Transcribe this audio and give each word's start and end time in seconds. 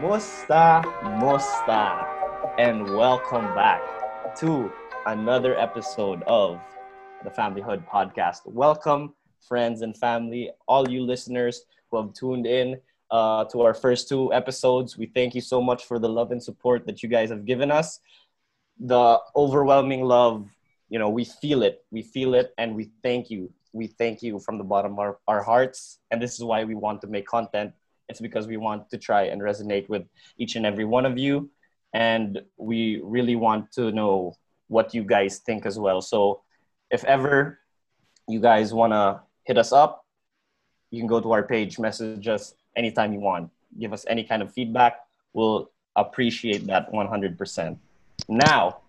Musta, 0.00 0.82
Musta, 1.18 2.06
and 2.56 2.96
welcome 2.96 3.44
back 3.54 3.82
to 4.34 4.72
another 5.04 5.58
episode 5.60 6.22
of 6.22 6.58
the 7.22 7.28
Familyhood 7.28 7.86
podcast. 7.86 8.46
Welcome, 8.46 9.12
friends 9.46 9.82
and 9.82 9.94
family, 9.94 10.52
all 10.66 10.88
you 10.88 11.02
listeners 11.02 11.66
who 11.90 11.98
have 11.98 12.14
tuned 12.14 12.46
in 12.46 12.80
uh, 13.10 13.44
to 13.52 13.60
our 13.60 13.74
first 13.74 14.08
two 14.08 14.32
episodes. 14.32 14.96
We 14.96 15.04
thank 15.04 15.34
you 15.34 15.42
so 15.42 15.60
much 15.60 15.84
for 15.84 15.98
the 15.98 16.08
love 16.08 16.32
and 16.32 16.42
support 16.42 16.86
that 16.86 17.02
you 17.02 17.10
guys 17.10 17.28
have 17.28 17.44
given 17.44 17.70
us. 17.70 18.00
The 18.78 19.18
overwhelming 19.36 20.04
love, 20.04 20.48
you 20.88 20.98
know, 20.98 21.10
we 21.10 21.26
feel 21.26 21.62
it. 21.62 21.84
We 21.90 22.00
feel 22.00 22.32
it, 22.32 22.54
and 22.56 22.74
we 22.74 22.88
thank 23.02 23.28
you. 23.28 23.52
We 23.74 23.88
thank 23.88 24.22
you 24.22 24.38
from 24.38 24.56
the 24.56 24.64
bottom 24.64 24.92
of 24.92 24.98
our, 24.98 25.18
our 25.28 25.42
hearts. 25.42 25.98
And 26.10 26.22
this 26.22 26.36
is 26.36 26.42
why 26.42 26.64
we 26.64 26.74
want 26.74 27.02
to 27.02 27.06
make 27.06 27.26
content. 27.26 27.74
It's 28.10 28.20
because 28.20 28.46
we 28.48 28.56
want 28.56 28.90
to 28.90 28.98
try 28.98 29.22
and 29.32 29.40
resonate 29.40 29.88
with 29.88 30.02
each 30.36 30.56
and 30.56 30.66
every 30.66 30.84
one 30.84 31.06
of 31.06 31.16
you. 31.16 31.48
And 31.94 32.42
we 32.56 33.00
really 33.02 33.36
want 33.36 33.70
to 33.72 33.92
know 33.92 34.34
what 34.66 34.92
you 34.94 35.02
guys 35.04 35.38
think 35.38 35.64
as 35.64 35.78
well. 35.78 36.00
So 36.02 36.42
if 36.90 37.04
ever 37.04 37.60
you 38.28 38.40
guys 38.40 38.74
want 38.74 38.92
to 38.92 39.20
hit 39.44 39.56
us 39.58 39.72
up, 39.72 40.04
you 40.90 41.00
can 41.00 41.06
go 41.06 41.20
to 41.20 41.30
our 41.30 41.44
page, 41.44 41.78
message 41.78 42.26
us 42.26 42.54
anytime 42.76 43.12
you 43.12 43.20
want. 43.20 43.50
Give 43.78 43.92
us 43.92 44.04
any 44.08 44.24
kind 44.24 44.42
of 44.42 44.52
feedback. 44.52 44.98
We'll 45.32 45.70
appreciate 45.94 46.66
that 46.66 46.92
100%. 46.92 47.78
Now, 48.28 48.80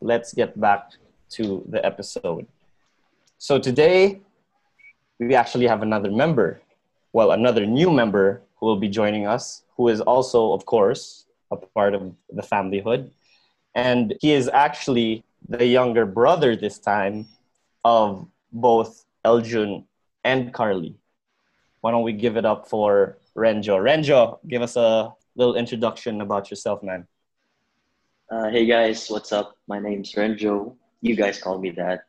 let's 0.00 0.32
get 0.32 0.58
back 0.58 0.90
to 1.30 1.64
the 1.68 1.84
episode. 1.84 2.46
So 3.38 3.58
today, 3.58 4.20
we 5.18 5.34
actually 5.34 5.66
have 5.66 5.82
another 5.82 6.10
member. 6.10 6.62
Well, 7.12 7.32
another 7.32 7.66
new 7.66 7.90
member 7.90 8.42
who 8.62 8.68
will 8.68 8.78
be 8.78 8.88
joining 8.88 9.26
us, 9.26 9.64
who 9.76 9.88
is 9.88 10.00
also, 10.00 10.52
of 10.52 10.64
course, 10.64 11.26
a 11.50 11.56
part 11.56 11.94
of 11.94 12.14
the 12.30 12.42
familyhood. 12.42 13.10
And 13.74 14.14
he 14.20 14.32
is 14.32 14.48
actually 14.48 15.24
the 15.48 15.66
younger 15.66 16.06
brother 16.06 16.54
this 16.54 16.78
time 16.78 17.26
of 17.84 18.24
both 18.52 19.04
Eljun 19.24 19.82
and 20.22 20.54
Carly. 20.54 20.94
Why 21.80 21.90
don't 21.90 22.04
we 22.04 22.12
give 22.12 22.36
it 22.36 22.46
up 22.46 22.68
for 22.68 23.18
Renjo? 23.36 23.82
Renjo, 23.82 24.38
give 24.46 24.62
us 24.62 24.76
a 24.76 25.12
little 25.34 25.56
introduction 25.56 26.20
about 26.20 26.48
yourself, 26.48 26.84
man. 26.84 27.08
Uh, 28.30 28.48
hey 28.48 28.64
guys, 28.64 29.10
what's 29.10 29.32
up? 29.32 29.58
My 29.66 29.80
name's 29.80 30.12
Renjo. 30.12 30.76
You 31.00 31.16
guys 31.16 31.42
call 31.42 31.58
me 31.58 31.70
that. 31.70 32.04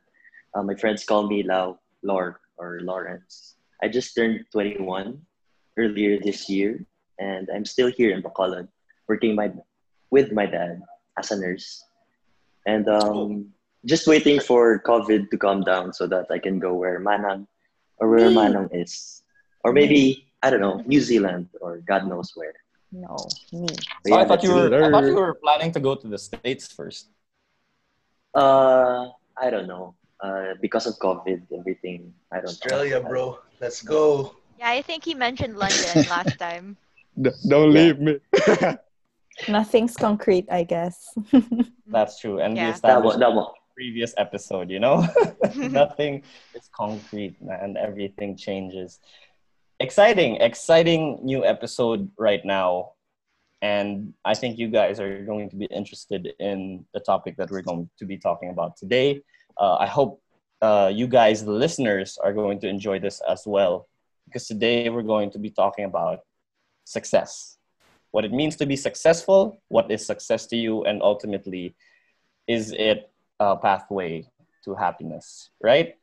Uh, 0.54 0.62
my 0.62 0.76
friends 0.76 1.04
call 1.04 1.26
me 1.26 1.42
Lau, 1.42 1.80
Lord, 2.04 2.36
or 2.56 2.78
Lawrence. 2.80 3.56
I 3.82 3.88
just 3.88 4.14
turned 4.14 4.46
21 4.52 5.18
earlier 5.76 6.18
this 6.20 6.48
year, 6.48 6.84
and 7.18 7.48
I'm 7.54 7.64
still 7.64 7.90
here 7.90 8.10
in 8.10 8.22
Bacolod, 8.22 8.68
working 9.08 9.34
my 9.34 9.52
with 10.10 10.32
my 10.32 10.46
dad 10.46 10.82
as 11.18 11.30
a 11.30 11.36
nurse, 11.38 11.84
and 12.66 12.88
um, 12.88 13.52
just 13.84 14.06
waiting 14.06 14.40
for 14.40 14.80
COVID 14.86 15.30
to 15.30 15.36
calm 15.36 15.62
down 15.62 15.92
so 15.92 16.06
that 16.06 16.26
I 16.30 16.38
can 16.38 16.58
go 16.58 16.74
where 16.74 17.00
Manang 17.00 17.46
or 17.98 18.08
where 18.08 18.30
Me. 18.30 18.36
Manang 18.36 18.68
is, 18.72 19.22
or 19.64 19.72
maybe 19.72 20.26
I 20.42 20.50
don't 20.50 20.60
know 20.60 20.82
New 20.86 21.00
Zealand 21.00 21.48
or 21.60 21.78
God 21.78 22.06
knows 22.06 22.32
where. 22.34 22.54
No, 22.92 23.16
me. 23.52 23.66
But 24.04 24.10
So 24.10 24.14
I 24.14 24.24
thought 24.24 24.42
you 24.44 24.54
were 24.54 24.70
it. 24.70 24.82
I 24.86 24.90
thought 24.90 25.04
you 25.04 25.16
were 25.16 25.34
planning 25.34 25.72
to 25.72 25.80
go 25.80 25.94
to 25.96 26.06
the 26.06 26.18
States 26.18 26.70
first. 26.70 27.10
Uh, 28.34 29.10
I 29.36 29.50
don't 29.50 29.66
know. 29.66 29.94
Uh, 30.22 30.54
because 30.62 30.86
of 30.86 30.94
COVID, 30.98 31.42
everything. 31.58 32.14
I 32.30 32.36
don't 32.36 32.54
Australia, 32.54 33.00
know. 33.00 33.08
bro. 33.08 33.38
Let's 33.60 33.82
go. 33.82 34.36
Yeah, 34.64 34.70
I 34.70 34.82
think 34.82 35.04
he 35.04 35.12
mentioned 35.14 35.58
London 35.58 36.08
last 36.08 36.38
time. 36.38 36.76
Don't 37.20 37.72
Yeah. 37.72 37.92
leave 37.92 37.98
me. 38.00 38.16
Nothing's 39.48 39.96
concrete, 39.96 40.46
I 40.50 40.64
guess. 40.64 41.12
That's 41.86 42.18
true. 42.18 42.40
And 42.40 42.54
we 42.54 42.60
Yeah. 42.60 42.66
That 42.70 42.74
established 42.76 43.18
one, 43.18 43.20
that 43.20 43.34
one. 43.34 43.52
previous 43.76 44.14
episode, 44.16 44.70
you 44.70 44.80
know? 44.80 45.04
Nothing 45.56 46.22
is 46.54 46.70
concrete 46.72 47.36
and 47.40 47.76
everything 47.76 48.36
changes. 48.36 49.00
Exciting, 49.80 50.36
exciting 50.36 51.18
new 51.22 51.44
episode 51.44 52.08
right 52.16 52.42
now. 52.44 52.92
And 53.60 54.14
I 54.24 54.34
think 54.34 54.56
you 54.58 54.68
guys 54.68 54.98
are 55.00 55.24
going 55.24 55.50
to 55.50 55.56
be 55.56 55.66
interested 55.66 56.32
in 56.38 56.86
the 56.94 57.00
topic 57.00 57.36
that 57.36 57.50
we're 57.50 57.62
going 57.62 57.90
to 57.98 58.06
be 58.06 58.16
talking 58.16 58.48
about 58.50 58.76
today. 58.76 59.20
Uh, 59.58 59.76
I 59.76 59.86
hope 59.86 60.22
uh, 60.62 60.90
you 60.94 61.06
guys, 61.06 61.44
the 61.44 61.52
listeners, 61.52 62.16
are 62.22 62.32
going 62.32 62.60
to 62.60 62.68
enjoy 62.68 62.98
this 62.98 63.20
as 63.28 63.42
well. 63.46 63.88
Because 64.26 64.46
today 64.46 64.88
we're 64.88 65.02
going 65.02 65.30
to 65.32 65.38
be 65.38 65.50
talking 65.50 65.84
about 65.84 66.20
success 66.84 67.54
what 68.14 68.24
it 68.24 68.32
means 68.32 68.54
to 68.54 68.64
be 68.64 68.76
successful, 68.76 69.60
what 69.66 69.90
is 69.90 70.06
success 70.06 70.46
to 70.46 70.56
you, 70.56 70.84
and 70.84 71.02
ultimately, 71.02 71.74
is 72.46 72.70
it 72.70 73.10
a 73.40 73.56
pathway 73.56 74.24
to 74.62 74.72
happiness, 74.76 75.50
right? 75.60 75.96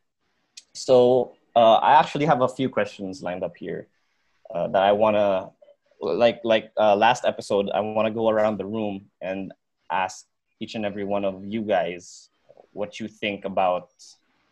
So, 0.74 1.38
uh, 1.56 1.76
I 1.76 1.94
actually 1.94 2.26
have 2.26 2.42
a 2.42 2.50
few 2.50 2.68
questions 2.68 3.24
lined 3.24 3.46
up 3.46 3.56
here 3.56 3.88
uh, 4.54 4.68
that 4.68 4.84
I 4.84 4.92
want 4.92 5.16
to, 5.16 5.52
like, 6.02 6.42
like 6.44 6.74
uh, 6.78 6.98
last 6.98 7.24
episode, 7.24 7.70
I 7.74 7.80
want 7.80 8.08
to 8.08 8.14
go 8.14 8.28
around 8.28 8.58
the 8.58 8.66
room 8.66 9.06
and 9.22 9.54
ask 9.90 10.26
each 10.60 10.76
and 10.76 10.86
every 10.86 11.06
one 11.06 11.24
of 11.24 11.46
you 11.46 11.62
guys 11.62 12.28
what 12.74 13.00
you 13.00 13.08
think 13.08 13.46
about 13.46 13.88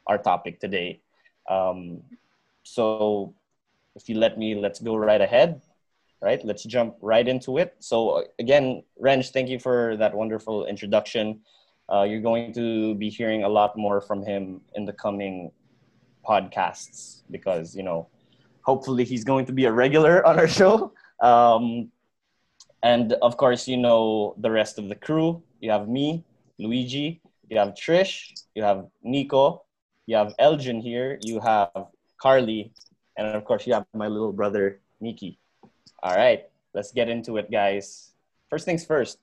our 0.08 0.18
topic 0.18 0.62
today. 0.62 1.02
Um, 1.50 2.04
so, 2.64 3.34
if 4.00 4.10
you 4.10 4.16
let 4.16 4.38
me, 4.38 4.56
let's 4.56 4.80
go 4.80 4.96
right 4.96 5.22
ahead 5.22 5.62
right? 6.22 6.44
Let's 6.44 6.64
jump 6.64 6.96
right 7.02 7.28
into 7.28 7.58
it. 7.58 7.76
So 7.80 8.26
again, 8.40 8.84
Renj, 9.02 9.32
thank 9.32 9.50
you 9.50 9.60
for 9.60 9.96
that 9.98 10.14
wonderful 10.14 10.66
introduction. 10.66 11.42
Uh, 11.92 12.04
you're 12.04 12.22
going 12.22 12.54
to 12.54 12.96
be 12.96 13.10
hearing 13.10 13.44
a 13.44 13.50
lot 13.50 13.78
more 13.78 14.02
from 14.02 14.24
him 14.24 14.62
in 14.76 14.86
the 14.86 14.94
coming 14.94 15.52
podcasts 16.28 17.22
because 17.32 17.76
you 17.76 17.84
know, 17.84 18.08
hopefully 18.62 19.04
he's 19.04 19.24
going 19.24 19.46
to 19.46 19.54
be 19.54 19.66
a 19.66 19.72
regular 19.72 20.26
on 20.30 20.38
our 20.38 20.48
show. 20.48 20.94
Um, 21.22 21.92
and 22.84 23.14
of 23.22 23.38
course, 23.38 23.68
you 23.68 23.78
know 23.78 24.36
the 24.38 24.52
rest 24.52 24.78
of 24.78 24.88
the 24.88 24.96
crew. 24.96 25.42
You 25.60 25.72
have 25.72 25.88
me, 25.88 26.24
Luigi. 26.58 27.22
You 27.50 27.58
have 27.58 27.70
Trish. 27.70 28.32
You 28.56 28.64
have 28.64 28.86
Nico. 29.04 29.64
You 30.06 30.16
have 30.18 30.34
Elgin 30.40 30.80
here. 30.82 31.20
You 31.24 31.40
have 31.40 31.72
Carly, 32.22 32.72
and 33.20 33.36
of 33.36 33.44
course, 33.44 33.68
you 33.68 33.74
have 33.74 33.86
my 33.94 34.08
little 34.08 34.32
brother 34.32 34.80
Nikki. 35.02 35.38
All 36.02 36.16
right, 36.16 36.48
let's 36.74 36.92
get 36.92 37.10
into 37.10 37.36
it, 37.36 37.52
guys. 37.52 38.16
First 38.50 38.64
things 38.64 38.86
first. 38.86 39.20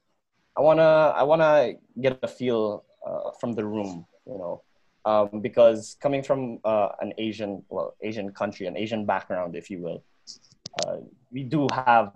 I 0.57 0.61
wanna 0.61 1.17
I 1.17 1.23
wanna 1.23 1.75
get 2.01 2.19
a 2.23 2.29
feel 2.29 2.85
uh, 3.07 3.33
from 3.41 3.55
the 3.55 3.65
room, 3.65 4.07
you 4.27 4.37
know, 4.37 4.63
um, 5.05 5.41
because 5.41 5.97
coming 6.01 6.23
from 6.23 6.61
uh, 6.65 6.91
an 7.01 7.15
Asian 7.17 7.65
well 7.71 7.97
Asian 8.03 8.31
country, 8.33 8.67
an 8.67 8.77
Asian 8.77 9.07
background, 9.07 9.57
if 9.57 9.71
you 9.71 9.81
will, 9.81 10.05
uh, 10.85 10.99
we 11.33 11.43
do 11.43 11.67
have 11.73 12.13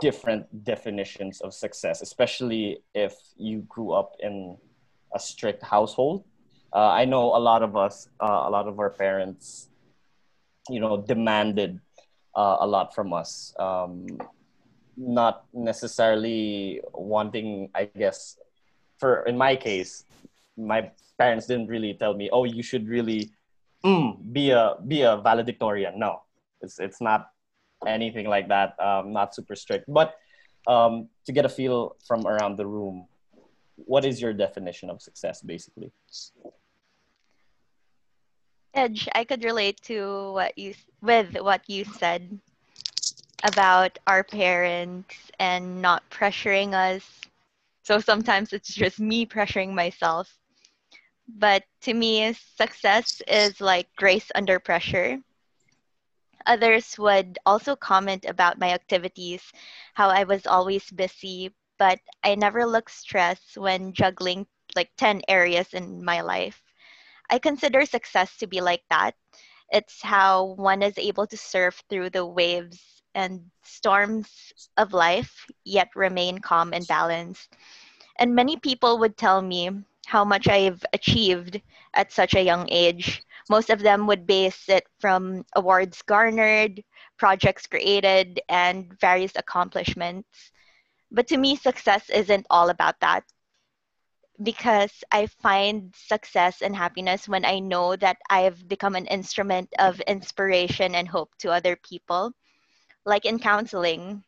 different 0.00 0.46
definitions 0.62 1.40
of 1.40 1.52
success, 1.52 2.00
especially 2.00 2.78
if 2.94 3.14
you 3.36 3.66
grew 3.68 3.90
up 3.90 4.14
in 4.20 4.56
a 5.14 5.18
strict 5.18 5.62
household. 5.64 6.22
Uh, 6.72 6.90
I 6.90 7.04
know 7.04 7.34
a 7.34 7.42
lot 7.42 7.62
of 7.62 7.76
us, 7.76 8.08
uh, 8.20 8.46
a 8.46 8.50
lot 8.50 8.66
of 8.66 8.78
our 8.78 8.90
parents, 8.90 9.68
you 10.68 10.80
know, 10.80 11.00
demanded 11.00 11.80
uh, 12.34 12.58
a 12.60 12.66
lot 12.66 12.94
from 12.94 13.12
us. 13.12 13.54
Um, 13.58 14.06
not 14.96 15.44
necessarily 15.52 16.80
wanting, 16.92 17.70
I 17.74 17.86
guess, 17.86 18.38
for 18.98 19.26
in 19.26 19.36
my 19.36 19.56
case, 19.56 20.04
my 20.56 20.90
parents 21.18 21.46
didn't 21.46 21.66
really 21.66 21.94
tell 21.94 22.14
me, 22.14 22.30
"Oh, 22.30 22.44
you 22.44 22.62
should 22.62 22.88
really 22.88 23.30
mm, 23.84 24.16
be 24.32 24.50
a 24.50 24.76
be 24.86 25.02
a 25.02 25.16
valedictorian." 25.18 25.98
No, 25.98 26.22
it's 26.60 26.78
it's 26.78 27.00
not 27.00 27.30
anything 27.86 28.28
like 28.28 28.48
that. 28.48 28.78
Um, 28.80 29.12
not 29.12 29.34
super 29.34 29.56
strict, 29.56 29.84
but 29.88 30.14
um, 30.66 31.08
to 31.26 31.32
get 31.32 31.44
a 31.44 31.48
feel 31.48 31.96
from 32.06 32.26
around 32.26 32.56
the 32.56 32.66
room, 32.66 33.06
what 33.76 34.04
is 34.04 34.20
your 34.20 34.32
definition 34.32 34.90
of 34.90 35.02
success, 35.02 35.42
basically? 35.42 35.92
Edge, 38.74 39.08
I 39.14 39.24
could 39.24 39.42
relate 39.44 39.80
to 39.84 40.32
what 40.34 40.58
you 40.58 40.74
with 41.00 41.40
what 41.40 41.70
you 41.70 41.84
said 41.84 42.40
about 43.44 43.98
our 44.06 44.24
parents 44.24 45.30
and 45.38 45.80
not 45.82 46.08
pressuring 46.10 46.74
us. 46.74 47.20
So 47.84 48.00
sometimes 48.00 48.52
it's 48.52 48.74
just 48.74 49.00
me 49.00 49.26
pressuring 49.26 49.74
myself. 49.74 50.38
But 51.28 51.64
to 51.82 51.94
me, 51.94 52.32
success 52.34 53.22
is 53.28 53.60
like 53.60 53.94
grace 53.96 54.30
under 54.34 54.58
pressure. 54.58 55.20
Others 56.46 56.98
would 56.98 57.38
also 57.46 57.76
comment 57.76 58.24
about 58.24 58.58
my 58.58 58.70
activities, 58.72 59.52
how 59.94 60.08
I 60.08 60.24
was 60.24 60.46
always 60.46 60.90
busy, 60.90 61.54
but 61.78 62.00
I 62.24 62.34
never 62.34 62.66
looked 62.66 62.92
stressed 62.92 63.58
when 63.58 63.92
juggling 63.92 64.46
like 64.74 64.90
10 64.96 65.22
areas 65.28 65.74
in 65.74 66.04
my 66.04 66.22
life. 66.22 66.63
I 67.30 67.38
consider 67.38 67.84
success 67.86 68.36
to 68.38 68.46
be 68.46 68.60
like 68.60 68.82
that. 68.90 69.14
It's 69.70 70.02
how 70.02 70.54
one 70.56 70.82
is 70.82 70.98
able 70.98 71.26
to 71.26 71.36
surf 71.36 71.82
through 71.88 72.10
the 72.10 72.26
waves 72.26 73.02
and 73.14 73.50
storms 73.62 74.52
of 74.76 74.92
life, 74.92 75.46
yet 75.64 75.88
remain 75.94 76.38
calm 76.38 76.72
and 76.72 76.86
balanced. 76.86 77.56
And 78.18 78.34
many 78.34 78.56
people 78.56 78.98
would 78.98 79.16
tell 79.16 79.40
me 79.40 79.70
how 80.06 80.24
much 80.24 80.48
I've 80.48 80.84
achieved 80.92 81.60
at 81.94 82.12
such 82.12 82.34
a 82.34 82.42
young 82.42 82.68
age. 82.70 83.22
Most 83.48 83.70
of 83.70 83.80
them 83.80 84.06
would 84.06 84.26
base 84.26 84.68
it 84.68 84.86
from 85.00 85.44
awards 85.56 86.02
garnered, 86.02 86.82
projects 87.16 87.66
created, 87.66 88.40
and 88.48 88.92
various 89.00 89.32
accomplishments. 89.36 90.52
But 91.10 91.26
to 91.28 91.36
me, 91.36 91.56
success 91.56 92.10
isn't 92.10 92.46
all 92.50 92.70
about 92.70 93.00
that 93.00 93.24
because 94.42 95.04
I 95.10 95.26
find 95.26 95.94
success 95.94 96.62
and 96.62 96.74
happiness 96.74 97.28
when 97.28 97.44
I 97.44 97.58
know 97.60 97.96
that 97.96 98.18
I've 98.28 98.66
become 98.68 98.94
an 98.94 99.06
instrument 99.06 99.72
of 99.78 100.00
inspiration 100.00 100.94
and 100.94 101.08
hope 101.08 101.36
to 101.38 101.50
other 101.52 101.76
people. 101.76 102.32
Like 103.04 103.24
in 103.24 103.38
counseling, 103.38 104.24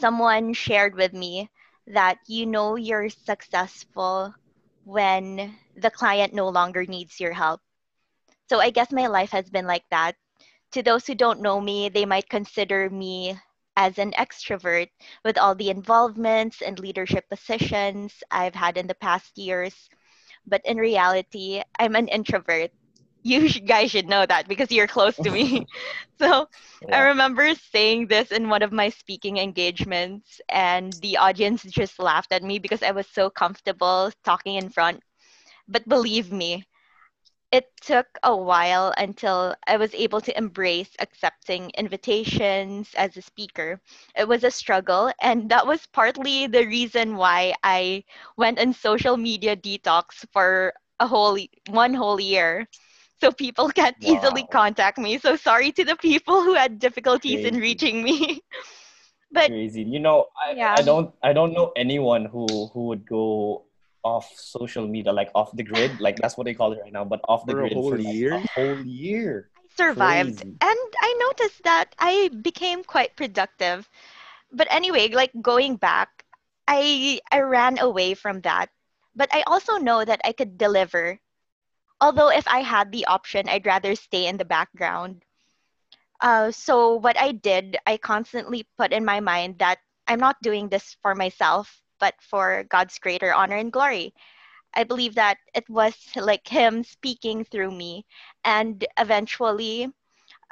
someone 0.00 0.52
shared 0.52 0.94
with 0.94 1.12
me 1.12 1.50
that 1.86 2.18
you 2.26 2.46
know 2.46 2.76
you're 2.76 3.08
successful 3.08 4.34
when 4.84 5.56
the 5.76 5.90
client 5.90 6.32
no 6.34 6.48
longer 6.48 6.84
needs 6.86 7.20
your 7.20 7.32
help. 7.32 7.60
So 8.48 8.60
I 8.60 8.70
guess 8.70 8.92
my 8.92 9.06
life 9.06 9.30
has 9.30 9.50
been 9.50 9.66
like 9.66 9.84
that. 9.90 10.16
To 10.72 10.82
those 10.82 11.06
who 11.06 11.14
don't 11.14 11.40
know 11.42 11.60
me, 11.60 11.88
they 11.88 12.04
might 12.06 12.28
consider 12.28 12.90
me 12.90 13.38
as 13.78 13.98
an 13.98 14.12
extrovert 14.12 14.90
with 15.24 15.38
all 15.38 15.54
the 15.54 15.70
involvements 15.70 16.62
and 16.62 16.80
leadership 16.80 17.28
positions 17.30 18.24
I've 18.30 18.56
had 18.56 18.76
in 18.78 18.88
the 18.88 18.94
past 18.94 19.38
years. 19.38 19.90
But 20.46 20.62
in 20.66 20.78
reality, 20.78 21.62
I'm 21.78 21.96
an 21.96 22.08
introvert. 22.08 22.70
You 23.22 23.48
guys 23.50 23.90
should 23.90 24.08
know 24.08 24.26
that 24.26 24.48
because 24.48 24.72
you're 24.72 24.88
close 24.88 25.18
to 25.20 25.30
me. 25.30 25.66
so 26.18 26.48
Yeah. 26.80 26.90
I 26.92 27.00
remember 27.12 27.54
saying 27.54 28.08
this 28.08 28.32
in 28.32 28.48
one 28.48 28.62
of 28.62 28.72
my 28.72 28.90
speaking 28.90 29.38
engagements, 29.38 30.40
and 30.48 31.00
the 31.02 31.18
audience 31.18 31.62
just 31.64 31.98
laughed 32.00 32.32
at 32.32 32.42
me 32.42 32.58
because 32.58 32.82
I 32.82 32.92
was 32.92 33.06
so 33.08 33.30
comfortable 33.30 34.10
talking 34.24 34.56
in 34.56 34.70
front. 34.70 35.02
But 35.68 35.88
believe 35.88 36.32
me, 36.32 36.64
it 37.52 37.70
took 37.80 38.06
a 38.22 38.34
while 38.36 38.92
until 38.96 39.54
I 39.66 39.76
was 39.76 39.94
able 39.94 40.20
to 40.22 40.36
embrace 40.36 40.90
accepting 40.98 41.70
invitations 41.76 42.94
as 42.94 43.16
a 43.16 43.22
speaker. 43.22 43.80
It 44.16 44.28
was 44.28 44.44
a 44.44 44.50
struggle, 44.50 45.12
and 45.20 45.50
that 45.50 45.66
was 45.66 45.86
partly 45.86 46.46
the 46.46 46.66
reason 46.66 47.16
why 47.16 47.54
I 47.62 48.04
went 48.36 48.58
on 48.60 48.72
social 48.72 49.16
media 49.16 49.56
detox 49.56 50.26
for 50.32 50.74
a 51.00 51.06
whole 51.06 51.38
one 51.68 51.94
whole 51.94 52.20
year. 52.20 52.66
So 53.20 53.30
people 53.32 53.68
can't 53.70 53.96
easily 54.00 54.44
contact 54.46 54.98
me. 54.98 55.18
So 55.18 55.36
sorry 55.36 55.72
to 55.72 55.84
the 55.84 55.96
people 55.96 56.42
who 56.42 56.54
had 56.54 56.78
difficulties 56.78 57.44
in 57.44 57.56
reaching 57.58 58.02
me. 58.02 58.42
but 59.32 59.52
crazy. 59.52 59.82
You 59.82 60.00
know, 60.00 60.26
I, 60.36 60.54
Yeah. 60.54 60.80
I 60.80 60.82
don't 60.82 61.14
I 61.22 61.32
don't 61.32 61.52
know 61.54 61.72
anyone 61.76 62.26
who 62.26 62.70
who 62.72 62.86
would 62.88 63.06
go 63.08 63.64
off 64.04 64.32
social 64.36 64.86
media, 64.88 65.12
like 65.12 65.30
off 65.34 65.54
the 65.56 65.62
grid, 65.62 66.00
like 66.00 66.20
that's 66.20 66.36
what 66.36 66.44
they 66.44 66.54
call 66.54 66.72
it 66.72 66.80
right 66.82 66.92
now, 66.92 67.04
but 67.04 67.20
off 67.28 67.46
the 67.46 67.54
For 67.54 67.62
a 67.62 67.68
whole 67.68 67.82
for 67.82 67.98
like 67.98 68.16
year? 68.16 68.32
a 68.32 68.48
whole 68.54 68.84
year. 68.86 69.50
I 69.56 69.62
survived. 69.76 70.42
Crazy. 70.42 70.58
And 70.60 70.78
I 71.00 71.14
noticed 71.20 71.62
that 71.64 71.94
I 71.98 72.28
became 72.42 72.84
quite 72.84 73.16
productive. 73.16 73.88
But 74.52 74.68
anyway, 74.70 75.08
like 75.08 75.32
going 75.42 75.76
back, 75.76 76.24
I 76.68 77.20
I 77.32 77.40
ran 77.40 77.78
away 77.78 78.14
from 78.14 78.42
that. 78.42 78.70
But 79.16 79.34
I 79.34 79.42
also 79.46 79.78
know 79.78 80.04
that 80.04 80.20
I 80.24 80.32
could 80.32 80.58
deliver. 80.58 81.20
Although 82.00 82.30
if 82.30 82.48
I 82.48 82.60
had 82.62 82.92
the 82.92 83.06
option, 83.06 83.48
I'd 83.48 83.66
rather 83.66 83.94
stay 83.96 84.26
in 84.26 84.38
the 84.38 84.44
background. 84.46 85.24
Uh, 86.20 86.50
so 86.50 86.94
what 86.94 87.18
I 87.18 87.32
did, 87.32 87.76
I 87.86 87.96
constantly 87.96 88.66
put 88.76 88.92
in 88.92 89.04
my 89.04 89.20
mind 89.20 89.58
that 89.58 89.78
I'm 90.06 90.20
not 90.20 90.40
doing 90.42 90.68
this 90.68 90.96
for 91.02 91.14
myself, 91.14 91.82
but 91.98 92.14
for 92.22 92.64
God's 92.64 92.98
greater 92.98 93.32
honor 93.34 93.56
and 93.56 93.72
glory. 93.72 94.14
I 94.74 94.84
believe 94.84 95.14
that 95.16 95.38
it 95.54 95.68
was 95.68 95.94
like 96.16 96.46
Him 96.48 96.82
speaking 96.84 97.44
through 97.44 97.70
me, 97.70 98.06
and 98.44 98.84
eventually, 98.98 99.88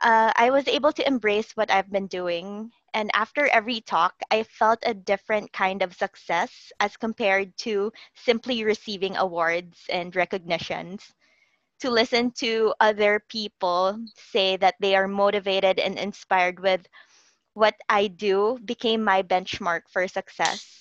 uh, 0.03 0.33
I 0.37 0.51
was 0.51 0.67
able 0.69 0.93
to 0.93 1.07
embrace 1.07 1.53
what 1.57 1.71
I've 1.71 1.91
been 1.91 2.07
doing. 2.07 2.71
And 2.95 3.11
after 3.15 3.47
every 3.49 3.81
talk, 3.81 4.15
I 4.31 4.43
felt 4.43 4.79
a 4.85 4.95
different 4.95 5.53
kind 5.53 5.83
of 5.83 5.95
success 5.95 6.73
as 6.81 6.97
compared 6.97 7.57
to 7.59 7.93
simply 8.15 8.65
receiving 8.65 9.17
awards 9.17 9.85
and 9.91 10.15
recognitions 10.15 11.13
to 11.81 11.91
listen 11.91 12.31
to 12.33 12.75
other 12.81 13.21
people 13.29 13.99
say 14.17 14.57
that 14.57 14.75
they 14.81 14.95
are 14.95 15.09
motivated 15.09 15.79
and 15.79 15.99
inspired 15.99 16.59
with 16.61 16.87
what 17.55 17.75
I 17.89 18.07
do 18.09 18.59
became 18.65 19.03
my 19.03 19.23
benchmark 19.23 19.83
for 19.89 20.07
success. 20.09 20.76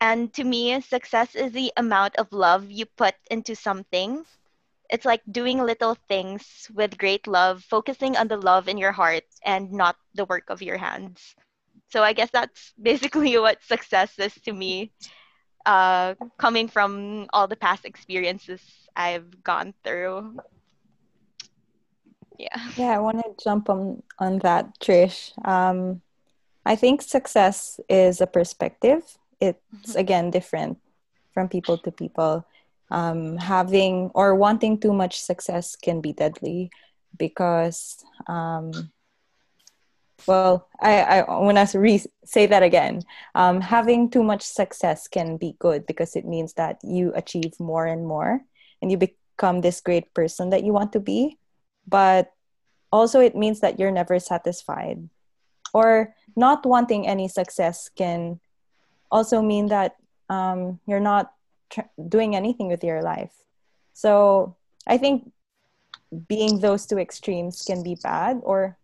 And 0.00 0.32
to 0.34 0.44
me, 0.44 0.80
success 0.80 1.34
is 1.34 1.52
the 1.52 1.72
amount 1.76 2.16
of 2.16 2.32
love 2.32 2.70
you 2.70 2.86
put 2.86 3.14
into 3.30 3.54
something. 3.54 4.24
It's 4.90 5.04
like 5.04 5.22
doing 5.30 5.62
little 5.62 5.96
things 6.08 6.68
with 6.74 6.98
great 6.98 7.26
love, 7.26 7.64
focusing 7.64 8.16
on 8.16 8.28
the 8.28 8.36
love 8.36 8.68
in 8.68 8.76
your 8.76 8.92
heart 8.92 9.24
and 9.44 9.72
not 9.72 9.96
the 10.14 10.26
work 10.26 10.50
of 10.50 10.60
your 10.62 10.76
hands. 10.76 11.34
So 11.88 12.02
I 12.02 12.12
guess 12.12 12.30
that's 12.30 12.72
basically 12.82 13.38
what 13.38 13.62
success 13.62 14.18
is 14.18 14.34
to 14.44 14.52
me, 14.52 14.92
uh, 15.64 16.14
coming 16.38 16.68
from 16.68 17.26
all 17.32 17.46
the 17.46 17.56
past 17.56 17.84
experiences 17.84 18.60
I've 18.96 19.42
gone 19.42 19.74
through. 19.84 20.38
Yeah. 22.38 22.70
Yeah, 22.76 22.96
I 22.96 22.98
want 22.98 23.18
to 23.18 23.44
jump 23.44 23.70
on 23.70 24.02
on 24.18 24.38
that, 24.40 24.78
Trish. 24.80 25.32
Um, 25.46 26.02
I 26.66 26.76
think 26.76 27.02
success 27.02 27.78
is 27.88 28.20
a 28.20 28.26
perspective. 28.26 29.18
It's 29.44 29.94
again 29.94 30.30
different 30.30 30.78
from 31.32 31.48
people 31.48 31.78
to 31.78 31.90
people. 31.90 32.46
Um, 32.90 33.36
having 33.38 34.10
or 34.14 34.34
wanting 34.34 34.78
too 34.78 34.92
much 34.92 35.20
success 35.20 35.74
can 35.74 36.00
be 36.00 36.12
deadly 36.12 36.70
because, 37.18 38.04
um, 38.28 38.92
well, 40.26 40.68
I, 40.80 41.24
I 41.24 41.40
want 41.40 41.58
to 41.58 41.78
re- 41.78 42.12
say 42.24 42.46
that 42.46 42.62
again. 42.62 43.02
Um, 43.34 43.60
having 43.60 44.10
too 44.10 44.22
much 44.22 44.42
success 44.42 45.08
can 45.08 45.36
be 45.36 45.56
good 45.58 45.86
because 45.86 46.14
it 46.14 46.24
means 46.24 46.54
that 46.54 46.78
you 46.84 47.12
achieve 47.14 47.58
more 47.58 47.86
and 47.86 48.06
more 48.06 48.40
and 48.80 48.90
you 48.90 48.98
become 48.98 49.60
this 49.60 49.80
great 49.80 50.14
person 50.14 50.50
that 50.50 50.62
you 50.64 50.72
want 50.72 50.92
to 50.92 51.00
be. 51.00 51.38
But 51.86 52.32
also 52.92 53.20
it 53.20 53.34
means 53.34 53.60
that 53.60 53.78
you're 53.78 53.90
never 53.90 54.20
satisfied 54.20 55.08
or 55.74 56.14
not 56.36 56.64
wanting 56.64 57.06
any 57.06 57.28
success 57.28 57.90
can 57.90 58.40
also 59.10 59.42
mean 59.42 59.68
that 59.68 59.96
um, 60.28 60.80
you're 60.86 61.00
not 61.00 61.32
tr- 61.70 61.92
doing 62.08 62.34
anything 62.34 62.68
with 62.68 62.82
your 62.84 63.02
life. 63.02 63.32
So 63.92 64.56
i 64.86 64.98
think 64.98 65.30
being 66.28 66.60
those 66.60 66.86
two 66.86 66.98
extremes 66.98 67.64
can 67.66 67.82
be 67.82 67.96
bad 68.02 68.40
or 68.44 68.76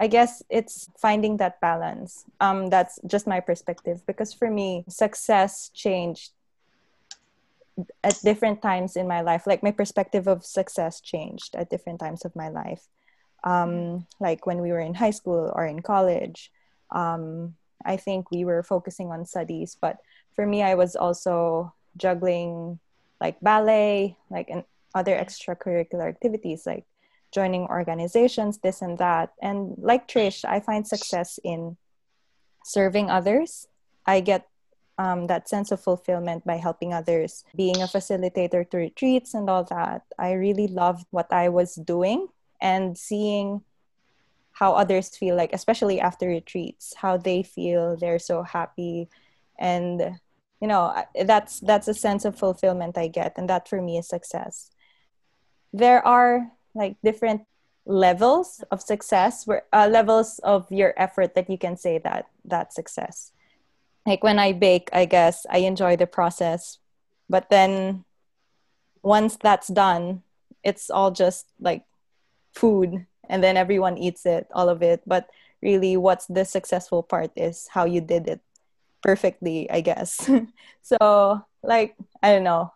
i 0.00 0.06
guess 0.06 0.42
it's 0.50 0.90
finding 0.98 1.38
that 1.38 1.60
balance. 1.60 2.24
Um, 2.40 2.68
that's 2.68 2.98
just 3.06 3.26
my 3.26 3.40
perspective 3.40 4.04
because 4.06 4.34
for 4.34 4.50
me 4.50 4.84
success 4.88 5.70
changed 5.72 6.32
at 8.04 8.18
different 8.22 8.62
times 8.62 8.96
in 8.96 9.06
my 9.08 9.20
life. 9.20 9.46
Like 9.46 9.62
my 9.62 9.70
perspective 9.70 10.26
of 10.26 10.44
success 10.44 11.00
changed 11.00 11.54
at 11.54 11.70
different 11.70 12.00
times 12.00 12.24
of 12.24 12.34
my 12.36 12.48
life. 12.48 12.88
Um, 13.44 14.06
like 14.20 14.46
when 14.46 14.60
we 14.60 14.72
were 14.72 14.80
in 14.80 14.94
high 14.94 15.12
school 15.12 15.52
or 15.54 15.66
in 15.66 15.80
college. 15.80 16.50
Um, 16.90 17.56
i 17.86 17.96
think 17.96 18.30
we 18.30 18.44
were 18.44 18.62
focusing 18.62 19.10
on 19.10 19.24
studies 19.24 19.76
but 19.80 19.96
for 20.34 20.46
me 20.46 20.62
i 20.62 20.74
was 20.74 20.96
also 20.96 21.72
juggling 21.96 22.78
like 23.20 23.40
ballet 23.40 24.16
like 24.30 24.50
and 24.50 24.64
other 24.94 25.16
extracurricular 25.16 26.08
activities 26.08 26.66
like 26.66 26.84
joining 27.32 27.68
organizations 27.68 28.58
this 28.58 28.80
and 28.80 28.98
that. 28.98 29.32
And 29.42 29.76
like 29.78 30.08
trish 30.08 30.44
i 30.44 30.60
find 30.60 30.86
success 30.86 31.38
in 31.44 31.76
serving 32.64 33.10
others. 33.10 33.68
I 34.06 34.20
get 34.20 34.48
um, 34.98 35.26
that 35.26 35.48
sense 35.48 35.70
of 35.70 35.80
fulfillment 35.80 36.46
by 36.46 36.56
helping 36.56 36.94
others 36.94 37.44
being 37.54 37.82
a 37.82 37.86
facilitator 37.86 38.68
to 38.70 38.76
retreats 38.78 39.34
and 39.34 39.50
all 39.50 39.64
that. 39.64 40.02
I 40.18 40.32
really 40.32 40.66
loved 40.66 41.06
what 41.10 41.30
i 41.30 41.48
was 41.48 41.74
doing 41.76 42.28
and 42.60 42.96
seeing 42.96 43.60
how 44.56 44.72
others 44.72 45.14
feel 45.14 45.36
like 45.36 45.52
especially 45.52 46.00
after 46.00 46.26
retreats 46.26 46.94
how 46.96 47.18
they 47.18 47.42
feel 47.42 47.94
they're 47.96 48.18
so 48.18 48.42
happy. 48.42 49.08
And 49.58 50.18
you 50.60 50.68
know 50.68 50.96
that's 51.24 51.60
that's 51.60 51.88
a 51.88 51.92
sense 51.92 52.24
of 52.24 52.38
fulfillment 52.38 52.96
i 52.96 53.08
get 53.08 53.36
and 53.36 53.50
that 53.50 53.68
for 53.68 53.82
me 53.82 53.98
is 53.98 54.08
success. 54.08 54.70
There 55.72 56.00
are 56.06 56.48
like 56.74 56.96
different 57.04 57.42
levels 57.84 58.64
of 58.70 58.80
success 58.80 59.46
where 59.46 59.64
uh, 59.72 59.88
levels 59.92 60.40
of 60.42 60.66
your 60.72 60.94
effort 60.96 61.34
that 61.34 61.50
you 61.50 61.58
can 61.58 61.76
say 61.76 61.98
that 61.98 62.26
that 62.44 62.72
success. 62.72 63.32
Like 64.06 64.24
when 64.24 64.38
i 64.38 64.52
bake 64.52 64.88
i 64.92 65.04
guess 65.04 65.44
i 65.50 65.58
enjoy 65.58 65.96
the 65.96 66.06
process 66.06 66.78
but 67.28 67.50
then 67.50 68.04
once 69.02 69.36
that's 69.36 69.68
done 69.68 70.22
it's 70.62 70.88
all 70.88 71.10
just 71.10 71.46
like 71.60 71.84
food 72.54 73.04
and 73.28 73.42
then 73.42 73.56
everyone 73.56 73.98
eats 73.98 74.26
it 74.26 74.46
all 74.54 74.68
of 74.68 74.82
it 74.82 75.02
but 75.06 75.28
really 75.62 75.96
what's 75.96 76.26
the 76.26 76.44
successful 76.44 77.02
part 77.02 77.30
is 77.36 77.68
how 77.70 77.84
you 77.84 78.00
did 78.00 78.28
it 78.28 78.40
perfectly 79.02 79.70
i 79.70 79.80
guess 79.80 80.28
so 80.82 81.40
like 81.62 81.94
i 82.22 82.32
don't 82.32 82.44
know 82.44 82.72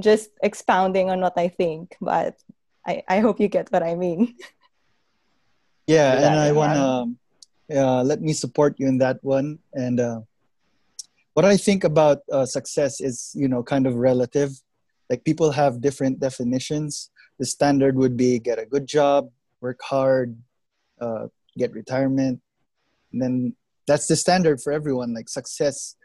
just 0.00 0.30
expounding 0.42 1.10
on 1.10 1.20
what 1.20 1.36
i 1.36 1.48
think 1.48 1.96
but 2.00 2.36
i 2.86 3.02
i 3.08 3.20
hope 3.20 3.40
you 3.40 3.48
get 3.48 3.70
what 3.70 3.82
i 3.82 3.94
mean 3.94 4.34
Yeah, 5.86 6.16
and 6.16 6.40
I 6.40 6.52
want 6.52 6.72
to 6.72 7.78
uh, 7.78 8.02
let 8.02 8.22
me 8.22 8.32
support 8.32 8.76
you 8.78 8.88
in 8.88 8.98
that 8.98 9.18
one. 9.22 9.58
And 9.74 10.00
uh, 10.00 10.20
what 11.34 11.44
I 11.44 11.56
think 11.56 11.84
about 11.84 12.18
uh, 12.32 12.46
success 12.46 13.00
is, 13.00 13.32
you 13.34 13.48
know, 13.48 13.62
kind 13.62 13.86
of 13.86 13.94
relative. 13.96 14.50
Like 15.10 15.24
people 15.24 15.52
have 15.52 15.82
different 15.82 16.20
definitions. 16.20 17.10
The 17.38 17.44
standard 17.44 17.96
would 17.96 18.16
be 18.16 18.38
get 18.38 18.58
a 18.58 18.64
good 18.64 18.86
job, 18.86 19.28
work 19.64 19.80
hard, 19.82 20.36
uh, 21.00 21.26
get 21.56 21.72
retirement, 21.72 22.40
and 23.10 23.18
then 23.22 23.34
that's 23.88 24.06
the 24.06 24.16
standard 24.16 24.60
for 24.60 24.72
everyone. 24.72 25.14
Like 25.14 25.28
success, 25.28 25.96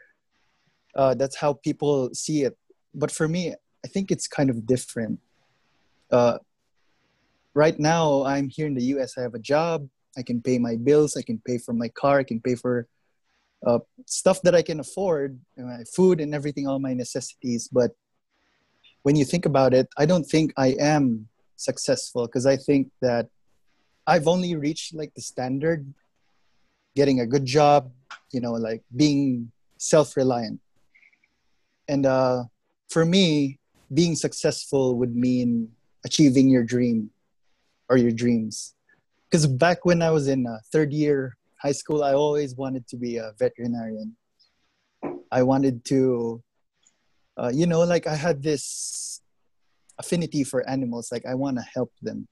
uh, 0.96 1.14
that's 1.20 1.36
how 1.36 1.52
people 1.68 2.10
see 2.24 2.38
it. 2.48 2.56
But 2.94 3.10
for 3.18 3.28
me, 3.28 3.54
I 3.84 3.88
think 3.88 4.10
it's 4.10 4.26
kind 4.26 4.50
of 4.50 4.66
different. 4.66 5.20
Uh, 6.10 6.38
right 7.54 7.78
now 7.78 8.24
i'm 8.24 8.48
here 8.48 8.66
in 8.66 8.74
the 8.74 8.82
us 8.82 9.18
i 9.18 9.22
have 9.22 9.34
a 9.34 9.38
job 9.54 9.88
i 10.16 10.22
can 10.22 10.40
pay 10.40 10.58
my 10.58 10.76
bills 10.76 11.16
i 11.16 11.22
can 11.22 11.40
pay 11.46 11.58
for 11.58 11.72
my 11.72 11.88
car 11.88 12.18
i 12.18 12.24
can 12.24 12.40
pay 12.40 12.54
for 12.54 12.86
uh, 13.66 13.78
stuff 14.06 14.40
that 14.42 14.54
i 14.54 14.62
can 14.62 14.80
afford 14.80 15.38
my 15.56 15.82
food 15.94 16.20
and 16.20 16.34
everything 16.34 16.66
all 16.66 16.78
my 16.78 16.94
necessities 16.94 17.68
but 17.68 17.90
when 19.02 19.16
you 19.16 19.24
think 19.24 19.46
about 19.46 19.74
it 19.74 19.88
i 19.98 20.06
don't 20.06 20.24
think 20.24 20.52
i 20.56 20.68
am 20.78 21.26
successful 21.56 22.26
because 22.26 22.46
i 22.46 22.56
think 22.56 22.88
that 23.02 23.26
i've 24.06 24.28
only 24.28 24.56
reached 24.56 24.94
like 24.94 25.12
the 25.14 25.22
standard 25.22 25.92
getting 26.96 27.20
a 27.20 27.26
good 27.26 27.44
job 27.44 27.90
you 28.32 28.40
know 28.40 28.52
like 28.52 28.82
being 28.94 29.50
self-reliant 29.78 30.60
and 31.88 32.06
uh, 32.06 32.44
for 32.88 33.04
me 33.04 33.58
being 33.92 34.14
successful 34.14 34.96
would 34.96 35.16
mean 35.16 35.72
achieving 36.04 36.48
your 36.48 36.62
dream 36.62 37.10
or 37.88 37.96
your 37.96 38.12
dreams. 38.12 38.74
Because 39.28 39.46
back 39.46 39.84
when 39.84 40.00
I 40.00 40.10
was 40.10 40.28
in 40.28 40.46
uh, 40.46 40.58
third 40.72 40.92
year 40.92 41.36
high 41.60 41.72
school, 41.72 42.04
I 42.04 42.14
always 42.14 42.54
wanted 42.54 42.86
to 42.88 42.96
be 42.96 43.16
a 43.16 43.32
veterinarian. 43.38 44.16
I 45.32 45.42
wanted 45.42 45.84
to, 45.86 46.42
uh, 47.36 47.50
you 47.52 47.66
know, 47.66 47.80
like 47.80 48.06
I 48.06 48.14
had 48.14 48.42
this 48.42 49.20
affinity 49.98 50.44
for 50.44 50.68
animals. 50.68 51.10
Like 51.10 51.26
I 51.26 51.34
want 51.34 51.58
to 51.58 51.64
help 51.74 51.92
them. 52.02 52.28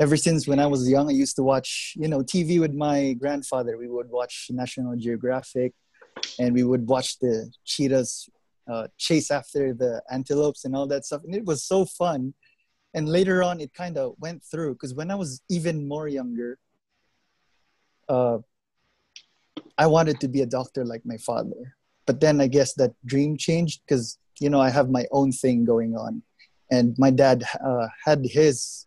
Ever 0.00 0.16
since 0.16 0.48
when 0.48 0.58
I 0.58 0.66
was 0.66 0.88
young, 0.88 1.08
I 1.08 1.12
used 1.12 1.36
to 1.36 1.42
watch, 1.42 1.94
you 1.96 2.08
know, 2.08 2.20
TV 2.20 2.58
with 2.58 2.74
my 2.74 3.12
grandfather. 3.12 3.78
We 3.78 3.88
would 3.88 4.10
watch 4.10 4.48
National 4.50 4.96
Geographic, 4.96 5.72
and 6.38 6.52
we 6.52 6.64
would 6.64 6.86
watch 6.88 7.18
the 7.20 7.50
cheetahs 7.64 8.28
uh, 8.70 8.88
chase 8.98 9.30
after 9.30 9.72
the 9.72 10.02
antelopes 10.10 10.64
and 10.64 10.74
all 10.74 10.86
that 10.88 11.04
stuff. 11.04 11.22
And 11.24 11.34
it 11.34 11.44
was 11.44 11.62
so 11.64 11.84
fun 11.84 12.34
and 12.94 13.08
later 13.08 13.42
on 13.42 13.60
it 13.60 13.74
kind 13.74 13.98
of 13.98 14.14
went 14.18 14.42
through 14.42 14.72
because 14.74 14.94
when 14.94 15.10
i 15.10 15.14
was 15.14 15.42
even 15.50 15.86
more 15.86 16.08
younger 16.08 16.58
uh, 18.08 18.38
i 19.76 19.86
wanted 19.86 20.18
to 20.20 20.28
be 20.28 20.40
a 20.40 20.46
doctor 20.46 20.84
like 20.84 21.02
my 21.04 21.18
father 21.18 21.76
but 22.06 22.20
then 22.20 22.40
i 22.40 22.46
guess 22.46 22.72
that 22.74 22.92
dream 23.04 23.36
changed 23.36 23.82
because 23.84 24.18
you 24.40 24.48
know 24.48 24.60
i 24.60 24.70
have 24.70 24.88
my 24.88 25.04
own 25.10 25.30
thing 25.30 25.64
going 25.64 25.94
on 25.94 26.22
and 26.70 26.94
my 26.98 27.10
dad 27.10 27.44
uh, 27.64 27.88
had 28.04 28.24
his 28.24 28.86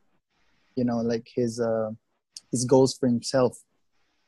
you 0.77 0.86
know 0.86 1.00
like 1.13 1.27
his 1.36 1.60
uh, 1.60 1.89
his 2.51 2.63
goals 2.65 2.96
for 2.98 3.07
himself. 3.07 3.53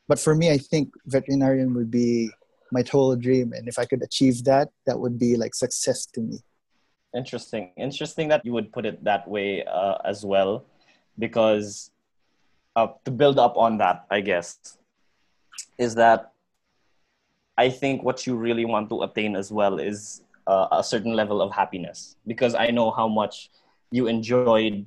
But 0.08 0.20
for 0.20 0.34
me 0.36 0.52
i 0.52 0.58
think 0.58 0.86
veterinarian 1.06 1.74
would 1.76 1.92
be 1.92 2.30
my 2.72 2.82
total 2.82 3.16
dream. 3.16 3.54
And 3.54 3.68
if 3.68 3.78
i 3.80 3.86
could 3.86 4.04
achieve 4.04 4.44
that 4.52 4.68
that 4.86 5.00
would 5.00 5.18
be 5.26 5.32
like 5.38 5.54
success 5.56 6.06
to 6.14 6.22
me. 6.22 6.38
Interesting. 7.16 7.72
Interesting 7.78 8.28
that 8.30 8.46
you 8.46 8.54
would 8.54 8.72
put 8.72 8.86
it 8.86 9.04
that 9.04 9.28
way 9.28 9.66
uh, 9.66 9.98
as 10.06 10.24
well, 10.24 10.66
because 11.18 11.90
uh, 12.76 12.88
to 13.06 13.12
build 13.12 13.40
up 13.40 13.58
on 13.58 13.80
that, 13.80 14.06
I 14.12 14.22
guess, 14.22 14.78
is 15.80 15.96
that 15.96 16.34
I 17.58 17.70
think 17.70 18.04
what 18.04 18.28
you 18.28 18.36
really 18.36 18.64
want 18.64 18.90
to 18.90 19.02
attain 19.02 19.36
as 19.36 19.52
well 19.52 19.80
is 19.80 20.22
uh, 20.46 20.68
a 20.72 20.84
certain 20.84 21.14
level 21.14 21.42
of 21.42 21.52
happiness, 21.52 22.16
because 22.28 22.54
I 22.54 22.68
know 22.70 22.92
how 22.92 23.08
much 23.08 23.50
you 23.92 24.08
enjoyed 24.08 24.86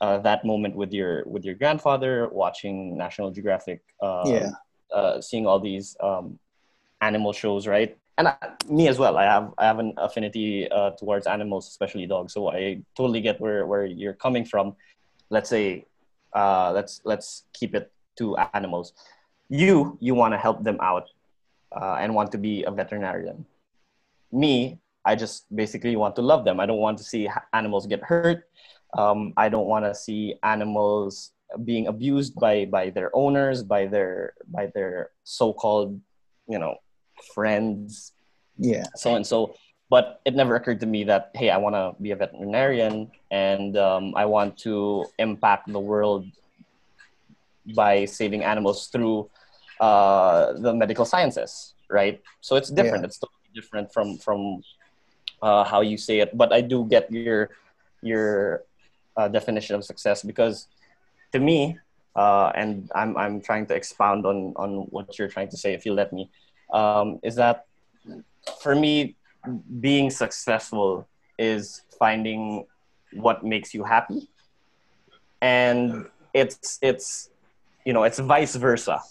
uh, 0.00 0.18
that 0.18 0.44
moment 0.44 0.74
with 0.76 0.92
your 0.92 1.24
with 1.26 1.44
your 1.44 1.54
grandfather 1.54 2.28
watching 2.30 2.96
National 2.96 3.30
Geographic, 3.30 3.80
uh, 4.02 4.22
Yeah. 4.26 4.50
uh, 4.94 5.20
seeing 5.20 5.46
all 5.46 5.60
these 5.60 5.96
um, 6.00 6.38
animal 7.00 7.32
shows, 7.32 7.66
right? 7.66 7.96
and 8.18 8.26
I, 8.26 8.34
me 8.68 8.88
as 8.88 8.98
well. 8.98 9.16
I 9.16 9.24
have 9.24 9.54
I 9.58 9.64
have 9.64 9.78
an 9.78 9.94
affinity 9.96 10.68
uh, 10.70 10.90
towards 10.98 11.26
animals, 11.28 11.68
especially 11.68 12.04
dogs. 12.06 12.32
So 12.34 12.50
I 12.50 12.82
totally 12.96 13.20
get 13.20 13.40
where 13.40 13.64
where 13.66 13.86
you're 13.86 14.18
coming 14.18 14.44
from. 14.44 14.74
Let's 15.30 15.48
say, 15.48 15.86
uh, 16.34 16.72
let's 16.74 17.00
let's 17.04 17.44
keep 17.54 17.74
it 17.76 17.92
to 18.18 18.36
animals. 18.54 18.92
You 19.48 19.96
you 20.00 20.14
want 20.18 20.34
to 20.34 20.38
help 20.38 20.64
them 20.64 20.78
out 20.80 21.06
uh, 21.70 22.02
and 22.02 22.12
want 22.12 22.32
to 22.32 22.38
be 22.38 22.64
a 22.64 22.72
veterinarian. 22.72 23.46
Me, 24.32 24.78
I 25.04 25.14
just 25.14 25.46
basically 25.54 25.94
want 25.94 26.16
to 26.16 26.22
love 26.22 26.44
them. 26.44 26.58
I 26.58 26.66
don't 26.66 26.82
want 26.82 26.98
to 26.98 27.04
see 27.04 27.30
animals 27.52 27.86
get 27.86 28.02
hurt. 28.02 28.50
Um, 28.96 29.34
I 29.36 29.48
don't 29.48 29.66
want 29.66 29.84
to 29.84 29.94
see 29.94 30.34
animals 30.42 31.32
being 31.64 31.86
abused 31.86 32.34
by 32.36 32.64
by 32.66 32.90
their 32.90 33.14
owners, 33.14 33.62
by 33.62 33.86
their 33.86 34.34
by 34.46 34.70
their 34.74 35.10
so-called, 35.24 36.00
you 36.48 36.58
know, 36.58 36.76
friends, 37.34 38.12
yeah 38.58 38.84
so 38.96 39.14
and 39.14 39.26
so. 39.26 39.54
But 39.90 40.20
it 40.26 40.34
never 40.34 40.54
occurred 40.56 40.80
to 40.80 40.86
me 40.86 41.04
that 41.04 41.30
hey, 41.34 41.48
I 41.48 41.56
want 41.56 41.74
to 41.74 41.96
be 42.02 42.10
a 42.10 42.16
veterinarian 42.16 43.10
and 43.30 43.76
um, 43.76 44.12
I 44.16 44.26
want 44.26 44.58
to 44.68 45.06
impact 45.18 45.72
the 45.72 45.80
world 45.80 46.26
by 47.74 48.04
saving 48.04 48.44
animals 48.44 48.88
through 48.88 49.30
uh, 49.80 50.52
the 50.54 50.74
medical 50.74 51.04
sciences, 51.04 51.74
right? 51.88 52.20
So 52.40 52.56
it's 52.56 52.68
different. 52.68 53.02
Yeah. 53.02 53.08
It's 53.08 53.18
totally 53.18 53.50
different 53.54 53.92
from 53.92 54.18
from 54.18 54.60
uh, 55.40 55.64
how 55.64 55.80
you 55.80 55.96
say 55.96 56.20
it. 56.20 56.36
But 56.36 56.52
I 56.52 56.60
do 56.60 56.84
get 56.84 57.10
your 57.10 57.50
your 58.02 58.67
uh, 59.18 59.26
definition 59.28 59.74
of 59.74 59.84
success 59.84 60.22
because 60.22 60.68
to 61.32 61.38
me, 61.40 61.76
uh, 62.16 62.50
and 62.54 62.90
I'm 62.94 63.16
I'm 63.18 63.40
trying 63.40 63.66
to 63.66 63.74
expound 63.74 64.24
on 64.24 64.54
on 64.56 64.86
what 64.94 65.18
you're 65.18 65.28
trying 65.28 65.50
to 65.50 65.58
say, 65.58 65.74
if 65.74 65.84
you 65.84 65.92
let 65.92 66.12
me, 66.12 66.30
um, 66.72 67.18
is 67.22 67.34
that 67.34 67.66
for 68.62 68.74
me, 68.74 69.16
being 69.80 70.08
successful 70.08 71.06
is 71.38 71.82
finding 71.98 72.64
what 73.12 73.44
makes 73.44 73.74
you 73.74 73.84
happy, 73.84 74.30
and 75.42 76.06
it's 76.32 76.78
it's 76.80 77.30
you 77.84 77.92
know 77.92 78.04
it's 78.04 78.18
vice 78.18 78.54
versa. 78.56 79.02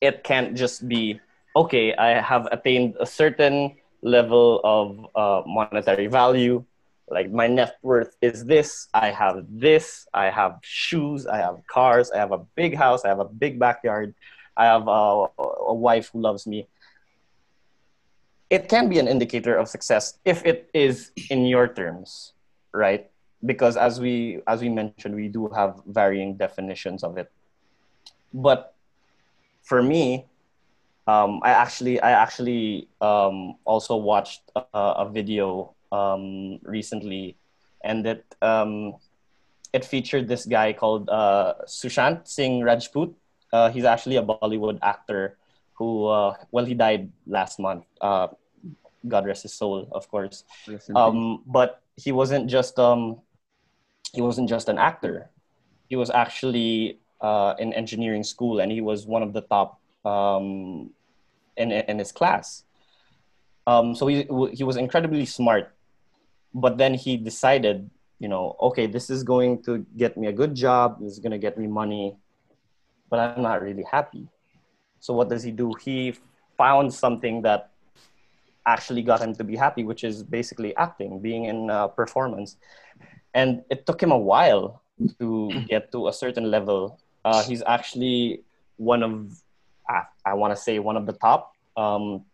It 0.00 0.24
can't 0.24 0.54
just 0.54 0.86
be 0.86 1.20
okay. 1.54 1.94
I 1.94 2.20
have 2.20 2.46
attained 2.52 2.96
a 3.00 3.06
certain 3.06 3.76
level 4.02 4.60
of 4.62 5.08
uh, 5.16 5.42
monetary 5.48 6.06
value 6.06 6.62
like 7.08 7.30
my 7.30 7.46
net 7.46 7.76
worth 7.82 8.16
is 8.20 8.44
this 8.44 8.88
i 8.94 9.10
have 9.10 9.44
this 9.48 10.06
i 10.12 10.26
have 10.26 10.58
shoes 10.62 11.26
i 11.26 11.36
have 11.36 11.60
cars 11.68 12.10
i 12.10 12.18
have 12.18 12.32
a 12.32 12.38
big 12.56 12.74
house 12.74 13.04
i 13.04 13.08
have 13.08 13.20
a 13.20 13.24
big 13.24 13.58
backyard 13.58 14.14
i 14.56 14.64
have 14.64 14.88
a, 14.88 15.26
a 15.68 15.74
wife 15.74 16.10
who 16.12 16.20
loves 16.20 16.46
me. 16.46 16.66
It 18.48 18.68
can 18.68 18.88
be 18.88 19.00
an 19.00 19.08
indicator 19.08 19.56
of 19.56 19.66
success 19.68 20.18
if 20.24 20.46
it 20.46 20.70
is 20.72 21.10
in 21.30 21.46
your 21.46 21.66
terms 21.66 22.32
right? 22.76 23.10
Because 23.44 23.76
as 23.76 24.00
we 24.00 24.40
as 24.46 24.60
we 24.60 24.68
mentioned 24.68 25.14
we 25.14 25.28
do 25.28 25.48
have 25.48 25.80
varying 25.86 26.36
definitions 26.36 27.02
of 27.02 27.16
it. 27.16 27.30
But 28.32 28.74
for 29.62 29.82
me 29.82 30.26
um, 31.06 31.40
i 31.42 31.50
actually 31.50 32.00
i 32.00 32.10
actually 32.10 32.88
um, 33.00 33.56
also 33.64 33.96
watched 33.96 34.42
a, 34.56 35.04
a 35.04 35.08
video 35.10 35.75
um, 35.92 36.58
recently, 36.62 37.36
and 37.84 38.06
it 38.06 38.24
um, 38.42 38.96
it 39.72 39.84
featured 39.84 40.28
this 40.28 40.46
guy 40.46 40.72
called 40.72 41.08
uh, 41.08 41.54
Sushant 41.66 42.26
Singh 42.26 42.62
Rajput. 42.62 43.14
Uh, 43.52 43.70
he's 43.70 43.84
actually 43.84 44.16
a 44.16 44.22
Bollywood 44.22 44.78
actor 44.82 45.36
who, 45.74 46.06
uh, 46.06 46.34
well, 46.50 46.64
he 46.64 46.74
died 46.74 47.12
last 47.26 47.60
month. 47.60 47.84
Uh, 48.00 48.28
God 49.06 49.26
rest 49.26 49.42
his 49.42 49.52
soul, 49.52 49.88
of 49.92 50.08
course. 50.08 50.44
Um, 50.94 51.42
but 51.46 51.82
he 51.96 52.10
wasn't 52.12 52.48
just 52.48 52.78
um, 52.78 53.20
he 54.12 54.20
wasn't 54.20 54.48
just 54.48 54.68
an 54.68 54.78
actor. 54.78 55.30
He 55.88 55.96
was 55.96 56.10
actually 56.10 56.98
uh, 57.20 57.54
in 57.58 57.72
engineering 57.72 58.24
school, 58.24 58.60
and 58.60 58.72
he 58.72 58.80
was 58.80 59.06
one 59.06 59.22
of 59.22 59.32
the 59.32 59.42
top 59.42 59.78
um, 60.04 60.90
in 61.56 61.70
in 61.70 61.98
his 61.98 62.10
class. 62.10 62.64
Um, 63.66 63.94
so 63.94 64.06
he 64.06 64.26
he 64.52 64.64
was 64.64 64.76
incredibly 64.76 65.26
smart, 65.26 65.75
but 66.56 66.78
then 66.80 66.94
he 66.94 67.16
decided 67.16 67.88
you 68.18 68.28
know, 68.28 68.56
okay, 68.60 68.86
this 68.86 69.10
is 69.10 69.22
going 69.22 69.62
to 69.64 69.84
get 69.96 70.16
me 70.16 70.28
a 70.28 70.32
good 70.32 70.54
job, 70.54 71.00
this 71.00 71.12
is 71.12 71.18
going 71.18 71.32
to 71.32 71.38
get 71.38 71.58
me 71.58 71.66
money, 71.66 72.16
but 73.10 73.18
I'm 73.18 73.42
not 73.42 73.62
really 73.62 73.84
happy. 73.90 74.28
So 75.00 75.12
what 75.12 75.28
does 75.28 75.42
he 75.42 75.50
do? 75.50 75.72
He 75.80 76.14
found 76.56 76.92
something 76.92 77.42
that 77.42 77.70
actually 78.64 79.02
got 79.02 79.20
him 79.20 79.34
to 79.34 79.44
be 79.44 79.54
happy, 79.54 79.84
which 79.84 80.02
is 80.02 80.22
basically 80.22 80.74
acting, 80.76 81.20
being 81.20 81.44
in 81.44 81.70
uh, 81.70 81.88
performance. 81.88 82.56
And 83.34 83.62
it 83.70 83.86
took 83.86 84.02
him 84.02 84.10
a 84.10 84.18
while 84.18 84.82
to 85.20 85.50
get 85.68 85.92
to 85.92 86.08
a 86.08 86.12
certain 86.12 86.50
level. 86.50 86.98
Uh, 87.24 87.42
he's 87.42 87.62
actually 87.66 88.42
one 88.78 89.02
of, 89.02 89.30
I, 89.88 90.02
I 90.24 90.34
want 90.34 90.56
to 90.56 90.60
say, 90.60 90.78
one 90.78 90.96
of 90.96 91.04
the 91.04 91.12
top 91.12 91.52
um, 91.76 92.24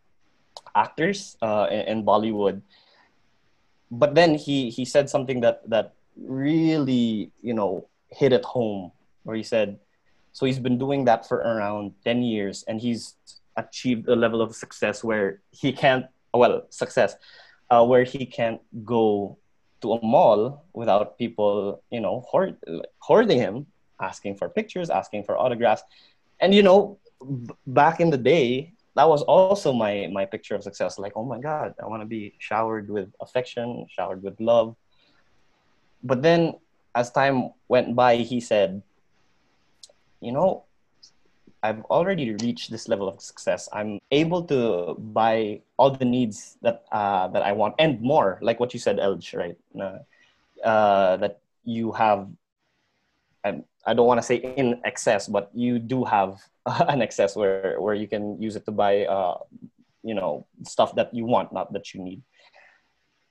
actors 0.77 1.37
uh, 1.43 1.67
in, 1.71 1.81
in 1.81 2.05
Bollywood 2.05 2.63
but 3.93 4.15
then 4.15 4.35
he 4.35 4.71
he 4.71 4.85
said 4.85 5.09
something 5.09 5.41
that 5.41 5.61
that 5.69 5.93
really 6.17 7.31
you 7.43 7.53
know 7.53 7.87
hit 8.09 8.33
at 8.33 8.45
home 8.45 8.91
where 9.23 9.37
he 9.37 9.43
said 9.43 9.79
so 10.33 10.47
he's 10.47 10.59
been 10.59 10.79
doing 10.79 11.05
that 11.05 11.29
for 11.29 11.39
around 11.45 11.93
10 12.05 12.23
years 12.23 12.65
and 12.67 12.81
he's 12.81 13.15
achieved 13.57 14.09
a 14.09 14.17
level 14.17 14.41
of 14.41 14.57
success 14.57 15.05
where 15.05 15.41
he 15.51 15.73
can't 15.73 16.07
well 16.33 16.65
success 16.71 17.17
uh, 17.71 17.85
where 17.85 18.05
he 18.05 18.25
can't 18.25 18.61
go 18.85 19.37
to 19.83 19.93
a 19.93 20.05
mall 20.05 20.65
without 20.73 21.19
people 21.19 21.83
you 21.91 22.01
know 22.01 22.25
hoard, 22.29 22.57
hoarding 22.99 23.39
him 23.39 23.67
asking 24.01 24.37
for 24.37 24.49
pictures 24.49 24.91
asking 24.91 25.23
for 25.23 25.37
autographs. 25.39 25.83
And 26.41 26.55
you 26.55 26.63
know 26.63 26.99
b- 27.21 27.55
back 27.67 28.01
in 28.01 28.11
the 28.11 28.19
day 28.19 28.73
that 28.95 29.09
was 29.09 29.23
also 29.23 29.73
my 29.73 30.09
my 30.13 30.25
picture 30.25 30.55
of 30.55 30.63
success. 30.63 30.99
Like 30.99 31.13
oh 31.17 31.25
my 31.25 31.41
god 31.41 31.75
i 31.83 31.87
want 31.87 32.03
to 32.03 32.07
be 32.07 32.35
showered 32.39 32.91
with 32.91 33.09
affection 33.21 33.87
showered 33.89 34.23
with 34.23 34.39
love. 34.41 34.77
But 36.03 36.23
then 36.23 36.55
as 36.95 37.11
time 37.11 37.51
went 37.69 37.97
by 37.97 38.17
he 38.17 38.41
said 38.41 38.83
you 40.21 40.31
know 40.31 40.65
i've 41.63 41.81
already 41.89 42.35
reached 42.45 42.71
this 42.71 42.89
level 42.89 43.09
of 43.09 43.21
success. 43.21 43.69
I'm 43.73 44.01
able 44.11 44.45
to 44.45 44.95
buy 44.99 45.63
all 45.79 45.91
the 45.91 46.05
needs 46.05 46.59
that 46.63 46.85
uh, 46.93 47.29
that 47.29 47.43
i 47.43 47.53
want 47.53 47.75
and 47.79 48.01
more 48.01 48.39
like 48.43 48.61
what 48.61 48.75
you 48.75 48.81
said 48.81 48.99
elge 48.99 49.35
right? 49.35 49.57
Uh, 49.79 49.99
uh, 50.65 51.17
that 51.17 51.41
you 51.65 51.93
have 51.93 52.29
and 53.45 53.65
I 53.85 53.95
don't 53.95 54.07
want 54.07 54.19
to 54.19 54.27
say 54.27 54.37
in 54.37 54.81
excess, 54.85 55.27
but 55.27 55.51
you 55.55 55.79
do 55.79 56.05
have 56.05 56.39
an 56.67 57.03
excess 57.03 57.35
where 57.35 57.81
where 57.81 57.95
you 57.95 58.07
can 58.07 58.41
use 58.41 58.57
it 58.57 58.65
to 58.67 58.73
buy, 58.73 59.07
uh, 59.07 59.39
you 60.03 60.15
know, 60.15 60.47
stuff 60.65 60.95
that 60.95 61.13
you 61.15 61.25
want, 61.27 61.53
not 61.53 61.73
that 61.73 61.95
you 61.95 62.03
need. 62.03 62.23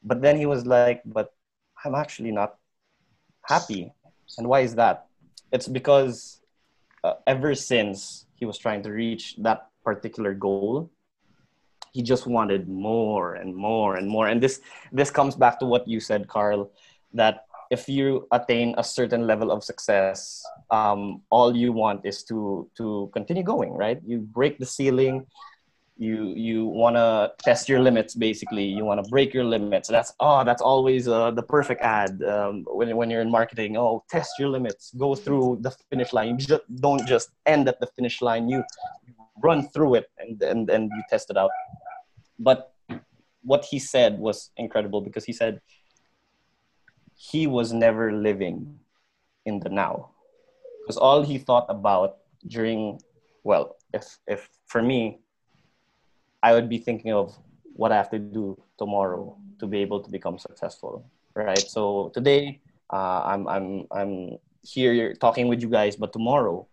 But 0.03 0.22
then 0.22 0.36
he 0.36 0.46
was 0.46 0.65
like, 0.65 1.01
"But 1.05 1.34
I'm 1.86 1.96
actually 1.96 2.31
not 2.31 2.58
happy, 3.43 3.93
and 4.38 4.48
why 4.48 4.62
is 4.62 4.75
that? 4.75 5.08
It's 5.51 5.67
because 5.67 6.41
uh, 7.03 7.13
ever 7.27 7.55
since 7.55 8.25
he 8.36 8.46
was 8.46 8.58
trying 8.58 8.84
to 8.84 8.91
reach 8.91 9.36
that 9.39 9.70
particular 9.84 10.34
goal, 10.34 10.89
he 11.91 12.01
just 12.01 12.25
wanted 12.25 12.67
more 12.67 13.36
and 13.36 13.55
more 13.55 13.96
and 13.96 14.08
more. 14.08 14.27
And 14.27 14.41
this 14.41 14.62
this 14.91 15.12
comes 15.12 15.36
back 15.36 15.60
to 15.60 15.65
what 15.65 15.88
you 15.88 16.00
said, 16.00 16.27
Carl, 16.27 16.72
that 17.13 17.46
if 17.72 17.88
you 17.88 18.28
attain 18.34 18.75
a 18.78 18.84
certain 18.84 19.25
level 19.25 19.50
of 19.50 19.63
success, 19.63 20.44
um, 20.70 21.22
all 21.32 21.56
you 21.56 21.72
want 21.72 22.06
is 22.06 22.22
to 22.24 22.70
to 22.75 23.10
continue 23.13 23.44
going, 23.44 23.72
right? 23.72 24.00
You 24.06 24.20
break 24.20 24.60
the 24.60 24.66
ceiling. 24.66 25.25
You 25.98 26.34
you 26.36 26.66
want 26.66 26.98
to 26.98 27.32
test 27.40 27.70
your 27.70 27.80
limits. 27.80 28.13
Basically, 28.13 28.66
you 28.66 28.84
want 28.84 29.04
to 29.04 29.10
break 29.10 29.34
your 29.34 29.46
limits. 29.46 29.88
That's 29.88 30.12
oh, 30.20 30.44
that's 30.44 30.62
always 30.62 31.08
uh, 31.08 31.32
the 31.32 31.44
perfect 31.44 31.82
ad 31.82 32.22
um, 32.24 32.66
when 32.68 32.96
when 32.98 33.10
you're 33.10 33.22
in 33.22 33.32
marketing. 33.32 33.78
Oh, 33.78 34.04
test 34.10 34.32
your 34.38 34.50
limits. 34.50 34.92
Go 34.98 35.16
through 35.16 35.60
the 35.62 35.72
finish 35.90 36.12
line. 36.12 36.28
You 36.28 36.46
just 36.46 36.68
don't 36.82 37.06
just 37.08 37.30
end 37.46 37.70
at 37.70 37.80
the 37.80 37.88
finish 37.96 38.22
line. 38.22 38.50
You 38.50 38.63
run 39.42 39.70
through 39.70 39.96
it 39.96 40.07
and 40.20 40.42
and 40.44 40.70
and 40.70 40.92
you 40.92 41.03
test 41.10 41.29
it 41.29 41.38
out. 41.38 41.51
But 42.38 42.74
what 43.44 43.64
he 43.64 43.79
said 43.79 44.20
was 44.20 44.51
incredible 44.57 45.01
because 45.01 45.25
he 45.25 45.34
said 45.34 45.62
he 47.22 47.46
was 47.46 47.72
never 47.72 48.12
living 48.12 48.79
in 49.46 49.60
the 49.60 49.70
now 49.70 50.10
because 50.81 50.98
all 50.98 51.22
he 51.22 51.38
thought 51.38 51.68
about 51.70 52.18
during 52.48 53.00
well 53.44 53.77
if 53.94 54.18
if 54.25 54.50
for 54.66 54.81
me 54.81 55.20
i 56.42 56.53
would 56.53 56.68
be 56.68 56.79
thinking 56.79 57.14
of 57.14 57.38
what 57.74 57.92
i 57.92 57.96
have 57.96 58.10
to 58.10 58.18
do 58.18 58.57
tomorrow 58.79 59.38
to 59.60 59.68
be 59.68 59.77
able 59.77 60.01
to 60.01 60.10
become 60.10 60.40
successful 60.40 61.05
right 61.36 61.62
so 61.62 62.10
today 62.16 62.60
uh, 62.92 63.22
i'm 63.24 63.48
i'm 63.48 63.86
i'm 63.92 64.14
here 64.64 65.14
talking 65.14 65.48
with 65.48 65.62
you 65.62 65.70
guys 65.70 65.96
but 65.96 66.12
tomorrow 66.12 66.68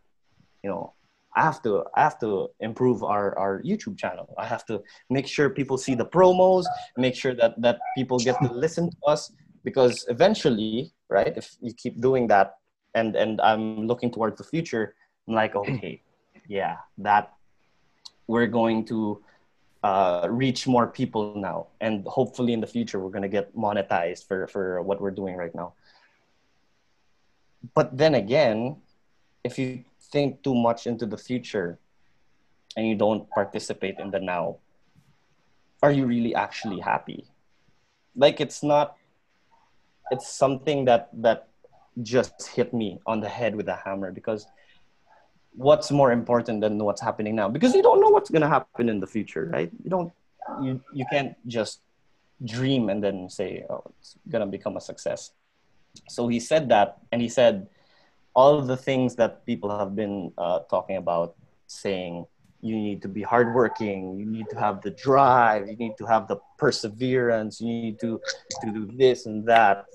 you 0.65 0.71
know 0.71 0.95
I 1.37 1.43
have 1.43 1.63
to 1.63 1.85
I 1.95 2.03
have 2.03 2.19
to 2.21 2.49
improve 2.59 3.05
our, 3.05 3.39
our 3.39 3.63
YouTube 3.63 3.97
channel. 3.97 4.35
I 4.39 4.47
have 4.47 4.67
to 4.67 4.83
make 5.09 5.29
sure 5.29 5.49
people 5.49 5.79
see 5.79 5.95
the 5.95 6.07
promos, 6.07 6.65
make 6.97 7.15
sure 7.15 7.33
that 7.35 7.55
that 7.63 7.79
people 7.97 8.19
get 8.19 8.35
to 8.43 8.51
listen 8.51 8.91
to 8.91 8.97
us, 9.07 9.31
because 9.64 10.05
eventually 10.09 10.92
right 11.09 11.37
if 11.37 11.57
you 11.61 11.73
keep 11.73 12.01
doing 12.01 12.27
that 12.27 12.59
and 12.94 13.16
and 13.16 13.40
i'm 13.40 13.87
looking 13.87 14.11
towards 14.11 14.37
the 14.38 14.44
future 14.44 14.94
i'm 15.27 15.35
like 15.35 15.55
okay 15.61 16.01
yeah 16.49 16.77
that 16.97 17.33
we're 18.29 18.47
going 18.47 18.85
to 18.85 19.23
uh, 19.83 20.27
reach 20.31 20.66
more 20.66 20.87
people 20.87 21.35
now. 21.37 21.68
And 21.81 22.07
hopefully 22.07 22.53
in 22.53 22.61
the 22.61 22.66
future 22.66 23.01
we're 23.01 23.11
going 23.11 23.23
to 23.23 23.29
get 23.29 23.55
monetized 23.57 24.27
for 24.27 24.47
for 24.47 24.83
what 24.83 25.01
we're 25.01 25.14
doing 25.14 25.37
right 25.37 25.55
now. 25.55 25.75
But 27.75 27.97
then 27.97 28.14
again 28.14 28.77
if 29.44 29.59
you 29.59 29.85
think 30.12 30.42
too 30.42 30.55
much 30.55 30.87
into 30.87 31.07
the 31.07 31.16
future 31.16 31.79
and 32.77 32.87
you 32.87 32.97
don't 32.97 33.29
participate 33.31 33.99
in 33.99 34.11
the 34.11 34.21
now 34.21 34.59
are 35.83 35.92
you 35.92 36.07
really 36.07 36.35
actually 36.35 36.81
happy? 36.81 37.25
Like 38.16 38.40
it's 38.40 38.62
not 38.62 38.97
it's 40.11 40.29
something 40.29 40.85
that 40.85 41.09
that 41.14 41.49
just 42.03 42.49
hit 42.49 42.73
me 42.73 42.99
on 43.07 43.21
the 43.21 43.29
head 43.29 43.55
with 43.57 43.68
a 43.68 43.77
hammer 43.77 44.12
because 44.12 44.47
what's 45.55 45.90
more 45.90 46.12
important 46.12 46.61
than 46.61 46.79
what's 46.79 47.01
happening 47.01 47.35
now? 47.35 47.49
Because 47.49 47.75
you 47.75 47.83
don't 47.83 48.01
know 48.01 48.09
what's 48.09 48.31
going 48.31 48.42
to 48.42 48.49
happen 48.49 48.88
in 48.88 49.01
the 49.01 49.07
future 49.07 49.51
right? 49.53 49.71
You 49.83 49.90
don't 49.90 50.12
you 50.62 50.81
you 50.92 51.05
can't 51.11 51.35
just 51.47 51.81
dream 52.44 52.88
and 52.88 53.03
then 53.03 53.29
say 53.29 53.64
oh 53.68 53.83
it's 53.99 54.16
going 54.29 54.44
to 54.44 54.51
become 54.51 54.77
a 54.77 54.81
success. 54.81 55.33
So 56.09 56.29
he 56.29 56.38
said 56.38 56.68
that 56.68 56.99
and 57.11 57.21
he 57.21 57.29
said 57.29 57.68
all 58.35 58.62
the 58.62 58.77
things 58.77 59.16
that 59.16 59.44
people 59.47 59.77
have 59.77 59.97
been 59.97 60.33
uh, 60.38 60.61
talking 60.71 60.97
about 60.97 61.35
saying 61.66 62.27
you 62.61 62.75
need 62.75 63.03
to 63.03 63.09
be 63.09 63.23
hardworking. 63.23 64.18
You 64.18 64.27
need 64.27 64.51
to 64.51 64.59
have 64.59 64.83
the 64.83 64.90
drive. 64.90 65.68
You 65.68 65.77
need 65.77 65.97
to 65.99 66.07
have 66.07 66.27
the 66.27 66.37
perseverance. 66.59 67.61
You 67.61 67.68
need 67.68 68.01
to 68.01 68.21
to 68.62 68.73
do 68.73 68.90
this 68.97 69.27
and 69.27 69.47
that. 69.47 69.87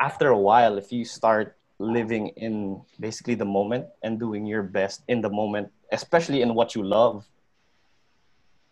After 0.00 0.28
a 0.28 0.38
while 0.38 0.76
if 0.78 0.92
you 0.92 1.04
start 1.04 1.56
living 1.78 2.28
in 2.36 2.80
basically 3.00 3.34
the 3.34 3.44
moment 3.44 3.86
and 4.02 4.18
doing 4.18 4.46
your 4.46 4.62
best 4.62 5.02
in 5.08 5.20
the 5.20 5.28
moment 5.28 5.70
especially 5.90 6.40
in 6.40 6.54
what 6.54 6.74
you 6.74 6.82
love 6.82 7.26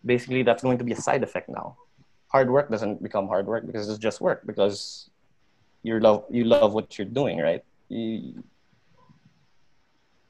basically 0.05 0.43
that's 0.43 0.63
going 0.63 0.77
to 0.77 0.83
be 0.83 0.91
a 0.91 0.95
side 0.99 1.23
effect 1.23 1.49
now. 1.49 1.77
Hard 2.27 2.49
work 2.49 2.69
doesn't 2.69 3.03
become 3.03 3.27
hard 3.27 3.45
work 3.45 3.65
because 3.65 3.89
it's 3.89 3.99
just 3.99 4.21
work 4.21 4.45
because 4.45 5.09
you 5.83 5.99
love 5.99 6.25
you 6.29 6.43
love 6.43 6.73
what 6.73 6.97
you're 6.97 7.07
doing 7.07 7.39
right? 7.39 7.63
You, 7.89 8.43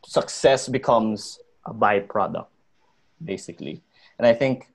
success 0.05 0.67
becomes 0.67 1.39
a 1.65 1.73
byproduct, 1.73 2.47
basically. 3.23 3.81
And 4.17 4.27
I 4.27 4.33
think 4.33 4.67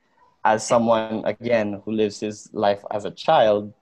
as 0.45 0.67
someone, 0.67 1.25
again, 1.25 1.83
who 1.85 1.93
lives 1.93 2.21
his 2.21 2.49
life 2.53 2.83
as 2.91 3.05
a 3.05 3.11
child, 3.11 3.73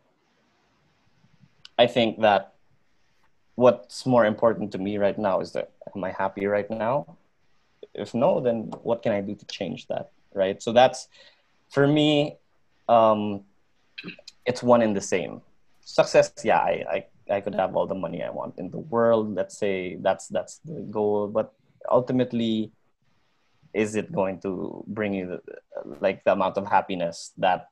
I 1.78 1.86
think 1.86 2.20
that 2.20 2.54
what's 3.54 4.06
more 4.06 4.24
important 4.24 4.72
to 4.72 4.78
me 4.78 4.98
right 4.98 5.18
now 5.18 5.40
is 5.40 5.52
that 5.52 5.72
am 5.94 6.04
I 6.04 6.12
happy 6.12 6.46
right 6.46 6.70
now? 6.70 7.16
If 7.94 8.14
no, 8.14 8.40
then 8.40 8.70
what 8.82 9.02
can 9.02 9.12
I 9.12 9.20
do 9.20 9.34
to 9.34 9.46
change 9.46 9.86
that? 9.88 10.10
Right. 10.34 10.62
So 10.62 10.72
that's 10.72 11.08
for 11.70 11.86
me, 11.86 12.36
um, 12.88 13.44
it's 14.44 14.62
one 14.62 14.82
and 14.82 14.94
the 14.94 15.00
same. 15.00 15.42
Success, 15.80 16.32
yeah, 16.44 16.58
I, 16.58 17.04
I, 17.30 17.36
I 17.36 17.40
could 17.40 17.54
have 17.54 17.76
all 17.76 17.86
the 17.86 17.94
money 17.94 18.22
I 18.22 18.30
want 18.30 18.58
in 18.58 18.70
the 18.70 18.78
world. 18.78 19.34
Let's 19.34 19.56
say 19.56 19.96
that's 19.96 20.28
that's 20.28 20.58
the 20.64 20.80
goal. 20.90 21.28
But 21.28 21.52
ultimately, 21.90 22.70
is 23.76 23.94
it 24.00 24.08
going 24.20 24.40
to 24.40 24.82
bring 24.88 25.12
you 25.12 25.26
the, 25.26 25.40
like 26.00 26.24
the 26.24 26.32
amount 26.32 26.56
of 26.56 26.66
happiness 26.66 27.32
that 27.36 27.68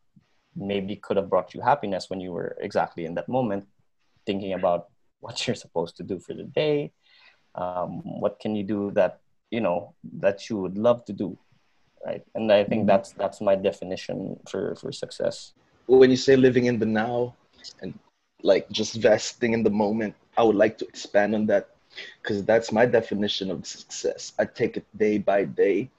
maybe 0.54 0.94
could 0.96 1.16
have 1.16 1.30
brought 1.30 1.54
you 1.54 1.60
happiness 1.60 2.08
when 2.10 2.20
you 2.20 2.30
were 2.36 2.56
exactly 2.60 3.04
in 3.06 3.14
that 3.14 3.28
moment 3.28 3.66
thinking 4.26 4.52
about 4.52 4.88
what 5.20 5.46
you're 5.46 5.62
supposed 5.66 5.96
to 5.96 6.02
do 6.02 6.18
for 6.18 6.34
the 6.34 6.44
day 6.44 6.92
um, 7.54 8.02
what 8.22 8.38
can 8.38 8.54
you 8.54 8.64
do 8.64 8.90
that 8.92 9.20
you 9.50 9.60
know 9.60 9.94
that 10.24 10.48
you 10.48 10.56
would 10.56 10.76
love 10.76 11.04
to 11.04 11.12
do 11.12 11.36
right 12.06 12.24
and 12.34 12.52
i 12.52 12.62
think 12.62 12.80
mm-hmm. 12.80 12.92
that's 12.92 13.10
that's 13.12 13.40
my 13.40 13.54
definition 13.54 14.38
for 14.50 14.74
for 14.76 14.92
success 14.92 15.54
when 15.86 16.10
you 16.10 16.16
say 16.16 16.36
living 16.36 16.66
in 16.66 16.78
the 16.78 16.86
now 16.86 17.34
and 17.80 17.98
like 18.44 18.68
just 18.70 18.94
vesting 18.94 19.54
in 19.54 19.62
the 19.62 19.70
moment. 19.70 20.14
I 20.36 20.42
would 20.42 20.54
like 20.54 20.78
to 20.78 20.86
expand 20.86 21.34
on 21.34 21.46
that 21.46 21.73
because 22.22 22.44
that's 22.44 22.72
my 22.72 22.86
definition 22.86 23.50
of 23.50 23.66
success. 23.66 24.32
I 24.38 24.44
take 24.44 24.76
it 24.76 24.86
day 24.96 25.18
by 25.18 25.44
day. 25.44 25.90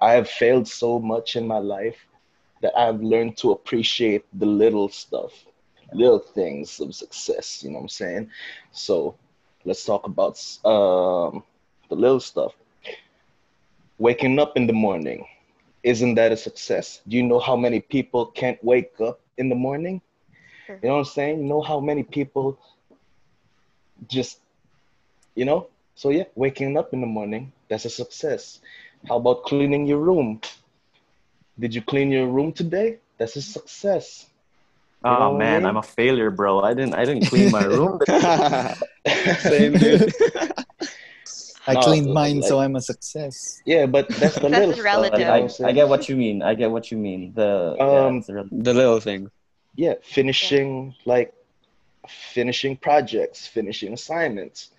I 0.00 0.12
have 0.12 0.28
failed 0.28 0.68
so 0.68 0.98
much 0.98 1.36
in 1.36 1.46
my 1.46 1.58
life 1.58 1.96
that 2.62 2.76
I've 2.76 3.00
learned 3.00 3.36
to 3.38 3.52
appreciate 3.52 4.24
the 4.38 4.46
little 4.46 4.88
stuff, 4.88 5.32
little 5.92 6.18
things 6.18 6.80
of 6.80 6.94
success. 6.94 7.62
You 7.62 7.70
know 7.70 7.76
what 7.76 7.82
I'm 7.82 7.88
saying? 7.88 8.30
So 8.72 9.16
let's 9.64 9.84
talk 9.84 10.06
about 10.06 10.36
um, 10.64 11.42
the 11.88 11.96
little 11.96 12.20
stuff. 12.20 12.54
Waking 13.98 14.38
up 14.38 14.56
in 14.56 14.66
the 14.66 14.72
morning, 14.72 15.26
isn't 15.82 16.14
that 16.16 16.32
a 16.32 16.36
success? 16.36 17.00
Do 17.08 17.16
you 17.16 17.22
know 17.22 17.38
how 17.38 17.56
many 17.56 17.80
people 17.80 18.26
can't 18.26 18.62
wake 18.62 19.00
up 19.00 19.20
in 19.38 19.48
the 19.48 19.54
morning? 19.54 20.00
Sure. 20.66 20.78
You 20.82 20.88
know 20.88 20.94
what 20.94 21.00
I'm 21.00 21.04
saying? 21.04 21.38
You 21.38 21.44
know 21.44 21.62
how 21.62 21.80
many 21.80 22.02
people 22.02 22.58
just, 24.08 24.40
you 25.36 25.44
know? 25.44 25.68
So 25.94 26.10
yeah, 26.10 26.24
waking 26.34 26.76
up 26.76 26.92
in 26.92 27.00
the 27.00 27.06
morning, 27.06 27.52
that's 27.68 27.84
a 27.84 27.90
success. 27.90 28.58
How 29.08 29.16
about 29.16 29.44
cleaning 29.44 29.86
your 29.86 29.98
room? 29.98 30.40
Did 31.58 31.74
you 31.74 31.80
clean 31.82 32.10
your 32.10 32.26
room 32.26 32.52
today? 32.52 32.98
That's 33.18 33.36
a 33.36 33.42
success. 33.42 34.26
You 35.04 35.10
Oh 35.10 35.12
what 35.12 35.36
I 35.36 35.38
man, 35.38 35.62
mean? 35.62 35.68
I'm 35.68 35.76
a 35.76 35.82
failure, 35.82 36.30
bro. 36.30 36.60
I 36.60 36.74
didn't 36.74 36.94
I 36.94 37.04
didn't 37.04 37.26
clean 37.26 37.50
my 37.52 37.64
room. 37.64 38.00
Same, 39.40 39.72
dude. 39.74 40.12
I 41.68 41.74
No, 41.74 41.80
cleaned 41.80 42.06
like- 42.06 42.14
mine, 42.14 42.42
so 42.42 42.60
I'm 42.60 42.76
a 42.76 42.80
success. 42.80 43.60
yeah, 43.64 43.86
but 43.86 44.08
that's 44.08 44.36
the 44.36 44.48
Success 44.48 44.50
little 44.50 44.70
is 44.70 44.76
stuff. 44.76 44.84
relative. 44.84 45.28
I, 45.28 45.38
I'm 45.38 45.66
I, 45.68 45.72
get 45.72 45.88
what 45.88 46.08
you 46.08 46.16
mean. 46.16 46.40
I 46.42 46.54
get 46.54 46.70
what 46.70 46.90
you 46.92 46.96
mean. 46.98 47.32
The 47.34 47.74
Um, 47.80 48.18
it's 48.18 48.28
real- 48.28 48.48
the 48.52 48.74
little 48.74 49.00
things. 49.00 49.30
yeah 49.74 49.94
finishing 50.02 50.94
like 51.04 51.32
finishing 52.36 52.76
projects 52.76 53.46
finishing 53.48 53.92
assignments 53.92 54.70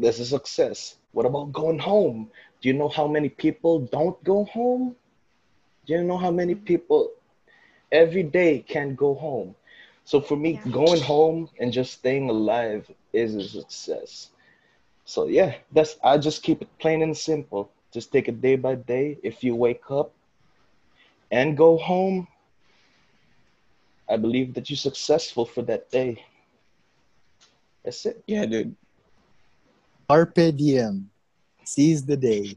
that's 0.00 0.20
a 0.20 0.26
success 0.26 0.96
what 1.12 1.26
about 1.26 1.52
going 1.52 1.78
home 1.78 2.28
do 2.60 2.68
you 2.68 2.74
know 2.74 2.88
how 2.88 3.06
many 3.06 3.28
people 3.28 3.80
don't 3.92 4.22
go 4.24 4.44
home 4.44 4.96
do 5.86 5.94
you 5.94 6.02
know 6.02 6.18
how 6.18 6.30
many 6.30 6.54
people 6.54 7.10
every 7.92 8.22
day 8.22 8.60
can't 8.68 8.96
go 8.96 9.14
home 9.14 9.54
so 10.04 10.20
for 10.20 10.36
me 10.36 10.54
Yeah. 10.54 10.68
going 10.70 11.00
home 11.02 11.48
and 11.60 11.72
just 11.72 11.92
staying 11.92 12.28
alive 12.30 12.90
is 13.12 13.34
a 13.34 13.42
success 13.42 14.30
so 15.04 15.26
yeah 15.26 15.54
that's 15.72 15.96
i 16.04 16.16
just 16.18 16.42
keep 16.42 16.62
it 16.62 16.68
plain 16.78 17.02
and 17.02 17.16
simple 17.16 17.70
just 17.92 18.12
take 18.12 18.28
it 18.28 18.40
day 18.40 18.56
by 18.56 18.74
day 18.74 19.18
if 19.22 19.42
you 19.42 19.54
wake 19.54 19.90
up 19.90 20.12
and 21.30 21.56
go 21.56 21.76
home 21.76 22.26
I 24.08 24.16
believe 24.16 24.54
that 24.54 24.68
you're 24.70 24.76
successful 24.76 25.46
for 25.46 25.62
that 25.62 25.90
day. 25.90 26.24
That's 27.84 28.06
it. 28.06 28.24
Yeah, 28.26 28.46
dude. 28.46 28.76
Carpe 30.10 30.50
diem. 30.56 31.08
Seize 31.62 32.04
the 32.04 32.16
day. 32.16 32.56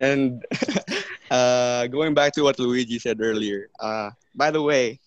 And 0.00 0.42
uh, 1.30 1.88
going 1.88 2.14
back 2.14 2.32
to 2.32 2.42
what 2.42 2.58
Luigi 2.58 2.98
said 2.98 3.18
earlier, 3.20 3.68
uh, 3.80 4.12
by 4.34 4.50
the 4.50 4.62
way, 4.62 4.98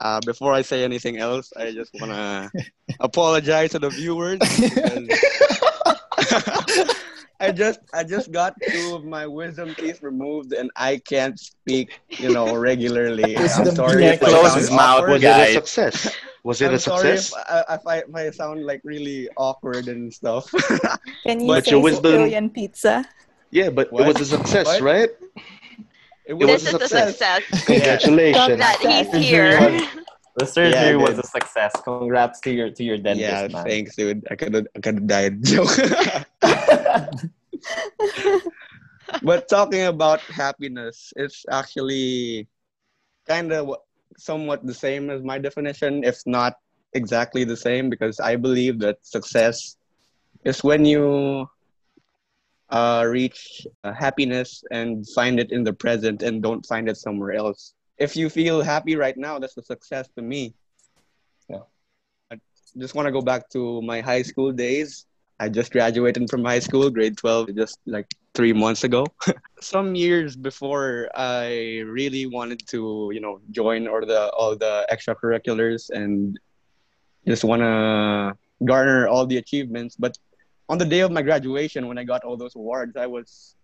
uh, 0.00 0.20
before 0.24 0.54
I 0.54 0.62
say 0.62 0.82
anything 0.82 1.18
else, 1.18 1.52
I 1.58 1.72
just 1.72 1.92
want 2.00 2.12
to 2.12 2.50
apologize 3.00 3.72
to 3.72 3.78
the 3.78 3.90
viewers. 3.90 4.38
I 7.38 7.52
just 7.52 7.80
I 7.92 8.02
just 8.02 8.32
got 8.32 8.54
two 8.66 8.94
of 8.94 9.04
my 9.04 9.26
wisdom 9.26 9.74
teeth 9.74 10.02
removed 10.02 10.54
and 10.54 10.70
I 10.74 10.96
can't 10.96 11.38
speak, 11.38 12.00
you 12.08 12.32
know, 12.32 12.56
regularly. 12.56 13.36
I'm 13.36 13.48
sorry 13.76 14.04
teeth. 14.04 14.14
if 14.14 14.22
I 14.22 14.30
Close 14.30 14.54
his 14.54 14.70
mouth, 14.70 15.02
awkward. 15.02 15.10
Was 15.10 15.22
guys. 15.22 15.48
it 15.50 15.62
a 15.62 15.66
success? 15.66 16.16
Was 16.46 16.62
it 16.62 16.68
I'm 16.68 16.74
a 16.74 16.78
sorry 16.78 17.16
success? 17.18 17.34
if 17.34 17.34
I, 17.50 17.74
if, 17.74 17.86
I, 17.86 17.96
if 18.06 18.14
I 18.14 18.30
sound 18.30 18.64
like 18.64 18.80
really 18.84 19.28
awkward 19.36 19.88
and 19.88 20.14
stuff. 20.14 20.46
Can 21.26 21.40
you 21.40 21.48
But 21.48 21.64
say 21.66 21.72
your 21.72 21.82
wisdom- 21.82 22.12
Sicilian 22.22 22.50
pizza? 22.50 23.02
Yeah, 23.50 23.70
but 23.70 23.90
What? 23.92 24.06
it 24.06 24.14
was 24.14 24.20
a 24.22 24.26
success, 24.38 24.66
What? 24.66 24.80
right? 24.80 25.10
it 26.26 26.38
This 26.38 26.62
was 26.62 26.62
is 26.62 26.74
a 26.74 26.76
a 26.76 26.80
success. 26.86 27.18
success 27.18 27.42
Congratulations. 27.66 28.58
that 28.62 28.78
he's 28.78 29.10
here. 29.26 29.58
The 30.38 30.46
surgery 30.46 30.94
Yeah, 30.94 31.02
was 31.02 31.18
a 31.18 31.26
success. 31.26 31.72
Congrats 31.82 32.38
to 32.46 32.50
your 32.54 32.70
to 32.70 32.82
your 32.84 32.98
dentist, 32.98 33.26
yeah, 33.26 33.48
man. 33.50 33.64
thanks, 33.66 33.96
dude. 33.96 34.22
I 34.30 34.36
could 34.38 34.54
have 34.54 34.66
I 34.76 34.78
could 34.84 34.94
have 35.02 35.08
died. 35.10 35.42
Joke. 35.50 35.72
but 39.22 39.48
talking 39.48 39.84
about 39.90 40.20
happiness, 40.30 41.12
it's 41.16 41.42
actually 41.50 42.46
kind 43.26 43.50
of 43.52 43.74
somewhat 44.18 44.66
the 44.66 44.74
same 44.74 45.10
as 45.10 45.22
my 45.22 45.38
definition, 45.38 46.04
if 46.04 46.20
not 46.26 46.54
exactly 46.92 47.44
the 47.44 47.56
same, 47.56 47.90
because 47.90 48.20
I 48.20 48.36
believe 48.36 48.78
that 48.80 48.98
success 49.02 49.76
is 50.44 50.62
when 50.62 50.84
you 50.84 51.48
uh, 52.70 53.04
reach 53.06 53.66
uh, 53.84 53.92
happiness 53.92 54.64
and 54.70 55.06
find 55.10 55.38
it 55.38 55.52
in 55.52 55.62
the 55.64 55.72
present 55.72 56.22
and 56.22 56.42
don't 56.42 56.64
find 56.66 56.88
it 56.88 56.96
somewhere 56.96 57.32
else. 57.32 57.74
If 57.98 58.16
you 58.16 58.28
feel 58.28 58.62
happy 58.62 58.96
right 58.96 59.16
now, 59.16 59.38
that's 59.38 59.56
a 59.56 59.62
success 59.62 60.08
to 60.16 60.22
me. 60.22 60.54
Yeah. 61.48 61.64
I 62.30 62.38
just 62.76 62.94
want 62.94 63.06
to 63.06 63.12
go 63.12 63.22
back 63.22 63.48
to 63.50 63.80
my 63.82 64.00
high 64.00 64.22
school 64.22 64.52
days. 64.52 65.06
I 65.38 65.48
just 65.48 65.72
graduated 65.72 66.28
from 66.30 66.44
high 66.44 66.58
school, 66.60 66.90
grade 66.90 67.16
12, 67.16 67.54
just 67.54 67.78
like 67.86 68.06
three 68.36 68.52
months 68.52 68.84
ago. 68.84 69.06
Some 69.60 69.94
years 69.96 70.36
before 70.36 71.08
I 71.16 71.80
really 71.88 72.26
wanted 72.26 72.60
to, 72.68 73.10
you 73.12 73.20
know, 73.20 73.40
join 73.50 73.88
or 73.88 74.04
the 74.04 74.28
all 74.30 74.54
the 74.54 74.86
extracurriculars 74.92 75.88
and 75.88 76.38
just 77.26 77.42
want 77.42 77.62
to 77.62 78.36
garner 78.64 79.08
all 79.08 79.26
the 79.26 79.38
achievements. 79.38 79.96
But 79.96 80.18
on 80.68 80.76
the 80.76 80.84
day 80.84 81.00
of 81.00 81.10
my 81.10 81.22
graduation, 81.22 81.88
when 81.88 81.96
I 81.96 82.04
got 82.04 82.24
all 82.24 82.36
those 82.36 82.54
awards, 82.54 82.96
I 82.96 83.06
was, 83.06 83.56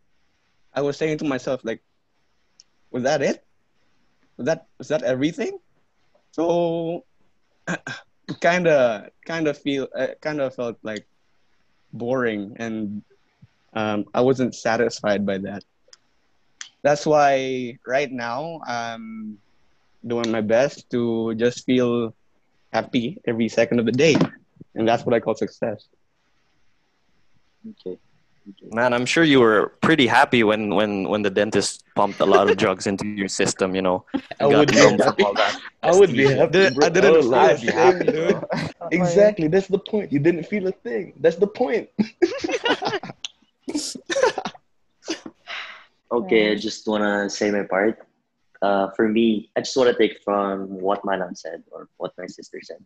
I 0.75 0.81
was 0.81 0.97
saying 0.97 1.19
to 1.19 1.25
myself, 1.25 1.61
like, 1.65 1.83
was 2.91 3.03
that 3.05 3.21
it? 3.21 3.45
Was 4.39 4.47
that 4.47 4.67
was 4.79 4.89
that 4.89 5.03
everything? 5.03 5.59
So, 6.33 7.05
kind 8.41 8.67
of, 8.67 9.11
kind 9.27 9.47
of 9.47 9.59
feel, 9.59 9.89
uh, 9.95 10.17
kind 10.21 10.41
of 10.41 10.55
felt 10.55 10.79
like 10.83 11.07
boring 11.93 12.57
and 12.57 13.05
um, 13.73 14.05
I 14.15 14.21
wasn't 14.21 14.55
satisfied 14.55 15.25
by 15.25 15.39
that. 15.39 15.65
That's 16.83 17.07
why 17.07 17.79
right 17.87 18.11
now 18.11 18.61
I'm 18.67 19.39
doing 20.07 20.31
my 20.31 20.41
best 20.41 20.91
to 20.91 21.35
just 21.37 21.65
feel 21.65 22.15
happy 22.73 23.19
every 23.27 23.49
second 23.49 23.79
of 23.79 23.87
the 23.87 23.93
day, 23.93 24.17
and 24.75 24.87
that's 24.89 25.05
what 25.05 25.15
I 25.15 25.21
call 25.21 25.35
success. 25.35 25.87
Okay. 27.71 27.99
Man, 28.73 28.93
I'm 28.93 29.07
sure 29.07 29.23
you 29.23 29.39
were 29.39 29.75
pretty 29.81 30.07
happy 30.09 30.43
when 30.43 30.75
when 30.75 31.09
when 31.09 31.23
the 31.23 31.31
dentist 31.31 31.85
pumped 31.95 32.19
a 32.21 32.27
lot 32.27 32.51
of 32.51 32.57
drugs 32.57 32.89
into 32.89 33.07
your 33.07 33.29
system. 33.29 33.75
You 33.77 33.83
know, 33.83 34.05
I 34.41 34.49
got 34.51 34.59
would 34.59 34.73
be 34.73 34.77
happy. 34.79 35.25
I 35.83 35.93
would 35.95 36.13
be 36.13 36.27
happy. 36.27 36.71
Bro. 36.71 36.87
I 36.87 36.91
didn't 36.91 37.23
feel 37.23 37.23
like 37.23 37.47
a 37.47 37.55
I'd 37.55 37.61
be 37.61 37.69
to 37.69 37.73
thing, 37.73 38.01
happy, 38.01 38.05
dude. 38.11 38.41
bro. 38.41 38.49
Don't 38.81 39.01
worry. 39.01 39.27
Exactly. 39.33 39.49
That's 39.49 39.69
the 39.69 39.79
point. 39.79 40.13
You 40.13 40.19
didn't 40.19 40.45
feel 40.45 40.67
a 40.67 40.73
thing. 40.73 41.15
That's 41.21 41.37
the 41.37 41.47
point. 41.47 41.91
Okay, 46.13 46.53
I 46.53 46.57
just 46.57 46.87
want 46.87 47.03
to 47.05 47.31
say 47.31 47.51
my 47.51 47.63
part. 47.63 48.07
Uh, 48.61 48.91
for 48.93 49.09
me, 49.09 49.49
I 49.57 49.61
just 49.61 49.75
want 49.79 49.89
to 49.89 49.97
take 49.97 50.21
from 50.23 50.69
what 50.69 51.03
my 51.07 51.17
mom 51.17 51.35
said 51.35 51.65
or 51.73 51.89
what 51.97 52.13
my 52.19 52.27
sister 52.27 52.61
said. 52.63 52.85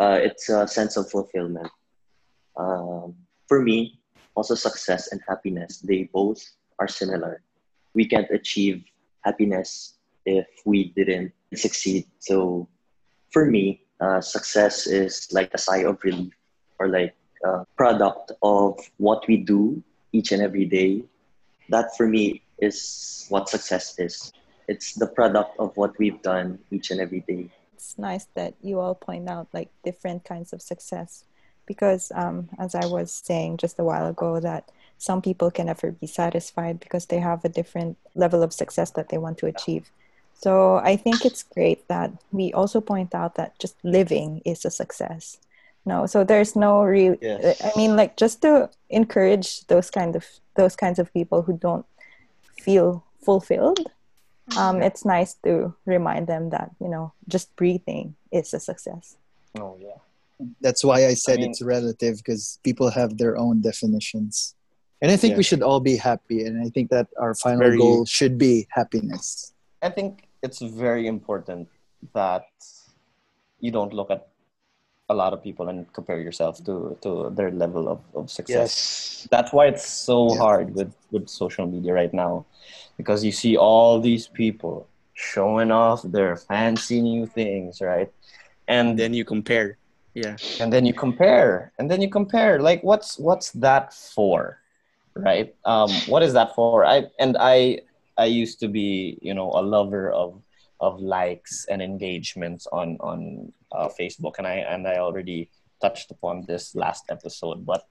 Uh, 0.00 0.18
it's 0.22 0.48
a 0.48 0.66
sense 0.66 0.96
of 0.96 1.10
fulfillment. 1.10 1.68
Um, 2.56 3.14
for 3.48 3.60
me, 3.60 4.00
also 4.34 4.54
success 4.54 5.12
and 5.12 5.20
happiness, 5.28 5.84
they 5.84 6.08
both 6.10 6.40
are 6.78 6.88
similar. 6.88 7.42
We 7.92 8.08
can't 8.08 8.30
achieve 8.30 8.82
happiness 9.26 9.98
if 10.24 10.46
we 10.64 10.88
didn't 10.96 11.32
succeed. 11.54 12.06
So 12.18 12.66
for 13.30 13.44
me, 13.44 13.82
uh, 14.00 14.22
success 14.22 14.86
is 14.86 15.28
like 15.32 15.52
a 15.52 15.58
sigh 15.58 15.84
of 15.84 16.02
relief 16.02 16.32
or 16.78 16.88
like 16.88 17.14
a 17.44 17.66
product 17.76 18.32
of 18.42 18.80
what 18.96 19.28
we 19.28 19.36
do 19.36 19.84
each 20.14 20.32
and 20.32 20.40
every 20.42 20.64
day 20.64 21.02
that 21.68 21.96
for 21.96 22.06
me 22.06 22.42
is 22.58 23.26
what 23.28 23.48
success 23.48 23.98
is. 23.98 24.32
It's 24.68 24.94
the 24.94 25.08
product 25.08 25.58
of 25.58 25.76
what 25.76 25.98
we've 25.98 26.20
done 26.22 26.58
each 26.70 26.90
and 26.92 27.00
every 27.00 27.20
day. 27.32 27.50
it's 27.74 27.98
nice 27.98 28.26
that 28.34 28.54
you 28.62 28.80
all 28.80 28.94
point 28.94 29.28
out 29.28 29.46
like 29.52 29.68
different 29.84 30.24
kinds 30.24 30.52
of 30.54 30.62
success 30.62 31.24
because 31.66 32.12
um, 32.14 32.48
as 32.58 32.74
i 32.74 32.86
was 32.86 33.12
saying 33.12 33.56
just 33.64 33.78
a 33.78 33.84
while 33.84 34.06
ago 34.14 34.40
that 34.40 34.64
some 34.98 35.20
people 35.20 35.50
can 35.50 35.66
never 35.66 35.92
be 35.92 36.06
satisfied 36.06 36.80
because 36.80 37.06
they 37.06 37.18
have 37.18 37.44
a 37.44 37.48
different 37.58 37.96
level 38.14 38.42
of 38.42 38.52
success 38.52 38.90
that 38.92 39.08
they 39.10 39.18
want 39.18 39.36
to 39.38 39.46
achieve 39.54 39.84
so 40.32 40.76
i 40.90 40.96
think 40.96 41.24
it's 41.24 41.42
great 41.56 41.80
that 41.88 42.10
we 42.32 42.52
also 42.52 42.80
point 42.80 43.14
out 43.14 43.34
that 43.34 43.58
just 43.58 43.76
living 43.84 44.40
is 44.44 44.64
a 44.64 44.70
success 44.70 45.38
no 45.86 46.06
so 46.06 46.24
there's 46.24 46.56
no 46.56 46.82
real 46.82 47.16
Yes. 47.20 47.60
i 47.64 47.70
mean 47.76 47.96
like 47.96 48.16
just 48.16 48.42
to 48.42 48.70
encourage 48.90 49.66
those 49.66 49.90
kind 49.90 50.16
of 50.16 50.24
those 50.56 50.76
kinds 50.76 50.98
of 50.98 51.12
people 51.12 51.42
who 51.42 51.56
don't 51.58 51.86
feel 52.58 53.04
fulfilled 53.24 53.80
um, 54.58 54.82
it's 54.82 55.04
nice 55.04 55.34
to 55.44 55.74
remind 55.86 56.26
them 56.26 56.50
that 56.50 56.70
you 56.80 56.88
know 56.88 57.12
just 57.28 57.54
breathing 57.56 58.14
is 58.32 58.52
a 58.54 58.60
success 58.60 59.16
Oh 59.56 59.76
yeah. 59.78 59.98
That's 60.60 60.82
why 60.82 61.06
I 61.06 61.14
said 61.14 61.38
mean- 61.38 61.50
it's 61.50 61.62
relative 61.62 62.16
because 62.18 62.58
people 62.64 62.90
have 62.90 63.18
their 63.22 63.38
own 63.38 63.60
definitions. 63.62 64.56
And 65.00 65.12
I 65.12 65.16
think 65.16 65.30
Yeah. 65.32 65.36
we 65.38 65.44
should 65.46 65.62
all 65.62 65.78
be 65.78 65.94
happy. 65.94 66.42
And 66.44 66.58
I 66.60 66.70
think 66.74 66.90
that 66.90 67.06
our 67.22 67.34
final 67.38 67.60
Very- 67.70 67.78
goal 67.78 68.02
should 68.04 68.34
be 68.36 68.66
happiness. 68.74 69.54
I 69.80 69.90
think 69.94 70.26
it's 70.42 70.58
very 70.58 71.06
important 71.06 71.68
that 72.18 72.50
you 73.60 73.70
don't 73.70 73.94
look 73.94 74.10
at 74.10 74.26
a 75.08 75.14
lot 75.14 75.32
of 75.32 75.42
people 75.42 75.68
and 75.68 75.90
compare 75.92 76.20
yourself 76.20 76.64
to, 76.64 76.96
to 77.02 77.30
their 77.34 77.50
level 77.50 77.88
of, 77.88 78.00
of 78.14 78.30
success. 78.30 78.70
Yes. 78.70 79.28
That's 79.30 79.52
why 79.52 79.66
it's 79.66 79.86
so 79.86 80.34
Yeah. 80.34 80.40
hard 80.40 80.74
with, 80.74 80.94
with 81.10 81.28
social 81.28 81.66
media 81.66 81.92
right 81.92 82.12
now 82.12 82.46
because 82.96 83.24
you 83.24 83.32
see 83.32 83.56
all 83.56 84.00
these 84.00 84.28
people 84.28 84.88
showing 85.14 85.70
off 85.70 86.02
their 86.02 86.36
fancy 86.36 87.00
new 87.00 87.26
things, 87.26 87.80
right? 87.80 88.10
And 88.66 88.96
And 88.96 88.98
then 88.98 89.14
you 89.14 89.24
compare. 89.24 89.78
Yeah. 90.14 90.36
and 90.60 90.72
then 90.72 90.86
you 90.86 90.94
compare 90.94 91.72
and 91.78 91.90
then 91.90 92.00
you 92.00 92.08
compare 92.08 92.60
like 92.60 92.82
what's 92.82 93.18
what's 93.18 93.50
that 93.52 93.92
for 93.92 94.58
right 95.16 95.54
um 95.64 95.90
what 96.06 96.22
is 96.22 96.32
that 96.32 96.54
for 96.54 96.84
i 96.84 97.04
and 97.18 97.36
i 97.40 97.78
i 98.16 98.24
used 98.24 98.58
to 98.60 98.68
be 98.68 99.18
you 99.22 99.34
know 99.34 99.50
a 99.52 99.62
lover 99.62 100.10
of 100.12 100.40
of 100.80 101.00
likes 101.00 101.66
and 101.70 101.80
engagements 101.82 102.66
on 102.72 102.96
on 103.00 103.52
uh, 103.72 103.88
facebook 103.88 104.38
and 104.38 104.46
i 104.46 104.54
and 104.54 104.86
i 104.86 104.96
already 104.96 105.48
touched 105.80 106.10
upon 106.10 106.44
this 106.46 106.74
last 106.74 107.04
episode 107.10 107.64
but 107.64 107.86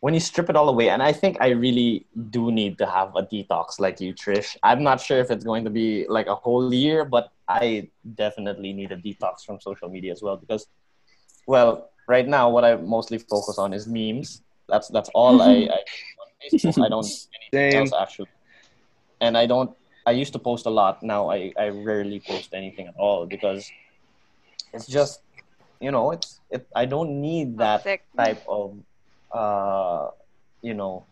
when 0.00 0.14
you 0.14 0.20
strip 0.20 0.48
it 0.50 0.56
all 0.56 0.68
away 0.68 0.90
and 0.90 1.02
i 1.02 1.12
think 1.12 1.36
i 1.40 1.48
really 1.48 2.06
do 2.30 2.52
need 2.52 2.78
to 2.78 2.86
have 2.86 3.14
a 3.16 3.22
detox 3.22 3.80
like 3.80 4.00
you 4.00 4.14
trish 4.14 4.56
i'm 4.62 4.82
not 4.82 5.00
sure 5.00 5.18
if 5.18 5.30
it's 5.30 5.44
going 5.44 5.64
to 5.64 5.70
be 5.70 6.06
like 6.08 6.26
a 6.26 6.34
whole 6.34 6.72
year 6.72 7.04
but 7.04 7.30
i 7.48 7.88
definitely 8.14 8.72
need 8.72 8.92
a 8.92 8.96
detox 8.96 9.44
from 9.44 9.60
social 9.60 9.88
media 9.88 10.12
as 10.12 10.22
well 10.22 10.36
because 10.36 10.66
well, 11.46 11.90
right 12.08 12.26
now 12.26 12.50
what 12.50 12.64
I 12.64 12.76
mostly 12.76 13.18
focus 13.18 13.58
on 13.58 13.72
is 13.72 13.86
memes. 13.86 14.42
That's 14.68 14.88
that's 14.88 15.08
all 15.14 15.40
I, 15.40 15.46
I. 15.72 15.78
I 16.52 16.88
don't 16.88 17.06
anything 17.52 17.70
Same. 17.72 17.74
else 17.74 17.92
actually. 17.98 18.28
And 19.20 19.38
I 19.38 19.46
don't 19.46 19.74
I 20.06 20.12
used 20.12 20.32
to 20.34 20.38
post 20.38 20.66
a 20.66 20.70
lot. 20.70 21.02
Now 21.02 21.30
I, 21.30 21.52
I 21.58 21.68
rarely 21.68 22.20
post 22.20 22.54
anything 22.54 22.86
at 22.86 22.94
all 22.96 23.26
because 23.26 23.70
it's 24.72 24.86
just 24.86 25.20
you 25.80 25.90
know, 25.90 26.12
it's 26.12 26.40
it 26.50 26.66
I 26.74 26.86
don't 26.86 27.20
need 27.20 27.58
that 27.58 27.84
type 28.16 28.42
of 28.48 28.78
uh 29.32 30.08
you 30.62 30.74
know 30.74 31.06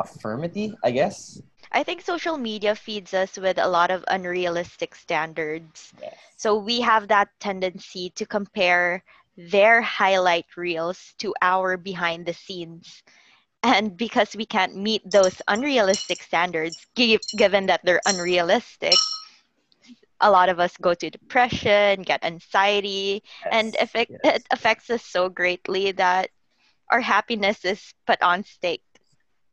affirmity, 0.00 0.74
I 0.82 0.90
guess. 0.90 1.40
I 1.72 1.82
think 1.82 2.00
social 2.02 2.38
media 2.38 2.74
feeds 2.74 3.12
us 3.14 3.36
with 3.38 3.58
a 3.58 3.68
lot 3.68 3.90
of 3.90 4.04
unrealistic 4.08 4.94
standards. 4.94 5.92
Yes. 6.00 6.14
So 6.36 6.56
we 6.56 6.80
have 6.80 7.08
that 7.08 7.28
tendency 7.40 8.10
to 8.10 8.26
compare 8.26 9.04
their 9.36 9.82
highlight 9.82 10.46
reels 10.56 11.14
to 11.18 11.34
our 11.42 11.76
behind 11.76 12.26
the 12.26 12.32
scenes. 12.34 13.02
And 13.66 13.96
because 13.96 14.36
we 14.36 14.46
can't 14.46 14.76
meet 14.76 15.02
those 15.10 15.42
unrealistic 15.48 16.22
standards, 16.22 16.86
gi- 16.96 17.20
given 17.36 17.66
that 17.66 17.80
they're 17.84 18.02
unrealistic, 18.06 19.02
a 20.20 20.30
lot 20.30 20.48
of 20.48 20.58
us 20.60 20.76
go 20.78 20.94
to 20.94 21.10
depression, 21.10 22.02
get 22.02 22.24
anxiety, 22.24 23.22
and 23.50 23.76
Yes, 23.80 23.80
affect, 23.80 24.12
yes. 24.12 24.20
it 24.24 24.46
affects 24.50 24.90
us 24.90 25.02
so 25.04 25.28
greatly 25.28 25.92
that 25.92 26.30
our 26.90 27.00
happiness 27.00 27.64
is 27.64 27.94
put 28.06 28.22
on 28.22 28.44
stake. 28.44 28.82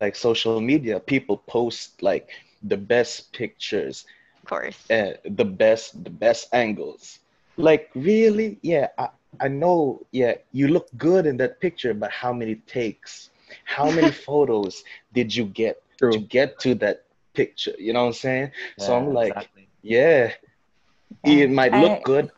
Like 0.02 0.16
social 0.16 0.60
media, 0.60 1.00
people 1.00 1.38
post 1.38 2.02
like 2.02 2.30
the 2.62 2.78
best 2.78 3.32
pictures, 3.34 4.06
Of 4.44 4.50
course. 4.50 4.92
uh, 4.92 5.14
the 5.26 5.46
best 5.46 6.04
the 6.04 6.10
best 6.10 6.48
angles. 6.54 7.20
Like 7.58 7.90
really, 7.96 8.60
yeah, 8.62 8.90
I, 8.98 9.10
I 9.40 9.48
know, 9.50 10.06
yeah, 10.12 10.36
you 10.52 10.68
look 10.68 10.88
good 10.98 11.26
in 11.26 11.38
that 11.38 11.60
picture, 11.62 11.94
but 11.94 12.12
how 12.12 12.34
many 12.34 12.56
takes, 12.56 13.30
how 13.66 13.90
many 13.92 14.12
photos 14.28 14.84
did 15.14 15.36
you 15.36 15.46
get 15.46 15.82
to 16.00 16.20
get 16.20 16.60
to 16.60 16.76
that 16.76 17.06
picture? 17.34 17.74
You 17.78 17.94
know 17.94 18.02
what 18.02 18.08
I'm 18.08 18.14
saying? 18.14 18.52
so 18.78 18.96
I'm 18.96 19.14
like, 19.14 19.30
exactly. 19.30 19.70
yeah, 19.82 20.34
Yeah, 21.24 21.34
it 21.34 21.52
might 21.52 21.74
I- 21.74 21.82
look 21.82 22.04
good. 22.04 22.32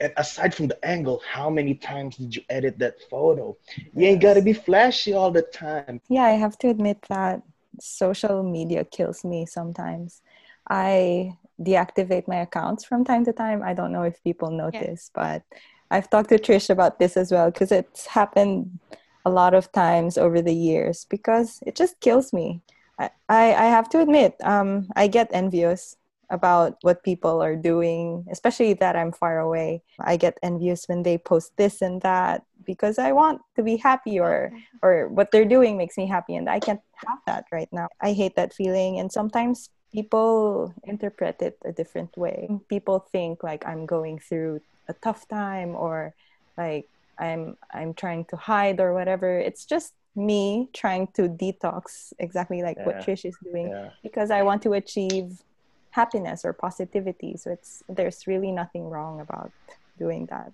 And 0.00 0.12
aside 0.16 0.52
from 0.52 0.66
the 0.66 0.84
angle, 0.84 1.22
how 1.30 1.48
many 1.48 1.74
times 1.74 2.16
did 2.16 2.34
you 2.34 2.42
edit 2.50 2.78
that 2.80 2.96
photo? 3.08 3.56
You 3.94 4.06
ain't 4.06 4.20
gotta 4.20 4.42
be 4.42 4.52
flashy 4.52 5.12
all 5.12 5.30
the 5.30 5.42
time. 5.42 6.00
Yeah, 6.08 6.24
I 6.24 6.32
have 6.32 6.58
to 6.58 6.68
admit 6.68 6.98
that 7.08 7.42
social 7.80 8.42
media 8.42 8.84
kills 8.84 9.24
me 9.24 9.46
sometimes. 9.46 10.20
I 10.68 11.36
deactivate 11.60 12.26
my 12.26 12.36
accounts 12.36 12.84
from 12.84 13.04
time 13.04 13.24
to 13.26 13.32
time. 13.32 13.62
I 13.62 13.72
don't 13.72 13.92
know 13.92 14.02
if 14.02 14.22
people 14.24 14.50
notice, 14.50 15.10
but 15.14 15.42
I've 15.90 16.10
talked 16.10 16.30
to 16.30 16.38
Trish 16.38 16.70
about 16.70 16.98
this 16.98 17.16
as 17.16 17.30
well 17.30 17.50
because 17.50 17.70
it's 17.70 18.06
happened 18.06 18.80
a 19.24 19.30
lot 19.30 19.54
of 19.54 19.72
times 19.72 20.18
over 20.18 20.42
the 20.42 20.54
years 20.54 21.06
because 21.08 21.60
it 21.66 21.74
just 21.74 22.00
kills 22.00 22.32
me. 22.32 22.60
I, 22.98 23.10
I, 23.28 23.44
I 23.54 23.66
have 23.66 23.88
to 23.90 24.00
admit, 24.00 24.36
um, 24.42 24.88
I 24.94 25.08
get 25.08 25.30
envious 25.32 25.96
about 26.30 26.76
what 26.82 27.02
people 27.02 27.42
are 27.42 27.56
doing, 27.56 28.26
especially 28.30 28.74
that 28.74 28.96
I'm 28.96 29.12
far 29.12 29.38
away. 29.38 29.82
I 30.00 30.16
get 30.16 30.38
envious 30.42 30.86
when 30.88 31.02
they 31.02 31.18
post 31.18 31.56
this 31.56 31.82
and 31.82 32.00
that 32.02 32.44
because 32.64 32.98
I 32.98 33.12
want 33.12 33.42
to 33.56 33.62
be 33.62 33.76
happy 33.76 34.18
or 34.18 34.52
or 34.82 35.08
what 35.08 35.30
they're 35.30 35.44
doing 35.44 35.76
makes 35.76 35.96
me 35.96 36.06
happy 36.06 36.34
and 36.34 36.48
I 36.48 36.60
can't 36.60 36.80
have 37.06 37.18
that 37.26 37.44
right 37.52 37.68
now. 37.72 37.88
I 38.00 38.12
hate 38.12 38.36
that 38.36 38.54
feeling 38.54 38.98
and 38.98 39.12
sometimes 39.12 39.68
people 39.92 40.74
interpret 40.84 41.40
it 41.40 41.58
a 41.64 41.72
different 41.72 42.16
way. 42.16 42.48
People 42.68 43.06
think 43.12 43.42
like 43.42 43.66
I'm 43.66 43.86
going 43.86 44.18
through 44.18 44.60
a 44.88 44.94
tough 44.94 45.28
time 45.28 45.76
or 45.76 46.14
like 46.56 46.88
I'm 47.18 47.56
I'm 47.72 47.94
trying 47.94 48.24
to 48.26 48.36
hide 48.36 48.80
or 48.80 48.94
whatever. 48.94 49.38
It's 49.38 49.64
just 49.64 49.94
me 50.16 50.68
trying 50.72 51.08
to 51.08 51.22
detox 51.22 52.12
exactly 52.18 52.62
like 52.62 52.78
what 52.86 53.00
Trish 53.00 53.24
is 53.24 53.36
doing 53.42 53.68
Yeah. 53.68 53.90
because 54.02 54.30
I 54.30 54.42
want 54.42 54.62
to 54.62 54.72
achieve 54.74 55.42
happiness 55.90 56.44
or 56.44 56.52
positivity. 56.52 57.36
So 57.36 57.50
it's 57.50 57.82
there's 57.88 58.26
really 58.26 58.52
nothing 58.52 58.88
wrong 58.90 59.20
about 59.20 59.50
doing 59.98 60.26
that. 60.26 60.52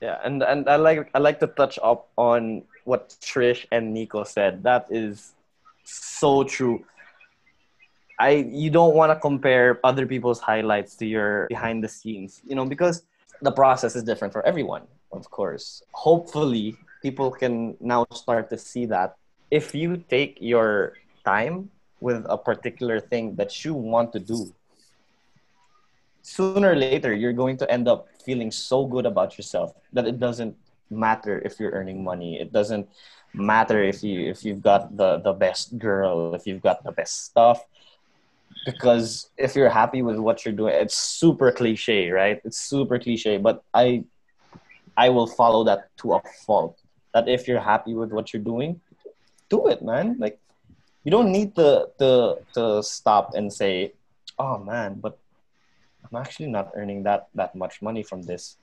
Yeah, 0.00 0.18
and 0.24 0.42
and 0.42 0.68
I 0.68 0.76
like 0.76 1.10
I 1.14 1.18
like 1.18 1.38
to 1.40 1.46
touch 1.46 1.78
up 1.82 2.08
on 2.16 2.64
what 2.84 3.14
Trish 3.20 3.66
and 3.70 3.94
Nico 3.94 4.24
said. 4.24 4.62
That 4.64 4.86
is 4.90 5.32
so 5.84 6.42
true. 6.44 6.84
I 8.18 8.30
you 8.50 8.70
don't 8.70 8.94
want 8.94 9.10
to 9.10 9.18
compare 9.18 9.78
other 9.84 10.06
people's 10.06 10.40
highlights 10.40 10.96
to 10.96 11.06
your 11.06 11.46
behind 11.48 11.84
the 11.84 11.88
scenes, 11.88 12.42
you 12.46 12.54
know, 12.54 12.66
because 12.66 13.04
the 13.42 13.52
process 13.52 13.96
is 13.96 14.02
different 14.02 14.32
for 14.32 14.44
everyone, 14.46 14.82
of 15.12 15.30
course. 15.30 15.82
Hopefully, 15.92 16.76
people 17.02 17.30
can 17.30 17.76
now 17.80 18.06
start 18.12 18.48
to 18.50 18.58
see 18.58 18.86
that 18.86 19.16
if 19.50 19.74
you 19.74 20.02
take 20.08 20.38
your 20.40 20.94
time 21.24 21.70
with 22.00 22.24
a 22.28 22.38
particular 22.38 22.98
thing 22.98 23.36
that 23.36 23.64
you 23.64 23.74
want 23.74 24.12
to 24.12 24.18
do, 24.18 24.52
sooner 26.22 26.72
or 26.72 26.76
later 26.76 27.12
you're 27.12 27.34
going 27.34 27.56
to 27.58 27.70
end 27.70 27.88
up 27.88 28.08
feeling 28.24 28.50
so 28.50 28.86
good 28.86 29.06
about 29.06 29.36
yourself 29.36 29.74
that 29.92 30.06
it 30.06 30.18
doesn't 30.18 30.56
matter 30.88 31.40
if 31.44 31.58
you're 31.58 31.72
earning 31.72 32.02
money. 32.02 32.40
It 32.40 32.52
doesn't 32.52 32.88
matter 33.34 33.82
if 33.82 34.02
you 34.02 34.30
if 34.30 34.44
you've 34.44 34.62
got 34.62 34.96
the 34.96 35.18
the 35.18 35.32
best 35.32 35.78
girl 35.78 36.34
if 36.34 36.46
you've 36.46 36.62
got 36.62 36.84
the 36.84 36.92
best 36.92 37.24
stuff. 37.24 37.62
Because 38.64 39.30
if 39.36 39.56
you're 39.56 39.70
happy 39.70 40.02
with 40.02 40.18
what 40.18 40.44
you're 40.44 40.54
doing 40.54 40.74
it's 40.74 40.96
super 40.96 41.50
cliche 41.50 42.10
right? 42.10 42.40
It's 42.44 42.58
super 42.58 42.98
cliche 42.98 43.36
but 43.36 43.64
i 43.74 44.04
i 44.96 45.08
will 45.08 45.26
follow 45.26 45.64
that 45.64 45.88
to 45.98 46.14
a 46.14 46.22
fault. 46.46 46.78
That 47.14 47.28
if 47.28 47.46
you're 47.46 47.60
happy 47.60 47.94
with 47.94 48.10
what 48.10 48.32
you're 48.32 48.42
doing 48.42 48.80
do 49.52 49.68
it 49.68 49.84
man. 49.84 50.16
Like 50.18 50.40
you 51.04 51.12
don't 51.12 51.28
need 51.28 51.54
to 51.60 51.92
to 52.00 52.40
to 52.56 52.82
stop 52.82 53.36
and 53.36 53.52
say 53.52 53.92
oh 54.40 54.56
man 54.56 54.96
but 54.96 55.20
i'm 56.04 56.16
actually 56.16 56.48
not 56.48 56.72
earning 56.72 57.04
that 57.04 57.28
that 57.36 57.52
much 57.54 57.84
money 57.84 58.02
from 58.02 58.24
this. 58.24 58.56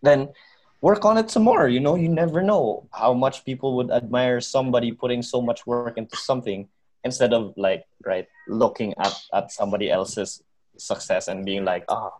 Then 0.00 0.32
work 0.80 1.04
on 1.04 1.20
it 1.20 1.28
some 1.28 1.44
more 1.44 1.68
you 1.68 1.80
know? 1.84 1.94
You 2.00 2.08
never 2.08 2.40
know 2.40 2.88
how 2.92 3.12
much 3.12 3.44
people 3.44 3.76
would 3.76 3.90
admire 3.92 4.40
somebody 4.40 4.90
putting 4.92 5.20
so 5.20 5.44
much 5.44 5.66
work 5.68 6.00
into 6.00 6.16
something 6.16 6.68
instead 7.04 7.36
of 7.36 7.52
like 7.60 7.84
right 8.08 8.26
looking 8.48 8.96
at 8.96 9.14
at 9.36 9.52
somebody 9.52 9.92
else's 9.92 10.42
success 10.78 11.28
and 11.28 11.44
being 11.44 11.64
like 11.68 11.84
oh 11.92 12.14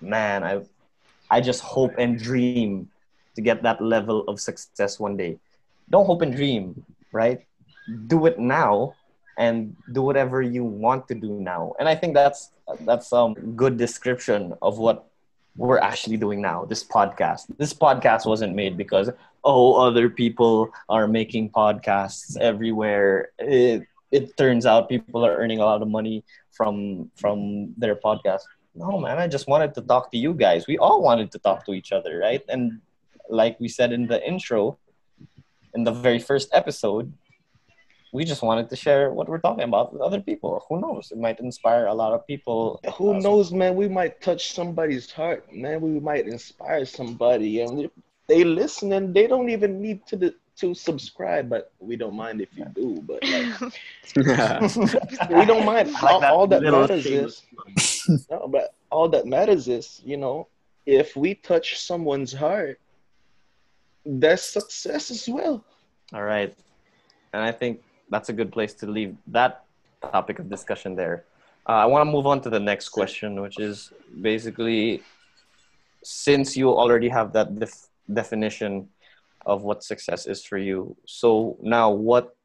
man 0.00 0.42
i 0.42 0.60
i 1.34 1.40
just 1.40 1.60
hope 1.60 1.94
and 1.98 2.18
dream 2.18 2.88
to 3.34 3.40
get 3.42 3.62
that 3.66 3.82
level 3.82 4.22
of 4.30 4.38
success 4.38 5.00
one 5.00 5.16
day. 5.16 5.38
Don't 5.90 6.06
hope 6.06 6.22
and 6.22 6.34
dream 6.34 6.84
right? 7.14 7.46
Do 8.06 8.26
it 8.26 8.38
now 8.38 8.94
and 9.38 9.74
do 9.92 10.02
whatever 10.02 10.42
you 10.42 10.64
want 10.64 11.08
to 11.08 11.14
do 11.14 11.30
now. 11.38 11.74
And 11.78 11.88
i 11.88 11.94
think 11.94 12.14
that's 12.14 12.50
that's 12.80 13.12
um 13.12 13.34
good 13.54 13.76
description 13.78 14.54
of 14.60 14.78
what 14.78 15.06
we're 15.56 15.78
actually 15.78 16.16
doing 16.16 16.42
now 16.42 16.64
this 16.64 16.82
podcast. 16.82 17.46
This 17.58 17.72
podcast 17.72 18.26
wasn't 18.26 18.54
made 18.54 18.76
because 18.76 19.10
oh 19.44 19.74
other 19.74 20.10
people 20.10 20.70
are 20.88 21.06
making 21.06 21.50
podcasts 21.50 22.36
everywhere. 22.38 23.30
It, 23.38 23.86
it 24.10 24.36
turns 24.36 24.66
out 24.66 24.88
people 24.88 25.24
are 25.26 25.36
earning 25.36 25.60
a 25.60 25.64
lot 25.64 25.82
of 25.82 25.88
money 25.88 26.24
from 26.52 27.10
from 27.14 27.74
their 27.78 27.94
podcast 27.94 28.42
No, 28.74 28.98
man, 28.98 29.18
I 29.18 29.28
just 29.28 29.46
wanted 29.46 29.74
to 29.74 29.82
talk 29.82 30.10
to 30.12 30.18
you 30.18 30.34
guys. 30.34 30.66
We 30.66 30.78
all 30.78 31.02
wanted 31.02 31.30
to 31.32 31.38
talk 31.38 31.64
to 31.66 31.72
each 31.72 31.92
other, 31.92 32.18
right? 32.18 32.42
And 32.48 32.80
like 33.28 33.58
we 33.60 33.68
said 33.68 33.92
in 33.92 34.06
the 34.06 34.18
intro, 34.26 34.78
in 35.74 35.84
the 35.84 35.92
very 35.92 36.18
first 36.18 36.48
episode, 36.52 37.12
we 38.12 38.24
just 38.24 38.42
wanted 38.42 38.70
to 38.70 38.76
share 38.76 39.10
what 39.10 39.28
we're 39.28 39.40
talking 39.40 39.64
about 39.64 39.92
with 39.92 40.00
other 40.00 40.20
people. 40.20 40.64
Who 40.68 40.80
knows? 40.80 41.10
It 41.10 41.18
might 41.18 41.40
inspire 41.40 41.86
a 41.86 41.94
lot 41.94 42.12
of 42.12 42.24
people. 42.26 42.80
Who 42.96 43.20
knows, 43.20 43.52
man? 43.52 43.74
We 43.74 43.88
might 43.88 44.20
touch 44.20 44.52
somebody's 44.52 45.10
heart, 45.10 45.52
man. 45.52 45.80
We 45.80 45.98
might 45.98 46.26
inspire 46.28 46.84
somebody, 46.84 47.60
and 47.60 47.90
they 48.28 48.44
listen, 48.44 48.92
and 48.92 49.12
they 49.12 49.26
don't 49.26 49.50
even 49.50 49.82
need 49.82 50.06
to 50.06 50.16
the, 50.16 50.34
to 50.58 50.74
subscribe, 50.74 51.48
but 51.48 51.72
we 51.80 51.96
don't 51.96 52.14
mind 52.14 52.40
if 52.40 52.48
you 52.56 52.66
do. 52.66 53.02
But 53.02 53.24
like, 53.24 53.74
we 55.30 55.44
don't 55.44 55.66
mind. 55.66 55.92
like 56.02 56.04
all, 56.04 56.20
that 56.20 56.32
all 56.32 56.46
that 56.46 56.62
matters 56.62 57.06
is, 57.06 57.42
no, 58.30 58.48
but 58.48 58.74
all 58.90 59.08
that 59.08 59.26
matters 59.26 59.68
is, 59.68 60.00
you 60.04 60.16
know, 60.16 60.48
if 60.86 61.16
we 61.16 61.34
touch 61.34 61.78
someone's 61.78 62.32
heart, 62.32 62.80
that's 64.04 64.44
success 64.44 65.10
as 65.10 65.28
well. 65.28 65.64
All 66.12 66.22
right. 66.22 66.54
And 67.32 67.42
I 67.42 67.52
think 67.52 67.82
that's 68.10 68.28
a 68.28 68.32
good 68.32 68.52
place 68.52 68.74
to 68.74 68.86
leave 68.86 69.16
that 69.28 69.64
topic 70.02 70.38
of 70.38 70.50
discussion 70.50 70.94
there. 70.94 71.24
Uh, 71.66 71.72
I 71.72 71.86
want 71.86 72.06
to 72.06 72.12
move 72.12 72.26
on 72.26 72.40
to 72.42 72.50
the 72.50 72.60
next 72.60 72.90
question, 72.90 73.40
which 73.40 73.58
is 73.58 73.90
basically 74.20 75.02
since 76.02 76.56
you 76.56 76.68
already 76.68 77.08
have 77.08 77.32
that 77.32 77.58
def- 77.58 77.88
definition 78.12 78.88
of 79.46 79.62
what 79.62 79.82
success 79.82 80.26
is 80.26 80.44
for 80.44 80.58
you, 80.58 80.94
so 81.06 81.56
now 81.62 81.90
what 81.90 82.36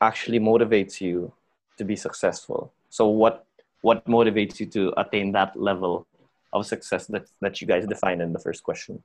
actually 0.00 0.38
motivates 0.38 1.00
you 1.00 1.32
to 1.78 1.84
be 1.84 1.96
successful? 1.96 2.72
So, 2.90 3.08
what, 3.08 3.45
what 3.86 4.02
motivates 4.10 4.58
you 4.58 4.66
to 4.66 4.90
attain 4.98 5.30
that 5.30 5.54
level 5.54 6.08
of 6.52 6.66
success 6.66 7.06
that, 7.06 7.30
that 7.40 7.60
you 7.60 7.68
guys 7.68 7.86
defined 7.86 8.20
in 8.20 8.32
the 8.32 8.42
first 8.42 8.64
question? 8.64 9.00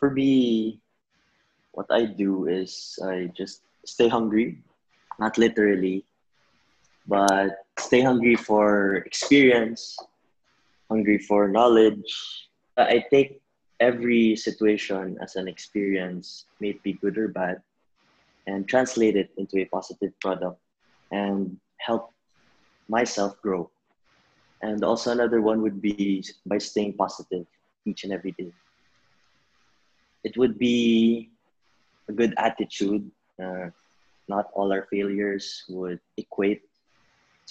For 0.00 0.08
me, 0.10 0.80
what 1.72 1.84
I 1.90 2.06
do 2.06 2.48
is 2.48 2.98
I 3.04 3.28
just 3.36 3.60
stay 3.84 4.08
hungry, 4.08 4.56
not 5.20 5.36
literally, 5.36 6.06
but 7.06 7.68
stay 7.78 8.00
hungry 8.00 8.36
for 8.36 9.04
experience, 9.04 9.98
hungry 10.88 11.18
for 11.18 11.48
knowledge. 11.48 12.08
I 12.78 13.04
take 13.12 13.42
every 13.80 14.34
situation 14.34 15.18
as 15.20 15.36
an 15.36 15.46
experience, 15.46 16.46
may 16.60 16.70
it 16.70 16.82
be 16.82 16.94
good 16.94 17.18
or 17.18 17.28
bad, 17.28 17.60
and 18.46 18.66
translate 18.66 19.16
it 19.16 19.28
into 19.36 19.60
a 19.60 19.66
positive 19.66 20.18
product 20.20 20.56
and 21.12 21.60
help 21.76 22.14
myself 22.88 23.36
grow. 23.42 23.68
And 24.62 24.82
also 24.84 25.12
another 25.12 25.40
one 25.40 25.62
would 25.62 25.80
be 25.82 26.24
by 26.46 26.58
staying 26.58 26.94
positive 26.94 27.46
each 27.84 28.04
and 28.04 28.12
every 28.12 28.32
day. 28.32 28.52
It 30.24 30.36
would 30.36 30.58
be 30.58 31.30
a 32.08 32.12
good 32.12 32.34
attitude. 32.36 33.10
Uh, 33.42 33.70
not 34.28 34.50
all 34.54 34.72
our 34.72 34.86
failures 34.90 35.64
would 35.68 36.00
equate 36.16 36.62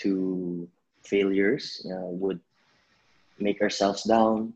to 0.02 0.68
failures, 1.04 1.86
uh, 1.88 2.10
would 2.12 2.40
make 3.40 3.62
ourselves 3.62 4.04
down, 4.04 4.54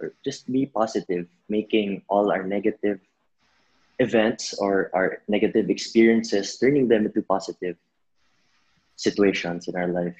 or 0.00 0.14
just 0.24 0.50
be 0.50 0.66
positive, 0.66 1.26
making 1.48 2.02
all 2.08 2.30
our 2.30 2.42
negative 2.42 3.00
events 3.98 4.54
or 4.54 4.90
our 4.94 5.22
negative 5.28 5.68
experiences, 5.68 6.58
turning 6.58 6.88
them 6.88 7.06
into 7.06 7.22
positive 7.22 7.76
situations 8.96 9.68
in 9.68 9.76
our 9.76 9.88
life. 9.88 10.16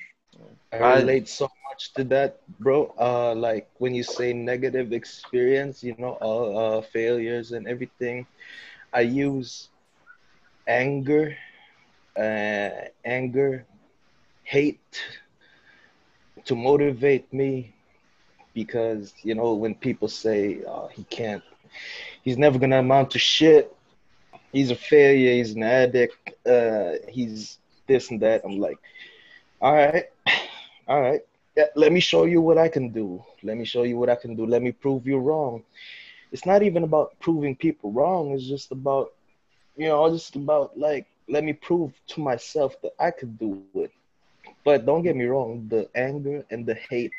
I 0.72 0.78
relate 0.78 1.28
so 1.28 1.48
much 1.70 1.92
to 1.94 2.04
that, 2.04 2.40
bro. 2.60 2.94
Uh, 2.98 3.34
like 3.34 3.68
when 3.78 3.94
you 3.94 4.02
say 4.02 4.32
negative 4.32 4.92
experience, 4.92 5.82
you 5.82 5.94
know, 5.98 6.12
all 6.20 6.58
uh, 6.58 6.82
failures 6.82 7.52
and 7.52 7.66
everything. 7.68 8.26
I 8.92 9.02
use 9.02 9.68
anger, 10.66 11.36
uh, 12.16 12.70
anger, 13.04 13.66
hate 14.44 15.00
to 16.44 16.54
motivate 16.56 17.32
me 17.32 17.74
because 18.54 19.14
you 19.22 19.34
know 19.34 19.54
when 19.54 19.74
people 19.74 20.08
say 20.08 20.60
oh, 20.66 20.88
he 20.92 21.04
can't, 21.04 21.42
he's 22.22 22.38
never 22.38 22.58
gonna 22.58 22.78
amount 22.80 23.10
to 23.12 23.18
shit. 23.18 23.74
He's 24.52 24.70
a 24.70 24.76
failure. 24.76 25.32
He's 25.32 25.52
an 25.54 25.62
addict. 25.62 26.32
Uh, 26.46 26.94
he's 27.08 27.58
this 27.86 28.10
and 28.10 28.20
that. 28.20 28.42
I'm 28.44 28.58
like, 28.58 28.78
all 29.60 29.74
right, 29.74 30.06
all 30.92 31.00
right. 31.00 31.22
Yeah, 31.56 31.68
let 31.74 31.90
me 31.90 32.00
show 32.00 32.24
you 32.24 32.42
what 32.42 32.58
I 32.58 32.68
can 32.68 32.90
do. 32.90 33.24
Let 33.42 33.56
me 33.56 33.64
show 33.64 33.82
you 33.84 33.96
what 33.96 34.10
I 34.10 34.14
can 34.14 34.36
do. 34.36 34.44
Let 34.44 34.60
me 34.60 34.72
prove 34.72 35.06
you 35.06 35.18
wrong. 35.18 35.62
It's 36.32 36.44
not 36.44 36.62
even 36.62 36.82
about 36.82 37.18
proving 37.18 37.56
people 37.56 37.92
wrong. 37.92 38.32
It's 38.32 38.46
just 38.46 38.72
about, 38.72 39.12
you 39.74 39.88
know, 39.88 40.10
just 40.10 40.36
about 40.36 40.78
like, 40.78 41.06
let 41.30 41.44
me 41.44 41.54
prove 41.54 41.92
to 42.08 42.20
myself 42.20 42.76
that 42.82 42.92
I 43.00 43.10
could 43.10 43.38
do 43.38 43.64
it. 43.74 43.90
But 44.64 44.84
don't 44.84 45.02
get 45.02 45.16
me 45.16 45.24
wrong, 45.24 45.66
the 45.70 45.88
anger 45.94 46.44
and 46.50 46.66
the 46.66 46.74
hate, 46.74 47.12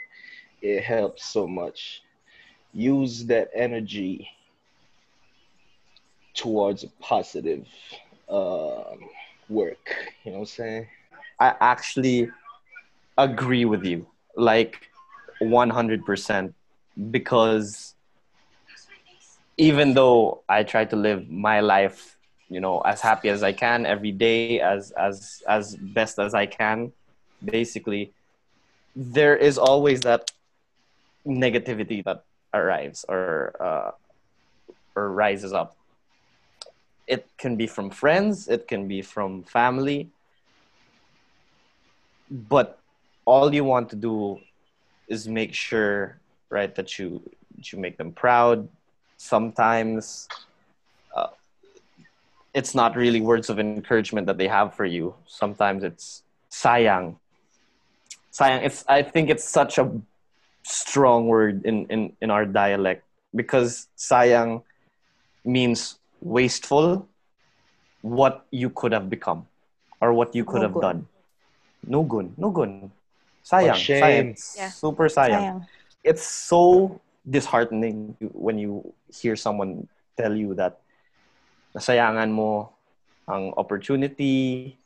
it 0.61 0.83
helps 0.83 1.25
so 1.25 1.47
much. 1.47 2.03
Use 2.73 3.25
that 3.25 3.49
energy 3.55 4.27
towards 6.35 6.83
a 6.83 6.89
positive 6.99 7.67
um, 8.29 8.99
work. 9.49 9.95
You 10.23 10.31
know 10.31 10.39
what 10.39 10.41
I'm 10.41 10.45
saying? 10.45 10.87
I 11.39 11.55
actually 11.59 12.29
agree 13.17 13.65
with 13.65 13.83
you, 13.85 14.07
like 14.35 14.89
100%, 15.41 16.53
because 17.11 17.95
even 19.57 19.93
though 19.93 20.43
I 20.49 20.63
try 20.63 20.85
to 20.85 20.95
live 20.95 21.29
my 21.29 21.59
life, 21.59 22.17
you 22.49 22.59
know, 22.59 22.81
as 22.81 23.01
happy 23.01 23.29
as 23.29 23.43
I 23.43 23.53
can 23.53 23.85
every 23.85 24.11
day, 24.11 24.59
as 24.59 24.91
as 24.91 25.41
as 25.47 25.75
best 25.75 26.19
as 26.19 26.33
I 26.33 26.45
can, 26.45 26.91
basically, 27.43 28.13
there 28.95 29.35
is 29.35 29.57
always 29.57 30.01
that 30.01 30.31
negativity 31.25 32.03
that 32.03 32.23
arrives 32.53 33.05
or 33.07 33.55
uh, 33.59 33.91
or 34.95 35.11
rises 35.11 35.53
up. 35.53 35.75
It 37.07 37.27
can 37.37 37.55
be 37.55 37.67
from 37.67 37.89
friends, 37.89 38.47
it 38.47 38.67
can 38.67 38.87
be 38.87 39.01
from 39.01 39.43
family, 39.43 40.09
but 42.29 42.79
all 43.25 43.53
you 43.53 43.63
want 43.63 43.89
to 43.91 43.95
do 43.95 44.39
is 45.07 45.27
make 45.27 45.53
sure 45.53 46.17
right 46.49 46.73
that 46.75 46.97
you 46.99 47.21
that 47.55 47.71
you 47.71 47.79
make 47.79 47.97
them 47.97 48.11
proud. 48.11 48.67
Sometimes 49.17 50.27
uh, 51.15 51.27
it's 52.53 52.75
not 52.75 52.95
really 52.95 53.21
words 53.21 53.49
of 53.49 53.59
encouragement 53.59 54.27
that 54.27 54.37
they 54.37 54.47
have 54.47 54.73
for 54.75 54.85
you. 54.85 55.15
Sometimes 55.27 55.83
it's 55.83 56.23
sayang. 56.51 57.15
Sayang 58.33 58.65
it's 58.65 58.83
i 58.89 59.01
think 59.03 59.29
it's 59.29 59.45
such 59.45 59.77
a 59.77 59.85
strong 60.63 61.27
word 61.27 61.65
in 61.65 61.85
in 61.87 62.13
in 62.21 62.31
our 62.31 62.45
dialect 62.45 63.03
because 63.35 63.87
sayang 63.97 64.63
means 65.45 65.99
wasteful 66.21 67.07
what 68.01 68.45
you 68.49 68.69
could 68.69 68.91
have 68.91 69.09
become 69.09 69.45
or 70.01 70.13
what 70.13 70.33
you 70.35 70.43
could 70.43 70.61
No 70.61 70.67
have 70.67 70.73
good. 70.73 70.81
done. 70.81 70.99
No 71.85 72.01
gun 72.03 72.33
no 72.37 72.49
gun 72.49 72.91
sayang 73.43 73.75
shame. 73.75 74.33
sayang 74.33 74.55
Yeah. 74.57 74.71
super 74.71 75.07
sayang 75.11 75.43
Sayang. 75.43 75.59
it's 76.03 76.25
so 76.25 76.99
disheartening 77.23 78.15
when 78.31 78.57
you 78.57 78.93
hear 79.11 79.35
someone 79.35 79.87
tell 80.17 80.35
you 80.35 80.53
that 80.55 80.79
nasayangan 81.75 82.31
mo 82.31 82.73
ang 83.27 83.53
opportunity, 83.55 84.77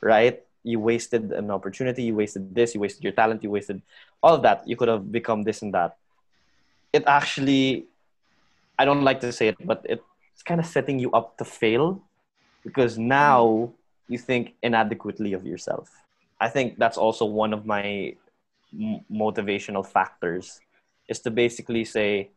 right? 0.00 0.42
You 0.62 0.78
wasted 0.78 1.32
an 1.32 1.50
opportunity, 1.50 2.04
you 2.04 2.14
wasted 2.14 2.54
this, 2.54 2.74
you 2.74 2.80
wasted 2.80 3.02
your 3.02 3.12
talent, 3.12 3.42
you 3.42 3.50
wasted 3.50 3.82
all 4.22 4.34
of 4.34 4.42
that. 4.42 4.62
You 4.68 4.76
could 4.76 4.88
have 4.88 5.10
become 5.10 5.42
this 5.42 5.62
and 5.62 5.74
that. 5.74 5.96
It 6.92 7.04
actually, 7.06 7.86
I 8.78 8.84
don't 8.84 9.02
like 9.02 9.20
to 9.20 9.32
say 9.32 9.48
it, 9.48 9.58
but 9.64 9.84
it's 9.88 10.42
kind 10.44 10.60
of 10.60 10.66
setting 10.66 10.98
you 10.98 11.10
up 11.12 11.36
to 11.38 11.44
fail 11.44 12.02
because 12.64 12.98
now 12.98 13.72
you 14.08 14.18
think 14.18 14.54
inadequately 14.62 15.32
of 15.32 15.46
yourself. 15.46 15.90
I 16.40 16.48
think 16.48 16.78
that's 16.78 16.96
also 16.96 17.24
one 17.24 17.52
of 17.52 17.66
my 17.66 18.16
m- 18.72 19.04
motivational 19.12 19.86
factors 19.86 20.60
is 21.08 21.20
to 21.20 21.30
basically 21.30 21.84
say, 21.84 22.30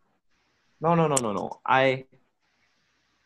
no, 0.81 0.95
no, 0.95 1.07
no, 1.07 1.15
no, 1.15 1.33
no. 1.33 1.59
I, 1.65 2.05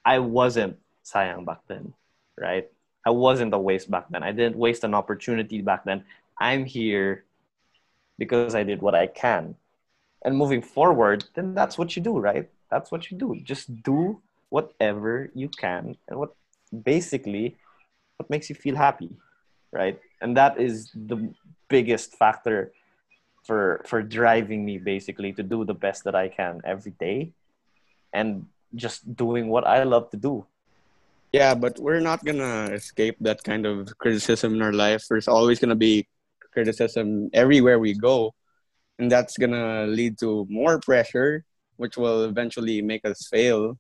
I 0.06 0.20
wasn't 0.20 0.78
sayang 1.04 1.46
back 1.46 1.62
then, 1.68 1.94
right? 2.38 2.70
I 3.06 3.10
wasn't 3.10 3.54
a 3.54 3.58
waste 3.58 3.90
back 3.90 4.08
then. 4.10 4.24
I 4.24 4.32
didn't 4.32 4.58
waste 4.58 4.84
an 4.84 4.94
opportunity 4.94 5.62
back 5.62 5.86
then. 5.86 6.04
I'm 6.40 6.66
here 6.66 7.24
because 8.18 8.56
I 8.56 8.64
did 8.64 8.82
what 8.82 8.96
I 8.96 9.08
can. 9.08 9.56
And 10.24 10.38
moving 10.38 10.62
forward, 10.62 11.26
then 11.36 11.54
that's 11.56 11.78
what 11.78 11.96
you 11.96 12.02
do, 12.02 12.18
right? 12.20 12.50
That's 12.70 12.92
what 12.92 13.10
you 13.12 13.18
do. 13.18 13.40
Just 13.44 13.84
do 13.84 14.22
whatever 14.50 15.30
you 15.34 15.50
can 15.50 15.96
and 16.08 16.20
what 16.20 16.36
basically 16.84 17.56
what 18.18 18.30
makes 18.30 18.50
you 18.50 18.56
feel 18.56 18.76
happy, 18.76 19.12
right? 19.72 20.00
And 20.22 20.38
that 20.38 20.60
is 20.60 20.92
the 20.94 21.34
biggest 21.70 22.16
factor 22.16 22.72
for 23.44 23.82
for 23.88 24.02
driving 24.04 24.66
me 24.66 24.78
basically 24.78 25.32
to 25.34 25.44
do 25.44 25.64
the 25.64 25.74
best 25.74 26.04
that 26.04 26.16
I 26.16 26.28
can 26.28 26.62
every 26.66 26.92
day 27.00 27.32
and 28.14 28.46
just 28.76 29.16
doing 29.16 29.48
what 29.48 29.66
I 29.66 29.84
love 29.84 30.12
to 30.12 30.18
do. 30.18 30.46
Yeah, 31.32 31.56
but 31.56 31.80
we're 31.80 32.04
not 32.04 32.24
gonna 32.24 32.72
escape 32.72 33.16
that 33.22 33.44
kind 33.44 33.66
of 33.66 33.98
criticism 33.98 34.56
in 34.56 34.62
our 34.62 34.74
life. 34.74 35.06
There's 35.10 35.28
always 35.28 35.60
gonna 35.60 35.80
be 35.80 36.08
criticism 36.54 37.30
everywhere 37.34 37.80
we 37.80 37.94
go, 37.94 38.34
and 39.00 39.12
that's 39.12 39.38
gonna 39.38 39.88
lead 39.88 40.18
to 40.20 40.48
more 40.50 40.80
pressure, 40.80 41.44
which 41.76 41.98
will 41.98 42.24
eventually 42.24 42.82
make 42.82 43.06
us 43.06 43.28
fail, 43.28 43.78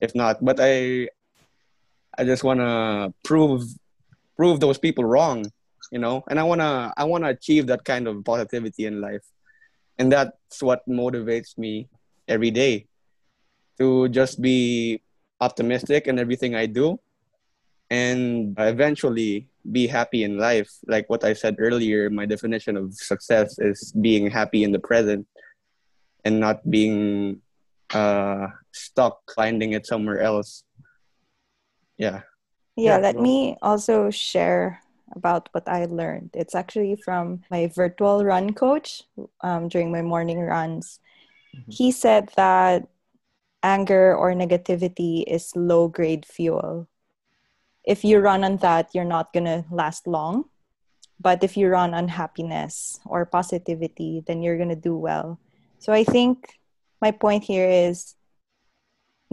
if 0.00 0.14
not. 0.14 0.42
But 0.44 0.58
I, 0.60 1.08
I 2.16 2.24
just 2.24 2.44
wanna 2.44 3.12
prove, 3.24 3.66
prove 4.36 4.60
those 4.60 4.78
people 4.78 5.04
wrong, 5.04 5.50
you 5.90 5.98
know, 5.98 6.24
and 6.28 6.38
I 6.38 6.42
wanna, 6.42 6.92
I 6.96 7.04
wanna 7.04 7.28
achieve 7.28 7.66
that 7.68 7.84
kind 7.84 8.06
of 8.06 8.24
positivity 8.24 8.86
in 8.86 9.00
life, 9.00 9.24
and 9.98 10.12
that's 10.12 10.62
what 10.62 10.86
motivates 10.88 11.56
me 11.58 11.88
every 12.28 12.50
day, 12.50 12.86
to 13.78 14.08
just 14.08 14.40
be 14.40 15.02
optimistic 15.40 16.06
in 16.06 16.18
everything 16.18 16.54
I 16.54 16.66
do 16.66 16.98
and 17.90 18.54
eventually 18.58 19.48
be 19.70 19.86
happy 19.86 20.24
in 20.24 20.38
life. 20.38 20.70
Like 20.86 21.08
what 21.08 21.24
I 21.24 21.34
said 21.34 21.56
earlier, 21.58 22.10
my 22.10 22.26
definition 22.26 22.76
of 22.76 22.94
success 22.94 23.58
is 23.58 23.92
being 23.92 24.30
happy 24.30 24.64
in 24.64 24.72
the 24.72 24.78
present 24.78 25.26
and 26.24 26.40
not 26.40 26.68
being 26.68 27.42
uh, 27.94 28.48
stuck 28.72 29.20
finding 29.34 29.72
it 29.72 29.86
somewhere 29.86 30.20
else. 30.20 30.64
Yeah. 31.98 32.22
Yeah, 32.76 32.96
Yeah, 32.96 32.98
let 32.98 33.16
me 33.16 33.56
also 33.62 34.10
share 34.10 34.82
about 35.14 35.48
what 35.52 35.68
I 35.68 35.86
learned. 35.86 36.30
It's 36.34 36.54
actually 36.54 36.96
from 36.96 37.42
my 37.50 37.68
virtual 37.68 38.24
run 38.24 38.52
coach 38.52 39.02
um, 39.40 39.68
during 39.68 39.90
my 39.90 40.02
morning 40.02 40.40
runs. 40.40 41.00
Mhm. 41.56 41.72
He 41.72 41.92
said 41.92 42.30
that 42.36 42.88
anger 43.62 44.14
or 44.14 44.32
negativity 44.32 45.24
is 45.26 45.56
low 45.56 45.88
grade 45.88 46.26
fuel. 46.26 46.86
If 47.84 48.04
you 48.04 48.18
run 48.18 48.44
on 48.44 48.58
that, 48.58 48.94
you're 48.94 49.08
not 49.08 49.32
going 49.32 49.46
to 49.46 49.64
last 49.70 50.06
long. 50.06 50.50
But 51.18 51.42
if 51.42 51.56
you 51.56 51.68
run 51.68 51.94
on 51.94 52.08
happiness 52.08 53.00
or 53.06 53.24
positivity, 53.24 54.22
then 54.26 54.42
you're 54.42 54.58
going 54.58 54.74
to 54.74 54.76
do 54.76 54.96
well. 54.98 55.40
So 55.78 55.92
I 55.92 56.04
think 56.04 56.60
my 57.00 57.10
point 57.10 57.44
here 57.44 57.66
is 57.66 58.16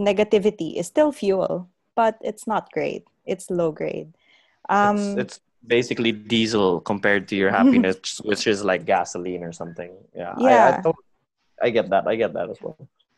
negativity 0.00 0.76
is 0.76 0.86
still 0.86 1.12
fuel, 1.12 1.68
but 1.94 2.16
it's 2.22 2.46
not 2.46 2.72
great. 2.72 3.04
It's 3.26 3.50
low 3.50 3.72
grade. 3.72 4.14
Um, 4.68 4.96
it's, 4.96 5.16
it's 5.16 5.40
basically 5.66 6.12
diesel 6.12 6.80
compared 6.80 7.28
to 7.28 7.36
your 7.36 7.50
happiness, 7.58 8.20
which 8.24 8.46
is 8.46 8.64
like 8.64 8.84
gasoline 8.84 9.42
or 9.42 9.52
something. 9.52 9.92
Yeah, 10.14 10.34
I, 10.36 10.52
I, 10.58 10.70
Yeah. 10.70 10.92
I 11.62 11.70
get 11.70 11.90
that. 11.90 12.06
I 12.06 12.16
get 12.16 12.32
that 12.34 12.50
as 12.50 12.60
well. 12.60 12.76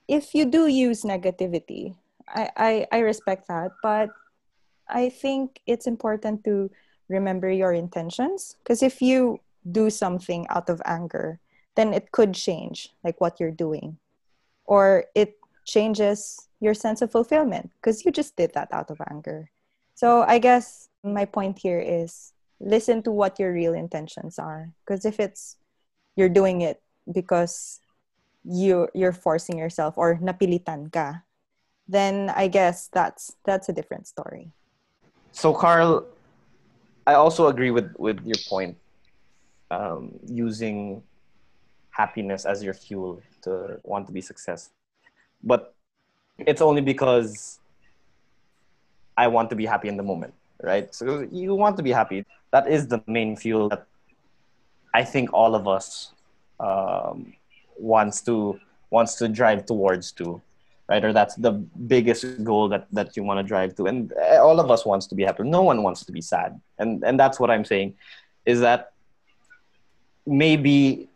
if 0.09 0.35
you 0.35 0.45
do 0.45 0.67
use 0.67 1.03
negativity, 1.03 1.97
I, 2.29 2.51
I, 2.57 2.87
I 2.93 2.99
respect 3.01 3.49
that, 3.49 3.73
but 3.83 4.11
I 4.89 5.09
think 5.09 5.61
it's 5.67 5.87
important 5.87 6.45
to 6.45 6.71
remember 7.09 7.51
your 7.51 7.73
intentions 7.73 8.57
because 8.63 8.83
if 8.83 9.01
you 9.03 9.41
do 9.71 9.91
something 9.91 10.47
out 10.49 10.69
of 10.69 10.83
anger, 10.85 11.41
then 11.75 11.93
it 11.93 12.13
could 12.13 12.35
change 12.35 12.95
like 13.05 13.21
what 13.21 13.41
you're 13.41 13.51
doing, 13.51 13.99
or 14.65 15.07
it 15.15 15.39
changes 15.65 16.49
your 16.61 16.75
sense 16.75 17.03
of 17.03 17.11
fulfillment 17.11 17.71
because 17.77 18.05
you 18.05 18.13
just 18.13 18.37
did 18.37 18.53
that 18.55 18.69
out 18.73 18.91
of 18.91 19.01
anger. 19.11 19.51
So 19.97 20.23
I 20.29 20.39
guess 20.39 20.89
my 21.03 21.25
point 21.25 21.59
here 21.59 21.81
is 21.81 22.33
listen 22.61 23.03
to 23.03 23.11
what 23.11 23.41
your 23.41 23.53
real 23.53 23.75
intentions 23.75 24.39
are 24.39 24.73
because 24.85 25.05
if 25.05 25.21
it's 25.21 25.57
you're 26.17 26.33
doing 26.33 26.61
it 26.61 26.81
because 27.13 27.81
you 28.45 28.89
you're 28.95 29.13
forcing 29.13 29.59
yourself 29.59 29.99
or 29.99 30.17
napilitan 30.23 30.89
ka 30.91 31.21
then 31.87 32.33
i 32.33 32.49
guess 32.49 32.89
that's 32.89 33.37
that's 33.45 33.69
a 33.69 33.75
different 33.77 34.07
story 34.07 34.53
So, 35.37 35.53
Carl, 35.53 36.09
I 37.05 37.13
also 37.13 37.53
agree 37.53 37.69
with 37.69 37.93
with 38.01 38.25
your 38.25 38.41
point. 38.49 38.81
Um, 39.69 40.17
using 40.25 41.05
happiness 41.93 42.49
as 42.49 42.65
your 42.65 42.73
fuel 42.73 43.21
to 43.45 43.77
want 43.85 44.09
to 44.09 44.17
be 44.17 44.25
success, 44.25 44.73
but 45.45 45.77
it's 46.41 46.65
only 46.65 46.81
because 46.81 47.61
I 49.17 49.29
want 49.29 49.51
to 49.51 49.57
be 49.57 49.67
happy 49.67 49.89
in 49.89 49.97
the 49.97 50.03
moment, 50.03 50.35
right? 50.63 50.95
So 50.95 51.27
you 51.31 51.55
want 51.55 51.77
to 51.79 51.83
be 51.83 51.93
happy. 51.93 52.25
That 52.53 52.69
is 52.69 52.87
the 52.87 53.03
main 53.07 53.37
fuel 53.37 53.69
that 53.71 53.87
I 54.95 55.05
think 55.05 55.33
all 55.33 55.55
of 55.55 55.69
us 55.69 56.13
um, 56.61 57.35
wants 57.79 58.21
to 58.23 58.59
wants 58.91 59.17
to 59.17 59.29
drive 59.29 59.67
towards 59.67 60.13
to 60.13 60.41
right 60.89 61.05
or 61.05 61.13
that's 61.13 61.35
the 61.35 61.53
biggest 61.87 62.25
goal 62.45 62.69
that 62.69 62.87
that 62.93 63.17
you 63.17 63.23
want 63.23 63.39
to 63.39 63.43
drive 63.43 63.75
to 63.75 63.87
and 63.87 64.13
uh, 64.13 64.39
all 64.43 64.61
of 64.61 64.71
us 64.71 64.87
wants 64.87 65.07
to 65.07 65.15
be 65.15 65.25
happy 65.25 65.43
no 65.43 65.63
one 65.63 65.83
wants 65.83 66.05
to 66.05 66.13
be 66.13 66.21
sad 66.21 66.61
and 66.79 67.03
and 67.05 67.19
that's 67.19 67.41
what 67.41 67.51
i'm 67.51 67.65
saying 67.65 67.95
is 68.45 68.61
that 68.61 68.93
maybe 70.27 71.09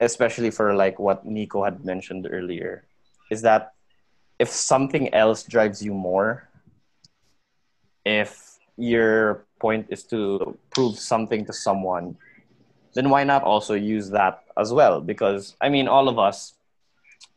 especially 0.00 0.50
for 0.50 0.74
like 0.74 0.98
what 0.98 1.26
nico 1.26 1.64
had 1.64 1.84
mentioned 1.84 2.28
earlier 2.30 2.84
is 3.30 3.42
that 3.42 3.72
if 4.38 4.48
something 4.48 5.12
else 5.14 5.42
drives 5.42 5.82
you 5.82 5.92
more 5.92 6.48
if 8.04 8.58
your 8.76 9.44
point 9.60 9.86
is 9.90 10.02
to 10.04 10.58
prove 10.70 10.98
something 10.98 11.44
to 11.44 11.52
someone 11.52 12.16
then 12.94 13.08
why 13.08 13.24
not 13.24 13.42
also 13.42 13.74
use 13.74 14.10
that 14.10 14.44
as 14.58 14.72
well? 14.72 15.00
Because 15.00 15.56
i 15.60 15.68
mean 15.68 15.88
all 15.88 16.08
of 16.08 16.18
us 16.18 16.54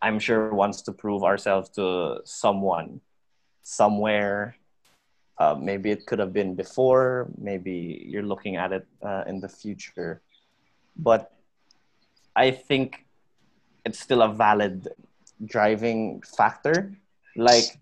i'm 0.01 0.19
sure 0.19 0.53
wants 0.53 0.81
to 0.83 0.91
prove 0.91 1.23
ourselves 1.23 1.69
to 1.69 2.19
someone 2.25 3.01
somewhere. 3.63 4.55
Uh, 5.37 5.55
maybe 5.59 5.91
it 5.91 6.05
could 6.05 6.19
have 6.19 6.31
been 6.31 6.55
before. 6.55 7.27
Maybe 7.37 8.05
you're 8.07 8.23
looking 8.23 8.55
at 8.55 8.71
it 8.71 8.87
uh, 9.03 9.23
in 9.27 9.39
the 9.41 9.49
future. 9.49 10.21
But 10.95 11.31
i 12.35 12.51
think 12.51 13.05
it's 13.85 13.99
still 13.99 14.21
a 14.21 14.31
valid 14.31 14.89
driving 15.45 16.21
factor. 16.37 16.95
Like 17.35 17.79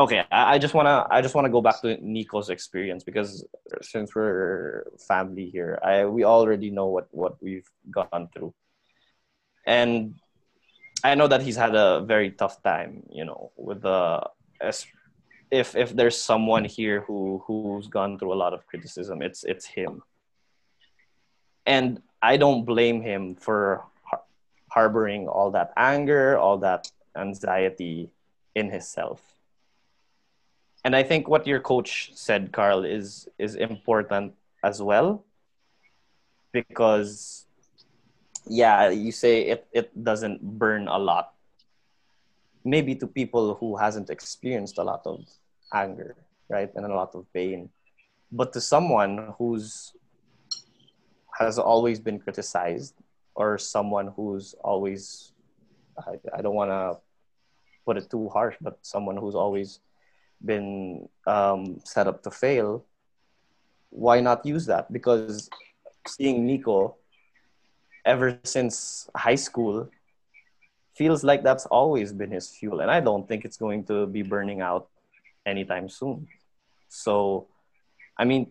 okay 0.00 0.24
i, 0.30 0.54
I 0.54 0.58
just 0.58 0.72
want 0.72 0.86
to 0.86 1.06
i 1.10 1.20
just 1.20 1.34
want 1.34 1.44
to 1.44 1.50
go 1.50 1.60
back 1.60 1.80
to 1.82 1.98
nico's 2.00 2.48
experience 2.48 3.04
because 3.04 3.44
since 3.82 4.14
we're 4.14 4.84
family 5.06 5.50
here 5.50 5.78
i 5.84 6.06
we 6.06 6.24
already 6.24 6.70
know 6.70 6.86
what 6.86 7.08
what 7.12 7.40
we've 7.42 7.68
gone 7.90 8.28
through. 8.32 8.54
And 9.66 10.14
i 11.04 11.14
know 11.14 11.28
that 11.28 11.42
he's 11.42 11.56
had 11.56 11.74
a 11.74 12.00
very 12.00 12.30
tough 12.30 12.62
time 12.62 13.02
you 13.10 13.24
know 13.24 13.52
with 13.56 13.82
the 13.82 14.24
if 15.50 15.76
if 15.76 15.94
there's 15.94 16.16
someone 16.16 16.64
here 16.64 17.02
who 17.06 17.42
who's 17.44 17.88
gone 17.88 18.18
through 18.18 18.32
a 18.32 18.40
lot 18.42 18.54
of 18.54 18.66
criticism 18.66 19.20
it's 19.22 19.44
it's 19.44 19.66
him. 19.66 20.02
And 21.66 22.00
i 22.22 22.36
don't 22.36 22.64
blame 22.64 23.02
him 23.02 23.36
for 23.36 23.84
har- 24.08 24.26
harboring 24.68 25.28
all 25.28 25.50
that 25.52 25.72
anger 25.76 26.38
all 26.38 26.58
that 26.58 26.90
anxiety 27.16 28.08
in 28.54 28.70
himself 28.70 29.20
and 30.84 30.96
i 30.96 31.02
think 31.02 31.28
what 31.28 31.46
your 31.46 31.60
coach 31.60 32.10
said 32.14 32.52
carl 32.52 32.84
is 32.84 33.28
is 33.38 33.54
important 33.54 34.34
as 34.62 34.82
well. 34.82 35.24
Because 36.52 37.46
yeah 38.46 38.90
you 38.90 39.12
say 39.12 39.46
it 39.46 39.66
it 39.72 39.88
doesn't 39.94 40.42
burn 40.42 40.88
a 40.88 40.98
lot. 40.98 41.34
Maybe 42.64 42.94
to 42.96 43.06
people 43.06 43.54
who 43.54 43.76
hasn't 43.76 44.10
experienced 44.10 44.78
a 44.78 44.84
lot 44.84 45.02
of 45.06 45.24
anger 45.72 46.16
right 46.48 46.70
and 46.74 46.84
a 46.84 46.94
lot 46.94 47.14
of 47.14 47.24
pain. 47.32 47.70
But 48.32 48.52
to 48.52 48.60
someone 48.60 49.34
who's 49.38 49.94
has 51.38 51.58
always 51.58 52.00
been 52.00 52.18
criticized 52.18 52.94
or 53.34 53.56
someone 53.56 54.12
who's 54.16 54.54
always 54.60 55.32
i, 55.96 56.18
I 56.36 56.42
don't 56.42 56.54
want 56.54 56.70
to 56.70 57.00
put 57.86 57.96
it 57.96 58.10
too 58.10 58.28
harsh 58.28 58.56
but 58.60 58.76
someone 58.82 59.16
who's 59.16 59.34
always 59.34 59.80
been 60.44 61.08
um, 61.26 61.80
set 61.84 62.06
up 62.06 62.22
to 62.22 62.30
fail 62.30 62.84
why 63.90 64.20
not 64.20 64.46
use 64.46 64.66
that? 64.66 64.90
Because 64.92 65.50
seeing 66.06 66.46
nico 66.46 66.96
ever 68.06 68.38
since 68.44 69.10
high 69.14 69.34
school 69.34 69.90
feels 70.94 71.22
like 71.22 71.42
that's 71.42 71.66
always 71.66 72.12
been 72.12 72.30
his 72.30 72.48
fuel 72.48 72.80
and 72.80 72.90
i 72.90 72.98
don't 72.98 73.28
think 73.28 73.44
it's 73.44 73.58
going 73.58 73.84
to 73.84 74.06
be 74.06 74.22
burning 74.22 74.62
out 74.62 74.88
anytime 75.44 75.88
soon. 75.88 76.26
So 76.88 77.46
i 78.16 78.24
mean 78.24 78.50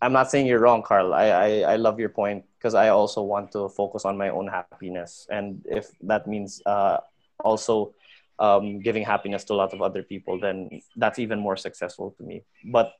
i'm 0.00 0.12
not 0.12 0.30
saying 0.30 0.46
you're 0.46 0.60
wrong 0.60 0.82
carl. 0.82 1.12
I 1.12 1.26
i, 1.28 1.48
I 1.72 1.76
love 1.76 2.00
your 2.00 2.08
point 2.08 2.44
because 2.56 2.74
i 2.74 2.88
also 2.88 3.20
want 3.20 3.52
to 3.52 3.68
focus 3.68 4.06
on 4.06 4.16
my 4.16 4.30
own 4.30 4.48
happiness. 4.48 5.26
And 5.30 5.60
if 5.66 5.90
that 6.02 6.26
means 6.26 6.62
uh, 6.64 6.98
also 7.40 7.94
um, 8.38 8.80
giving 8.80 9.04
happiness 9.04 9.44
to 9.44 9.54
a 9.54 9.58
lot 9.58 9.72
of 9.72 9.80
other 9.80 10.02
people 10.02 10.38
then 10.38 10.80
that's 10.96 11.18
even 11.18 11.38
more 11.38 11.56
successful 11.56 12.14
to 12.18 12.22
me. 12.22 12.42
But 12.64 12.92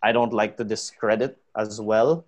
i 0.00 0.12
don't 0.12 0.32
like 0.32 0.56
to 0.56 0.62
discredit 0.62 1.38
as 1.56 1.80
well 1.80 2.24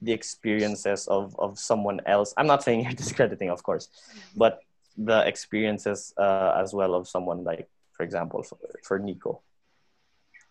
the 0.00 0.12
experiences 0.12 1.08
of 1.08 1.34
of 1.38 1.58
someone 1.58 2.00
else. 2.06 2.32
I'm 2.36 2.46
not 2.46 2.62
saying 2.62 2.80
you're 2.84 2.92
discrediting 2.92 3.50
of 3.50 3.62
course 3.62 3.88
but 4.36 4.60
the 4.96 5.26
experiences 5.26 6.12
uh, 6.18 6.58
as 6.58 6.74
well 6.74 6.94
of 6.94 7.08
someone 7.08 7.44
like 7.44 7.68
for 7.92 8.02
example 8.02 8.42
for, 8.42 8.58
for 8.82 8.98
nico. 8.98 9.42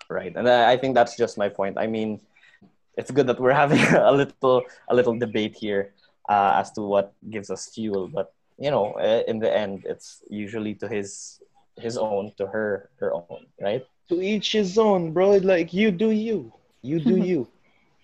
Right. 0.09 0.33
And 0.35 0.47
I, 0.47 0.71
I 0.71 0.77
think 0.77 0.95
that's 0.95 1.17
just 1.17 1.37
my 1.37 1.49
point. 1.49 1.77
I 1.77 1.87
mean 1.87 2.21
it's 2.97 3.11
good 3.11 3.27
that 3.27 3.39
we're 3.39 3.53
having 3.63 3.79
a 3.95 4.11
little 4.11 4.63
a 4.89 4.95
little 4.95 5.17
debate 5.17 5.55
here 5.55 5.93
uh, 6.29 6.59
as 6.59 6.71
to 6.71 6.81
what 6.81 7.13
gives 7.29 7.49
us 7.49 7.69
fuel 7.73 8.07
but 8.07 8.33
you 8.57 8.71
know 8.71 8.93
uh, 8.97 9.23
in 9.27 9.39
the 9.39 9.49
end 9.51 9.83
it's 9.85 10.21
usually 10.29 10.73
to 10.75 10.87
his 10.87 11.39
his 11.77 11.97
own 11.97 12.31
to 12.37 12.45
her 12.47 12.89
her 12.99 13.13
own 13.13 13.45
right 13.61 13.85
To 14.09 14.23
each 14.23 14.55
his 14.55 14.79
own, 14.79 15.11
bro. 15.11 15.35
Like 15.43 15.75
you 15.75 15.91
do 15.91 16.15
you. 16.15 16.55
You 16.81 16.97
do 17.03 17.19
you. 17.31 17.51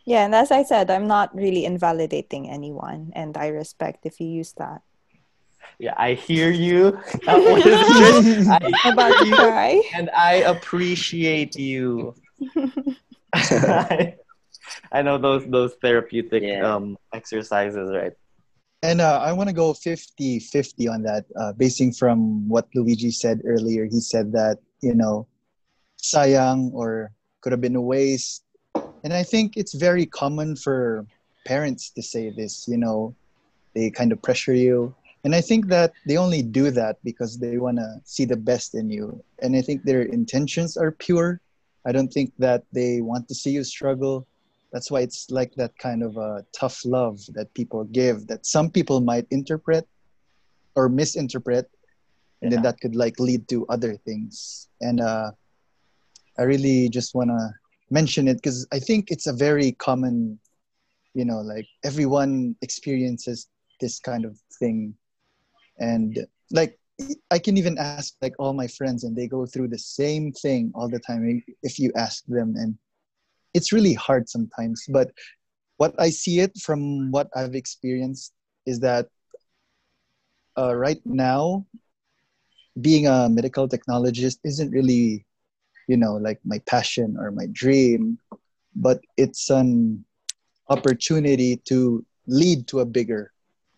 Yeah, 0.04 0.28
and 0.28 0.36
as 0.36 0.52
I 0.52 0.68
said, 0.68 0.92
I'm 0.92 1.08
not 1.08 1.32
really 1.32 1.64
invalidating 1.64 2.52
anyone, 2.52 3.16
and 3.16 3.32
I 3.40 3.48
respect 3.56 4.04
if 4.04 4.20
you 4.20 4.28
use 4.28 4.52
that. 4.60 4.84
yeah 5.80 5.96
i 5.98 6.14
hear 6.14 6.52
you 6.54 6.94
That 7.26 7.40
was 7.42 7.64
just- 7.64 8.52
I 8.52 8.60
about 8.94 9.16
you, 9.26 9.34
cry. 9.34 9.82
and 9.98 10.12
i 10.14 10.46
appreciate 10.46 11.56
you 11.58 12.14
I, 13.34 14.16
I 14.92 15.02
know 15.02 15.18
those 15.18 15.46
those 15.48 15.74
therapeutic 15.82 16.44
Yeah. 16.44 16.62
um 16.76 16.98
exercises 17.14 17.90
right 17.92 18.14
And 18.84 19.00
uh, 19.00 19.22
I 19.24 19.32
want 19.32 19.48
to 19.48 19.56
go 19.56 19.74
50 19.74 20.40
50 20.40 20.88
on 20.90 21.04
that, 21.04 21.24
uh, 21.40 21.54
basing 21.54 21.94
from 21.94 22.50
what 22.50 22.68
Luigi 22.76 23.12
said 23.12 23.42
earlier. 23.46 23.86
He 23.86 24.02
said 24.02 24.34
that, 24.34 24.60
you 24.82 24.94
know, 24.94 25.26
sayang 25.98 26.74
or 26.74 27.14
could 27.40 27.54
have 27.54 27.62
been 27.62 27.78
a 27.78 27.82
waste. 27.82 28.44
And 29.06 29.14
I 29.14 29.24
think 29.24 29.56
it's 29.56 29.74
very 29.74 30.06
common 30.06 30.58
for 30.58 31.08
parents 31.46 31.92
to 31.92 32.04
say 32.04 32.30
this, 32.30 32.68
you 32.68 32.78
know, 32.78 33.16
they 33.74 33.90
kind 33.90 34.12
of 34.12 34.22
pressure 34.22 34.54
you. 34.54 34.94
And 35.24 35.34
I 35.34 35.40
think 35.40 35.68
that 35.68 35.94
they 36.06 36.18
only 36.18 36.42
do 36.42 36.70
that 36.72 36.98
because 37.06 37.40
they 37.40 37.58
want 37.58 37.78
to 37.78 38.02
see 38.04 38.26
the 38.26 38.36
best 38.36 38.76
in 38.76 38.90
you. 38.90 39.24
And 39.42 39.56
I 39.56 39.62
think 39.62 39.84
their 39.84 40.02
intentions 40.02 40.76
are 40.76 40.92
pure. 40.92 41.40
I 41.86 41.94
don't 41.94 42.12
think 42.12 42.34
that 42.40 42.64
they 42.74 43.00
want 43.00 43.30
to 43.30 43.36
see 43.36 43.52
you 43.52 43.64
struggle 43.64 44.28
that's 44.74 44.90
why 44.90 45.02
it's 45.02 45.30
like 45.30 45.54
that 45.56 45.78
kind 45.78 46.02
of 46.04 46.18
a 46.18 46.44
tough 46.52 46.84
love 46.84 47.20
that 47.36 47.54
people 47.54 47.84
give 47.86 48.26
that 48.28 48.46
some 48.46 48.70
people 48.70 49.00
might 49.00 49.28
interpret 49.30 49.88
or 50.76 50.90
misinterpret 50.90 51.70
and 52.42 52.52
then 52.52 52.62
that 52.64 52.82
could 52.82 52.96
like 52.96 53.18
lead 53.20 53.48
to 53.48 53.66
other 53.68 53.96
things. 53.96 54.68
And 54.82 55.00
uh 55.00 55.32
i 56.40 56.42
really 56.42 56.90
just 56.90 57.14
want 57.14 57.30
to 57.30 57.50
mention 57.92 58.28
it 58.28 58.36
because 58.36 58.68
i 58.74 58.80
think 58.80 59.12
it's 59.12 59.28
a 59.28 59.34
very 59.34 59.74
common 59.74 60.40
you 61.14 61.24
know 61.24 61.42
like 61.42 61.68
everyone 61.86 62.56
experiences 62.62 63.48
this 63.80 64.00
kind 64.00 64.26
of 64.26 64.38
thing. 64.60 64.96
And 65.80 66.18
like 66.52 66.80
i 67.32 67.38
can 67.38 67.58
even 67.58 67.78
ask 67.78 68.16
like 68.22 68.34
all 68.40 68.54
my 68.54 68.68
friends 68.68 69.04
and 69.04 69.16
they 69.16 69.28
go 69.28 69.46
through 69.46 69.68
the 69.68 69.84
same 70.00 70.32
thing 70.32 70.72
all 70.76 70.90
the 70.90 71.00
time 71.00 71.44
if 71.62 71.78
you 71.80 71.92
ask 71.96 72.24
them 72.28 72.56
and 72.58 72.78
it's 73.54 73.72
really 73.72 73.94
hard 73.94 74.30
sometimes 74.30 74.86
but 74.90 75.12
what 75.78 75.94
i 76.00 76.10
see 76.10 76.40
it 76.40 76.52
from 76.58 77.12
what 77.12 77.28
i've 77.36 77.56
experienced 77.56 78.34
is 78.66 78.80
that 78.80 79.08
uh, 80.58 80.76
right 80.76 81.02
now 81.06 81.66
being 82.82 83.08
a 83.08 83.30
medical 83.30 83.68
technologist 83.68 84.38
isn't 84.44 84.72
really 84.72 85.26
you 85.88 85.98
know 85.98 86.16
like 86.16 86.40
my 86.46 86.60
passion 86.66 87.16
or 87.20 87.32
my 87.32 87.48
dream 87.52 88.18
but 88.76 89.00
it's 89.18 89.50
an 89.50 90.04
opportunity 90.70 91.58
to 91.58 92.04
lead 92.26 92.68
to 92.68 92.80
a 92.80 92.86
bigger 92.86 93.32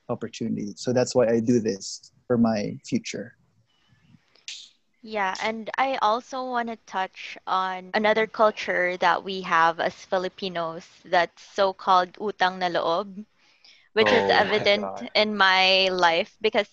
opportunity. 0.08 0.74
So 0.76 0.94
that's 0.94 1.16
why 1.16 1.28
i 1.28 1.40
do 1.40 1.60
this 1.60 2.12
for 2.28 2.38
my 2.38 2.78
future 2.86 3.36
Yeah, 5.06 5.36
and 5.40 5.70
I 5.78 5.98
also 6.02 6.44
want 6.44 6.70
to 6.70 6.78
touch 6.88 7.38
on 7.48 7.92
another 7.94 8.28
culture 8.28 8.98
that 8.98 9.24
we 9.24 9.42
have 9.44 9.80
as 9.80 10.06
Filipinos 10.06 10.88
that's 11.06 11.42
so-called 11.44 12.14
utang 12.14 12.58
na 12.60 12.68
loob, 12.68 13.26
which 13.94 14.12
is 14.12 14.30
Oh 14.30 14.46
my 14.58 14.66
evident 14.68 14.92
God. 14.92 15.12
in 15.14 15.38
my 15.38 15.90
life 15.90 16.38
because 16.42 16.70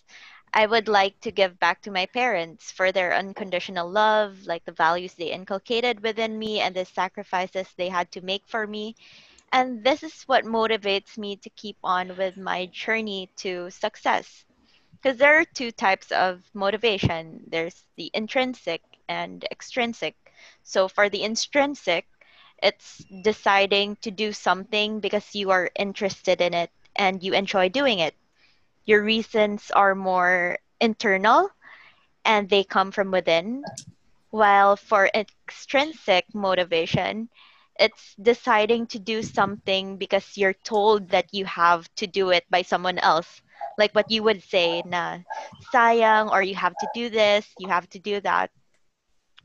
I 0.53 0.67
would 0.67 0.89
like 0.89 1.21
to 1.21 1.31
give 1.33 1.59
back 1.59 1.83
to 1.83 1.91
my 1.91 2.07
parents 2.07 2.71
for 2.73 2.93
their 2.93 3.15
unconditional 3.15 3.89
love, 3.91 4.47
like 4.47 4.65
the 4.65 4.73
values 4.73 5.15
they 5.15 5.31
inculcated 5.33 6.01
within 6.03 6.39
me 6.39 6.61
and 6.61 6.75
the 6.75 6.85
sacrifices 6.85 7.73
they 7.77 7.89
had 7.89 8.11
to 8.13 8.23
make 8.23 8.47
for 8.49 8.67
me. 8.67 8.97
And 9.53 9.85
this 9.85 10.03
is 10.03 10.23
what 10.25 10.45
motivates 10.45 11.17
me 11.19 11.37
to 11.37 11.51
keep 11.51 11.79
on 11.83 12.17
with 12.17 12.37
my 12.37 12.67
journey 12.67 13.31
to 13.39 13.71
success 13.71 14.45
because 15.03 15.19
there 15.19 15.39
are 15.41 15.45
two 15.45 15.73
types 15.73 16.13
of 16.13 16.43
motivation. 16.55 17.45
There's 17.49 17.85
the 17.97 18.11
intrinsic 18.15 18.83
and 19.09 19.45
extrinsic. 19.51 20.17
So 20.63 20.89
for 20.89 21.09
the 21.11 21.23
intrinsic 21.25 22.07
it's 22.63 23.05
deciding 23.23 23.97
to 23.97 24.11
do 24.11 24.33
something 24.33 25.01
because 25.01 25.35
you 25.35 25.51
are 25.51 25.71
interested 25.77 26.41
in 26.41 26.55
it 26.55 26.71
and 26.97 27.23
you 27.23 27.35
enjoy 27.35 27.69
doing 27.69 27.99
it. 28.01 28.15
Your 28.87 29.03
reasons 29.03 29.71
are 29.73 29.95
more 29.95 30.59
internal 30.81 31.51
and 32.25 32.49
they 32.49 32.65
come 32.65 32.93
from 32.93 33.11
within. 33.11 33.67
While 34.31 34.77
for 34.77 35.11
extrinsic 35.15 36.35
motivation 36.35 37.29
it's 37.79 38.15
deciding 38.17 38.87
to 38.89 38.99
do 38.99 39.23
something 39.23 39.99
because 39.99 40.39
you're 40.39 40.55
told 40.55 41.11
that 41.11 41.35
you 41.35 41.45
have 41.47 41.95
to 41.97 42.07
do 42.07 42.31
it 42.31 42.45
by 42.51 42.63
someone 42.63 42.99
else 42.99 43.42
like 43.79 43.93
what 43.95 44.11
you 44.11 44.23
would 44.23 44.43
say 44.43 44.83
na 44.85 45.19
sayang 45.73 46.31
or 46.31 46.43
you 46.43 46.55
have 46.55 46.77
to 46.79 46.87
do 46.95 47.09
this 47.11 47.55
you 47.59 47.69
have 47.69 47.89
to 47.91 47.99
do 47.99 48.21
that. 48.21 48.51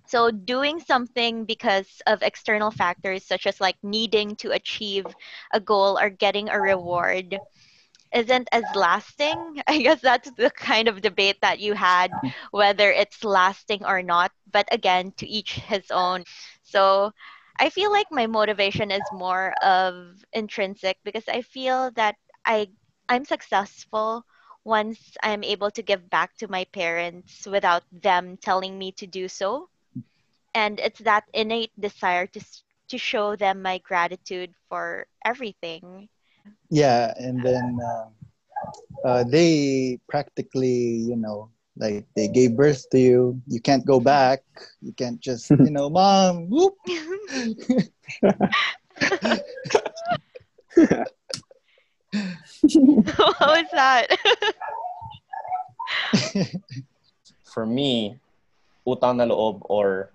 So 0.08 0.32
doing 0.32 0.80
something 0.80 1.46
because 1.46 2.02
of 2.08 2.22
external 2.24 2.72
factors 2.72 3.24
such 3.26 3.46
as 3.46 3.60
like 3.62 3.78
needing 3.84 4.36
to 4.38 4.52
achieve 4.52 5.16
a 5.52 5.60
goal 5.60 6.00
or 6.00 6.10
getting 6.10 6.50
a 6.50 6.60
reward 6.60 7.42
isn't 8.14 8.48
as 8.52 8.76
lasting. 8.76 9.62
I 9.68 9.80
guess 9.80 10.02
that's 10.02 10.32
the 10.32 10.50
kind 10.52 10.88
of 10.88 11.02
debate 11.02 11.38
that 11.42 11.60
you 11.60 11.74
had 11.74 12.20
whether 12.52 12.92
it's 12.92 13.24
lasting 13.24 13.86
or 13.86 14.02
not 14.02 14.32
but 14.52 14.68
again 14.72 15.12
to 15.18 15.28
each 15.28 15.54
his 15.56 15.92
own. 15.92 16.24
So 16.64 17.12
i 17.60 17.70
feel 17.70 17.92
like 17.92 18.08
my 18.12 18.28
motivation 18.28 18.92
is 18.92 19.12
more 19.12 19.54
of 19.62 20.24
intrinsic 20.34 20.98
because 21.04 21.28
i 21.28 21.42
feel 21.42 21.92
that 21.96 22.16
i 22.46 22.68
i'm 23.10 23.26
successful 23.26 24.26
once 24.64 25.16
i'm 25.24 25.44
able 25.44 25.70
to 25.72 25.82
give 25.82 26.10
back 26.10 26.36
to 26.38 26.48
my 26.48 26.64
parents 26.66 27.46
without 27.48 27.84
them 27.92 28.38
telling 28.38 28.78
me 28.78 28.92
to 28.92 29.06
do 29.08 29.28
so. 29.28 29.70
And 30.54 30.80
it's 30.80 31.00
that 31.02 31.26
innate 31.34 31.72
desire 31.80 32.28
to 32.28 32.42
to 32.90 32.98
show 32.98 33.36
them 33.36 33.62
my 33.62 33.78
gratitude 33.80 34.54
for 34.70 35.08
everything. 35.24 36.10
Yeah 36.70 37.14
and 37.18 37.44
then 37.44 37.78
uh, 37.82 38.08
uh, 39.08 39.24
they 39.24 40.00
practically 40.08 41.06
you 41.10 41.16
know 41.16 41.52
like 41.78 42.06
they 42.16 42.28
gave 42.28 42.56
birth 42.56 42.90
to 42.92 43.00
you. 43.00 43.42
You 43.48 43.62
can't 43.62 43.86
go 43.86 44.00
back. 44.00 44.42
You 44.82 44.94
can't 44.94 45.20
just 45.20 45.50
you 45.60 45.72
know 45.72 45.90
mom 45.90 46.50
whoop 46.50 46.76
what 53.18 53.40
was 53.40 53.66
that 53.74 54.08
for 57.54 57.66
me, 57.66 58.18
utang 58.86 59.18
na 59.18 59.26
loob 59.26 59.62
or 59.66 60.12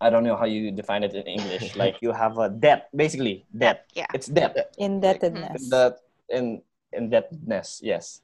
I 0.00 0.10
don't 0.10 0.24
know 0.24 0.36
how 0.36 0.44
you 0.44 0.70
define 0.70 1.02
it 1.02 1.14
in 1.14 1.26
English. 1.26 1.76
like 1.82 1.96
you 2.00 2.12
have 2.12 2.38
a 2.38 2.48
debt, 2.48 2.88
basically 2.94 3.44
debt. 3.56 3.86
yeah 3.94 4.06
It's 4.12 4.26
debt. 4.26 4.74
Indebtedness. 4.78 5.70
The 5.70 5.96
in 6.28 6.62
indebtedness, 6.92 7.80
yes. 7.82 8.20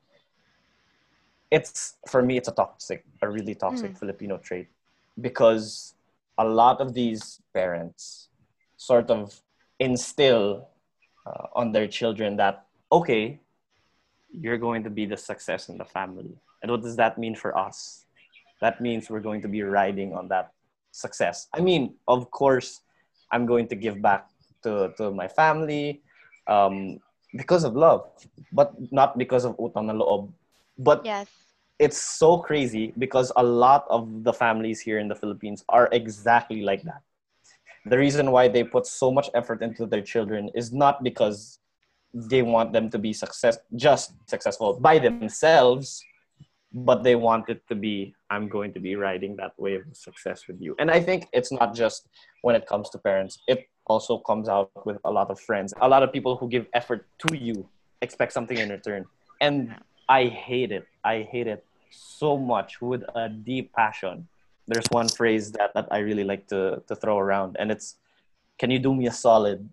It's 1.51 1.97
for 2.07 2.23
me, 2.23 2.37
it's 2.37 2.49
a 2.49 2.55
toxic, 2.55 3.05
a 3.23 3.29
really 3.29 3.55
toxic 3.55 3.93
Mm. 3.93 3.99
Filipino 3.99 4.39
trait 4.39 4.69
because 5.21 5.95
a 6.39 6.45
lot 6.47 6.81
of 6.81 6.95
these 6.95 7.43
parents 7.53 8.29
sort 8.79 9.11
of 9.11 9.35
instill 9.83 10.69
uh, 11.27 11.47
on 11.59 11.73
their 11.73 11.89
children 11.91 12.37
that 12.39 12.65
okay, 12.93 13.41
you're 14.33 14.59
going 14.59 14.85
to 14.85 14.91
be 14.91 15.07
the 15.07 15.17
success 15.17 15.69
in 15.69 15.79
the 15.79 15.85
family, 15.85 16.35
and 16.63 16.71
what 16.71 16.83
does 16.83 16.97
that 16.97 17.19
mean 17.19 17.35
for 17.35 17.57
us? 17.57 18.05
That 18.61 18.81
means 18.81 19.09
we're 19.09 19.25
going 19.25 19.43
to 19.43 19.49
be 19.49 19.63
riding 19.63 20.13
on 20.13 20.29
that 20.29 20.53
success. 20.93 21.49
I 21.55 21.61
mean, 21.61 21.95
of 22.07 22.31
course, 22.31 22.83
I'm 23.33 23.47
going 23.47 23.69
to 23.69 23.77
give 23.77 24.03
back 24.03 24.29
to, 24.63 24.93
to 24.99 25.11
my 25.11 25.29
family 25.29 26.03
um, 26.47 27.01
because 27.37 27.65
of 27.65 27.75
love, 27.75 28.11
but 28.53 28.75
not 28.93 29.17
because 29.17 29.45
of 29.45 29.57
utang 29.57 29.87
na 29.87 29.95
loob. 29.95 30.29
But 30.77 31.05
yes 31.05 31.29
it's 31.81 31.97
so 31.97 32.37
crazy 32.37 32.93
because 32.99 33.33
a 33.37 33.43
lot 33.43 33.87
of 33.89 34.23
the 34.23 34.33
families 34.33 34.81
here 34.81 34.99
in 34.99 35.09
the 35.09 35.15
Philippines 35.15 35.65
are 35.71 35.89
exactly 35.93 36.61
like 36.61 36.83
that. 36.83 37.01
The 37.87 37.97
reason 37.97 38.31
why 38.31 38.49
they 38.49 38.63
put 38.63 38.87
so 38.87 39.11
much 39.11 39.31
effort 39.33 39.63
into 39.63 39.87
their 39.87 40.03
children 40.03 40.51
is 40.55 40.75
not 40.75 41.03
because 41.03 41.59
they 42.13 42.43
want 42.43 42.73
them 42.73 42.91
to 42.91 42.99
be 42.99 43.13
success 43.13 43.59
just 43.77 44.15
successful 44.27 44.79
by 44.81 44.99
themselves 44.99 46.03
but 46.73 47.03
they 47.03 47.17
want 47.17 47.49
it 47.49 47.63
to 47.69 47.75
be 47.75 48.15
i'm 48.31 48.49
going 48.49 48.73
to 48.73 48.81
be 48.81 48.95
riding 48.95 49.37
that 49.37 49.53
wave 49.59 49.85
of 49.87 49.97
success 49.97 50.47
with 50.47 50.61
you. 50.61 50.75
And 50.79 50.91
i 50.91 51.01
think 51.01 51.27
it's 51.33 51.53
not 51.53 51.75
just 51.75 52.09
when 52.43 52.55
it 52.55 52.67
comes 52.67 52.89
to 52.91 52.99
parents. 52.99 53.39
It 53.49 53.69
also 53.87 54.19
comes 54.19 54.49
out 54.49 54.71
with 54.87 54.99
a 55.05 55.11
lot 55.11 55.31
of 55.31 55.41
friends. 55.41 55.75
A 55.81 55.89
lot 55.89 56.03
of 56.03 56.13
people 56.13 56.37
who 56.37 56.49
give 56.49 56.67
effort 56.73 57.07
to 57.27 57.37
you 57.37 57.69
expect 58.03 58.33
something 58.33 58.57
in 58.57 58.69
return. 58.71 59.05
And 59.41 59.75
i 60.09 60.27
hate 60.27 60.73
it. 60.73 60.87
I 61.05 61.29
hate 61.31 61.47
it 61.47 61.65
so 61.91 62.37
much 62.39 62.81
with 62.81 63.03
a 63.15 63.29
deep 63.29 63.73
passion. 63.73 64.29
There's 64.69 64.87
one 64.91 65.09
phrase 65.09 65.51
that, 65.53 65.75
that 65.75 65.89
i 65.91 65.99
really 65.99 66.25
like 66.25 66.47
to, 66.49 66.83
to 66.87 66.95
throw 66.95 67.19
around 67.19 67.57
and 67.59 67.71
it's 67.71 67.97
can 68.59 68.71
you 68.71 68.79
do 68.79 68.95
me 68.95 69.07
a 69.07 69.13
solid 69.13 69.69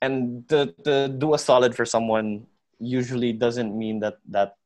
and 0.00 0.48
to, 0.48 0.74
to 0.84 1.08
do 1.08 1.34
a 1.34 1.38
solid 1.38 1.74
for 1.74 1.84
someone 1.84 2.46
usually 2.78 3.32
doesn't 3.32 3.76
mean 3.76 4.00
that 4.00 4.18
that 4.28 4.56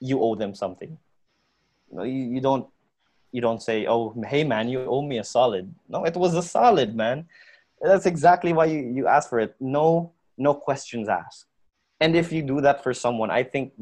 you 0.00 0.20
owe 0.20 0.34
them 0.34 0.54
something. 0.54 0.98
You, 1.92 2.04
you 2.04 2.40
don't 2.40 2.66
you 3.32 3.40
don't 3.40 3.62
say 3.62 3.86
oh 3.86 4.14
hey 4.26 4.44
man 4.44 4.68
you 4.68 4.84
owe 4.84 5.02
me 5.02 5.18
a 5.18 5.24
solid. 5.24 5.72
No 5.88 6.04
it 6.04 6.16
was 6.16 6.34
a 6.34 6.42
solid 6.42 6.94
man. 6.94 7.26
That's 7.80 8.06
exactly 8.06 8.52
why 8.52 8.66
you, 8.66 8.80
you 8.80 9.06
ask 9.06 9.28
for 9.28 9.38
it. 9.40 9.54
No 9.60 10.12
no 10.36 10.54
questions 10.54 11.08
asked. 11.08 11.46
And 12.00 12.14
if 12.14 12.32
you 12.32 12.42
do 12.42 12.60
that 12.60 12.82
for 12.82 12.94
someone 12.94 13.30
i 13.30 13.42
think 13.42 13.72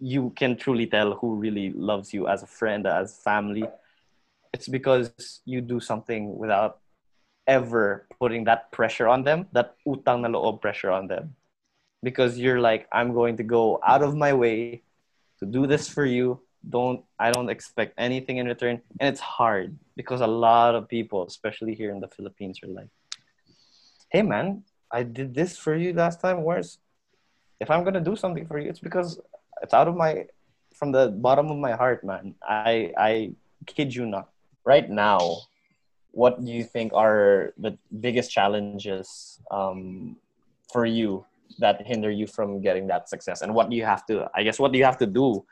you 0.00 0.30
can 0.36 0.56
truly 0.56 0.86
tell 0.86 1.14
who 1.14 1.34
really 1.36 1.72
loves 1.72 2.12
you 2.12 2.28
as 2.28 2.42
a 2.42 2.46
friend 2.46 2.86
as 2.86 3.16
family. 3.16 3.64
It's 4.52 4.68
because 4.68 5.40
you 5.44 5.60
do 5.60 5.80
something 5.80 6.36
without 6.36 6.80
ever 7.46 8.06
putting 8.18 8.44
that 8.44 8.70
pressure 8.72 9.08
on 9.08 9.22
them, 9.24 9.46
that 9.52 9.76
utang 9.86 10.22
na 10.22 10.28
loob 10.28 10.60
pressure 10.60 10.90
on 10.90 11.06
them. 11.06 11.34
Because 12.02 12.38
you're 12.38 12.60
like, 12.60 12.86
I'm 12.92 13.14
going 13.14 13.36
to 13.38 13.42
go 13.42 13.80
out 13.86 14.02
of 14.02 14.14
my 14.14 14.32
way 14.32 14.82
to 15.38 15.46
do 15.46 15.66
this 15.66 15.88
for 15.88 16.04
you. 16.04 16.40
Don't 16.68 17.04
I 17.18 17.30
don't 17.30 17.48
expect 17.48 17.94
anything 17.96 18.38
in 18.38 18.46
return. 18.46 18.82
And 18.98 19.08
it's 19.08 19.20
hard 19.20 19.76
because 19.94 20.20
a 20.20 20.26
lot 20.26 20.74
of 20.74 20.88
people, 20.88 21.24
especially 21.26 21.74
here 21.74 21.90
in 21.90 22.00
the 22.00 22.08
Philippines, 22.08 22.60
are 22.62 22.68
like, 22.68 22.90
Hey 24.10 24.22
man, 24.22 24.64
I 24.90 25.02
did 25.02 25.34
this 25.34 25.56
for 25.56 25.74
you 25.74 25.92
last 25.92 26.20
time. 26.20 26.42
Where's 26.42 26.78
if 27.60 27.70
I'm 27.70 27.84
gonna 27.84 28.00
do 28.00 28.16
something 28.16 28.46
for 28.46 28.58
you, 28.58 28.68
it's 28.68 28.80
because 28.80 29.20
it's 29.62 29.74
out 29.74 29.88
of 29.88 29.96
my 29.96 30.26
from 30.74 30.92
the 30.92 31.08
bottom 31.08 31.50
of 31.50 31.58
my 31.58 31.72
heart, 31.72 32.04
man. 32.04 32.34
I 32.42 32.92
I 32.98 33.32
kid 33.66 33.94
you 33.94 34.06
not. 34.06 34.28
Right 34.64 34.90
now, 34.90 35.46
what 36.16 36.42
do 36.42 36.50
you 36.50 36.64
think 36.64 36.94
are 36.94 37.52
the 37.58 37.76
biggest 38.00 38.30
challenges 38.30 39.38
um, 39.50 40.16
for 40.72 40.86
you 40.86 41.26
that 41.58 41.86
hinder 41.86 42.10
you 42.10 42.26
from 42.26 42.62
getting 42.62 42.86
that 42.86 43.06
success? 43.10 43.42
And 43.42 43.54
what 43.54 43.68
do 43.68 43.76
you 43.76 43.84
have 43.84 44.06
to 44.06 44.14
i 44.34 44.42
guess 44.42 44.58
what 44.58 44.72
do 44.72 44.78
you 44.78 44.86
have 44.90 44.96
to 45.04 45.06
do 45.06 45.44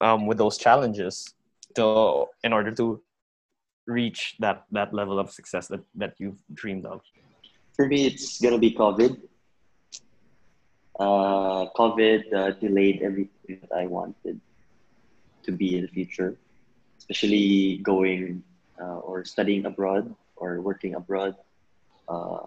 um, 0.00 0.26
with 0.26 0.38
those 0.38 0.58
challenges 0.58 1.14
to 1.76 2.26
in 2.42 2.52
order 2.52 2.72
to 2.80 3.00
reach 3.86 4.34
that 4.40 4.64
that 4.72 4.90
level 4.92 5.16
of 5.22 5.30
success 5.30 5.68
that, 5.68 5.82
that 5.94 6.12
you've 6.18 6.42
dreamed 6.60 6.86
of? 6.86 7.00
For 7.76 7.86
me 7.86 8.06
it's 8.10 8.40
gonna 8.42 8.58
be 8.58 8.72
covid. 8.74 9.12
Uh, 10.98 11.70
covid 11.80 12.20
uh, 12.34 12.50
delayed 12.64 12.98
everything 13.02 13.58
that 13.62 13.72
i 13.82 13.84
wanted 13.86 14.40
to 15.46 15.50
be 15.50 15.68
in 15.76 15.82
the 15.86 15.92
future 15.98 16.30
especially 16.98 17.78
going 17.82 18.42
or 18.82 19.24
studying 19.24 19.66
abroad 19.66 20.14
or 20.36 20.60
working 20.60 20.94
abroad. 20.94 21.36
Uh, 22.08 22.46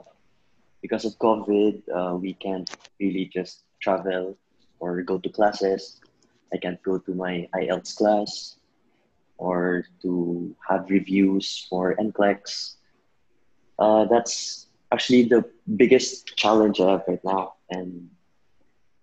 because 0.82 1.06
of 1.06 1.18
COVID, 1.20 1.82
uh, 1.90 2.16
we 2.16 2.34
can't 2.34 2.70
really 3.00 3.26
just 3.26 3.64
travel 3.80 4.38
or 4.80 5.02
go 5.02 5.18
to 5.18 5.30
classes. 5.30 6.00
I 6.54 6.58
can't 6.58 6.82
go 6.84 6.98
to 7.00 7.14
my 7.14 7.48
IELTS 7.56 7.96
class 7.96 8.58
or 9.38 9.86
to 10.02 10.56
have 10.68 10.90
reviews 10.90 11.68
for 11.70 11.96
NCLEX. 11.96 12.76
Uh, 13.80 14.06
that's 14.06 14.68
actually 14.92 15.24
the 15.24 15.46
biggest 15.76 16.36
challenge 16.38 16.80
I 16.80 16.92
have 16.92 17.04
right 17.08 17.24
now. 17.24 17.54
And 17.70 18.10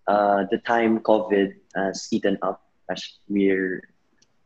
uh, 0.06 0.44
the 0.50 0.58
time 0.58 1.00
COVID 1.00 1.54
has 1.74 2.08
eaten 2.10 2.38
up 2.42 2.62
as 2.90 3.02
we're 3.28 3.82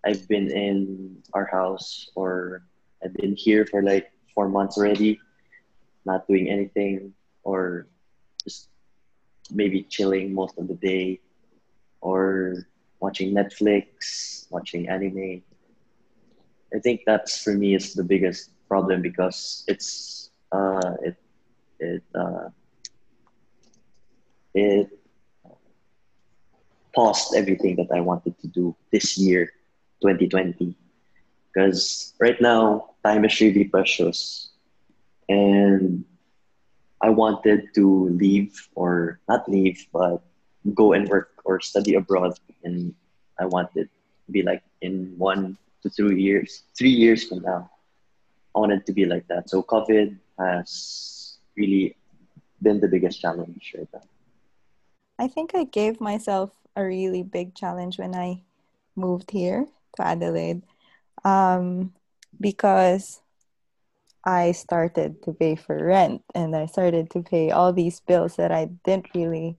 I've 0.05 0.27
been 0.29 0.51
in 0.51 1.23
our 1.35 1.47
house 1.47 2.11
or 2.15 2.63
I've 3.05 3.15
been 3.15 3.35
here 3.37 3.67
for 3.67 3.83
like 3.83 4.11
four 4.35 4.49
months 4.49 4.79
already, 4.79 5.21
not 6.05 6.27
doing 6.27 6.49
anything 6.49 7.15
or 7.43 7.87
just 8.45 8.69
maybe 9.51 9.83
chilling 9.83 10.35
most 10.35 10.59
of 10.59 10.69
the 10.69 10.75
day 10.75 11.21
or 12.01 12.67
watching 13.01 13.35
Netflix, 13.35 14.51
watching 14.51 14.89
anime. 14.89 15.43
I 16.75 16.79
think 16.79 17.03
that's 17.07 17.43
for 17.43 17.55
me 17.55 17.75
is 17.75 17.95
the 17.95 18.05
biggest 18.05 18.51
problem 18.69 19.03
because 19.03 19.65
it's 19.67 20.31
uh, 20.53 20.95
it 21.03 21.17
it 21.81 22.03
uh, 22.15 22.49
it 24.55 24.91
paused 26.95 27.35
everything 27.35 27.77
that 27.77 27.89
I 27.93 28.01
wanted 28.01 28.39
to 28.41 28.47
do 28.49 28.77
this 28.93 29.17
year 29.17 29.51
2020 30.01 30.75
because 31.53 32.15
right 32.21 32.41
now 32.41 32.91
time 33.05 33.25
is 33.25 33.41
really 33.41 33.65
precious. 33.65 34.51
And 35.29 36.05
i 37.01 37.09
wanted 37.09 37.71
to 37.75 38.11
leave 38.11 38.69
or 38.75 39.21
not 39.29 39.47
leave 39.49 39.87
but 39.93 40.19
go 40.75 40.93
and 40.93 41.09
work 41.09 41.31
or 41.45 41.61
study 41.61 41.95
abroad. 41.95 42.35
And 42.65 42.95
i 43.39 43.45
wanted 43.45 43.89
to 44.27 44.33
be 44.33 44.43
like 44.43 44.63
in 44.81 45.15
one 45.19 45.57
to 45.83 45.91
three 45.91 46.21
years 46.21 46.65
three 46.77 46.91
years 46.91 47.29
from 47.29 47.43
now 47.43 47.71
i 48.55 48.59
wanted 48.59 48.87
to 48.87 48.93
be 48.93 49.05
like 49.05 49.27
that. 49.29 49.51
So 49.51 49.63
covid 49.63 50.17
has 50.39 51.39
really 51.57 51.97
been 52.63 52.81
the 52.81 52.89
biggest 52.89 53.21
challenge 53.21 53.75
right 53.77 53.89
now. 53.93 54.03
I 55.19 55.29
think 55.29 55.55
i 55.55 55.65
gave 55.65 56.01
myself 56.01 56.51
a 56.75 56.85
really 56.85 57.23
big 57.23 57.55
challenge 57.55 57.99
when 57.99 58.15
i 58.15 58.43
moved 58.97 59.31
here 59.31 59.67
to 59.97 60.07
Adelaide 60.07 60.63
um, 61.25 61.93
because 62.41 63.21
I 64.25 64.53
started 64.53 65.23
to 65.25 65.33
pay 65.33 65.55
for 65.57 65.83
rent 65.83 66.23
and 66.35 66.55
I 66.55 66.67
started 66.67 67.11
to 67.13 67.23
pay 67.23 67.51
all 67.51 67.73
these 67.73 68.01
bills 68.01 68.37
that 68.37 68.53
I 68.53 68.67
didn't 68.85 69.15
really, 69.15 69.57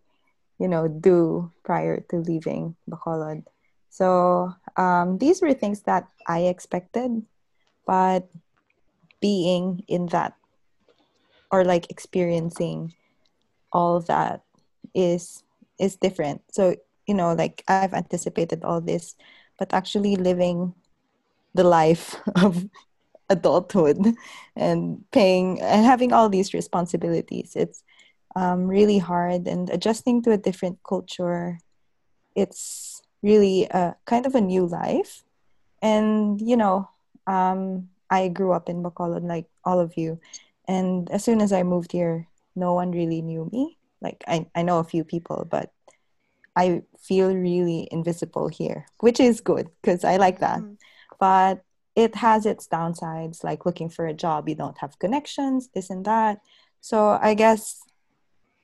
you 0.60 0.68
know, 0.68 0.88
do 0.88 1.52
prior 1.64 2.02
to 2.10 2.18
leaving 2.18 2.76
Bacolod. 2.90 3.44
So 3.90 4.54
um, 4.78 5.18
these 5.18 5.42
were 5.42 5.54
things 5.54 5.82
that 5.84 6.08
I 6.28 6.42
expected, 6.42 7.24
but 7.88 8.30
being 9.22 9.84
in 9.88 10.08
that 10.08 10.34
or 11.52 11.66
like 11.66 11.90
experiencing 11.90 12.94
all 13.72 14.00
that 14.02 14.44
is 14.94 15.44
is 15.80 15.96
different. 15.96 16.42
So 16.52 16.76
you 17.08 17.16
know, 17.16 17.34
like 17.34 17.64
I've 17.68 17.94
anticipated 17.94 18.64
all 18.64 18.82
this 18.82 19.16
but 19.60 19.74
actually 19.74 20.16
living 20.16 20.74
the 21.54 21.64
life 21.64 22.16
of 22.36 22.66
adulthood 23.30 24.16
and 24.56 25.04
paying 25.12 25.62
and 25.62 25.86
having 25.86 26.14
all 26.14 26.30
these 26.30 26.54
responsibilities. 26.54 27.54
It's 27.56 27.84
um, 28.36 28.68
really 28.68 28.98
hard 28.98 29.48
and 29.48 29.70
adjusting 29.70 30.24
to 30.24 30.32
a 30.32 30.38
different 30.38 30.80
culture 30.88 31.60
it's 32.36 33.02
really 33.22 33.68
a 33.72 33.96
kind 34.06 34.26
of 34.26 34.36
a 34.36 34.42
new 34.42 34.66
life. 34.66 35.24
And 35.82 36.40
you 36.42 36.58
know 36.58 36.90
um, 37.28 37.90
i 38.10 38.28
grew 38.28 38.52
up 38.52 38.68
in 38.70 38.84
bacolod 38.84 39.24
like 39.24 39.46
all 39.64 39.80
of 39.80 39.96
you 39.96 40.20
and 40.68 41.10
as 41.12 41.24
soon 41.24 41.42
as 41.42 41.54
i 41.54 41.62
moved 41.64 41.92
here 41.92 42.28
no 42.56 42.74
one 42.74 42.92
really 42.92 43.22
knew 43.22 43.48
me. 43.54 43.78
Like 44.02 44.24
i, 44.28 44.46
I 44.56 44.64
know 44.64 44.80
a 44.80 44.84
few 44.84 45.04
people 45.04 45.48
but 45.50 45.72
I 46.60 46.82
feel 47.00 47.34
really 47.34 47.88
invisible 47.90 48.50
here, 48.50 48.86
which 49.00 49.20
is 49.22 49.40
good 49.40 49.70
because 49.82 50.04
I 50.04 50.18
like 50.18 50.40
that. 50.40 50.60
Mm. 50.60 50.78
But 51.18 51.64
it 51.96 52.16
has 52.16 52.46
its 52.46 52.68
downsides, 52.68 53.44
like 53.46 53.66
looking 53.66 53.90
for 53.90 54.06
a 54.06 54.14
job, 54.14 54.50
you 54.50 54.56
don't 54.56 54.78
have 54.80 55.00
connections, 55.00 55.70
this 55.74 55.90
and 55.90 56.04
that. 56.04 56.42
So 56.82 57.18
I 57.22 57.34
guess 57.34 57.82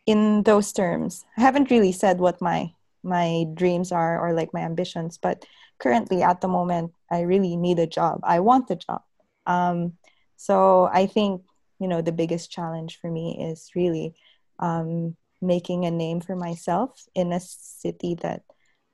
in 0.06 0.44
those 0.44 0.74
terms, 0.74 1.26
I 1.38 1.42
haven't 1.42 1.72
really 1.72 1.94
said 1.94 2.20
what 2.20 2.42
my 2.42 2.74
my 3.02 3.46
dreams 3.54 3.92
are 3.92 4.20
or 4.20 4.34
like 4.34 4.52
my 4.52 4.62
ambitions, 4.62 5.18
but 5.18 5.46
currently 5.80 6.22
at 6.22 6.42
the 6.42 6.48
moment, 6.48 6.92
I 7.10 7.22
really 7.22 7.56
need 7.56 7.80
a 7.80 7.88
job. 7.88 8.20
I 8.24 8.40
want 8.40 8.72
a 8.72 8.76
job. 8.76 9.04
Um, 9.46 9.94
so 10.36 10.90
I 10.92 11.06
think 11.06 11.44
you 11.80 11.88
know 11.88 12.02
the 12.02 12.20
biggest 12.22 12.52
challenge 12.52 13.00
for 13.00 13.10
me 13.10 13.40
is 13.50 13.72
really 13.76 14.16
um, 14.60 15.16
making 15.48 15.86
a 15.86 15.92
name 15.92 16.22
for 16.22 16.36
myself 16.36 17.06
in 17.16 17.32
a 17.34 17.40
city 17.40 18.16
that 18.22 18.44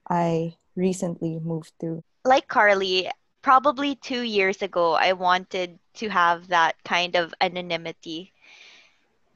I 0.09 0.55
recently 0.75 1.39
moved 1.39 1.73
to. 1.81 2.03
Like 2.25 2.47
Carly, 2.47 3.09
probably 3.41 3.95
two 3.95 4.21
years 4.21 4.61
ago, 4.61 4.93
I 4.93 5.13
wanted 5.13 5.79
to 5.95 6.09
have 6.09 6.47
that 6.49 6.75
kind 6.83 7.15
of 7.15 7.33
anonymity. 7.41 8.33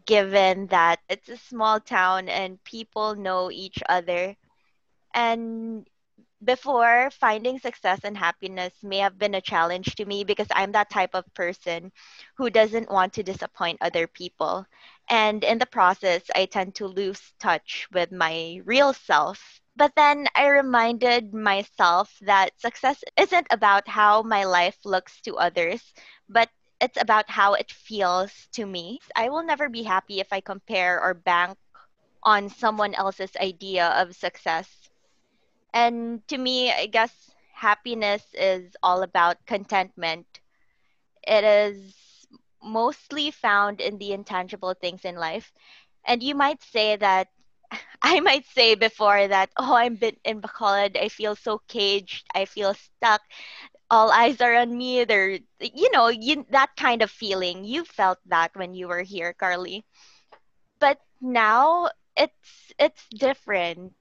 given 0.06 0.68
that 0.68 1.00
it's 1.10 1.30
a 1.30 1.38
small 1.38 1.80
town 1.80 2.30
and 2.30 2.64
people 2.64 3.16
know 3.16 3.52
each 3.52 3.82
other. 3.90 4.36
And 5.14 5.88
before 6.44 7.10
finding 7.12 7.60
success 7.60 8.00
and 8.04 8.18
happiness 8.18 8.74
may 8.84 8.98
have 9.00 9.18
been 9.18 9.36
a 9.36 9.42
challenge 9.42 9.96
to 9.96 10.06
me 10.06 10.24
because 10.24 10.48
I'm 10.52 10.72
that 10.74 10.90
type 10.90 11.12
of 11.16 11.26
person 11.34 11.92
who 12.38 12.50
doesn't 12.50 12.92
want 12.92 13.14
to 13.14 13.24
disappoint 13.24 13.80
other 13.82 14.08
people. 14.08 14.66
And 15.10 15.44
in 15.44 15.58
the 15.60 15.66
process, 15.66 16.24
I 16.36 16.46
tend 16.46 16.76
to 16.76 16.88
lose 16.88 17.34
touch 17.40 17.88
with 17.92 18.12
my 18.12 18.62
real 18.66 18.94
self. 18.94 19.62
But 19.76 19.96
then 19.96 20.28
I 20.36 20.48
reminded 20.48 21.34
myself 21.34 22.18
that 22.22 22.60
success 22.60 23.04
isn't 23.18 23.48
about 23.50 23.88
how 23.88 24.22
my 24.24 24.44
life 24.46 24.78
looks 24.86 25.22
to 25.22 25.38
others, 25.38 25.94
but 26.30 26.50
it's 26.82 27.00
about 27.02 27.30
how 27.30 27.54
it 27.54 27.72
feels 27.72 28.48
to 28.54 28.66
me. 28.66 29.00
I 29.16 29.30
will 29.30 29.44
never 29.44 29.70
be 29.70 29.84
happy 29.84 30.20
if 30.20 30.32
I 30.32 30.42
compare 30.42 31.02
or 31.02 31.14
bank 31.14 31.58
on 32.24 32.50
someone 32.50 32.94
else's 32.96 33.36
idea 33.38 33.88
of 33.90 34.16
success 34.16 34.90
and 35.74 36.26
to 36.28 36.38
me, 36.38 36.72
I 36.72 36.88
guess 36.88 37.32
happiness 37.54 38.26
is 38.34 38.76
all 38.82 39.04
about 39.04 39.46
contentment. 39.46 40.26
It 41.28 41.44
is 41.44 41.96
mostly 42.66 43.32
found 43.32 43.80
in 43.82 43.98
the 43.98 44.14
intangible 44.14 44.74
things 44.74 45.06
in 45.06 45.16
life. 45.16 45.54
And 46.06 46.24
you 46.24 46.36
might 46.36 46.64
say 46.64 46.96
that 46.98 47.30
I 48.02 48.20
might 48.20 48.46
say 48.48 48.76
before 48.76 49.28
that, 49.28 49.52
oh, 49.58 49.76
I'm 49.76 49.96
bit 49.96 50.20
in 50.26 50.42
Bacolod. 50.42 50.98
I 50.98 51.10
feel 51.10 51.36
so 51.36 51.62
caged. 51.68 52.28
I 52.36 52.46
feel 52.46 52.74
stuck. 52.74 53.22
All 53.90 54.12
eyes 54.12 54.42
are 54.42 54.56
on 54.56 54.78
me. 54.78 55.06
They're, 55.06 55.40
you 55.60 55.92
know, 55.92 56.08
you, 56.10 56.46
that 56.50 56.76
kind 56.78 57.02
of 57.02 57.12
feeling. 57.12 57.66
You 57.66 57.86
felt 57.86 58.20
that 58.28 58.52
when 58.56 58.74
you 58.74 58.88
were 58.88 59.04
here, 59.04 59.34
Carly. 59.34 59.86
But 60.80 61.00
now 61.22 61.90
it's 62.18 62.72
it's 62.80 63.08
different 63.10 63.94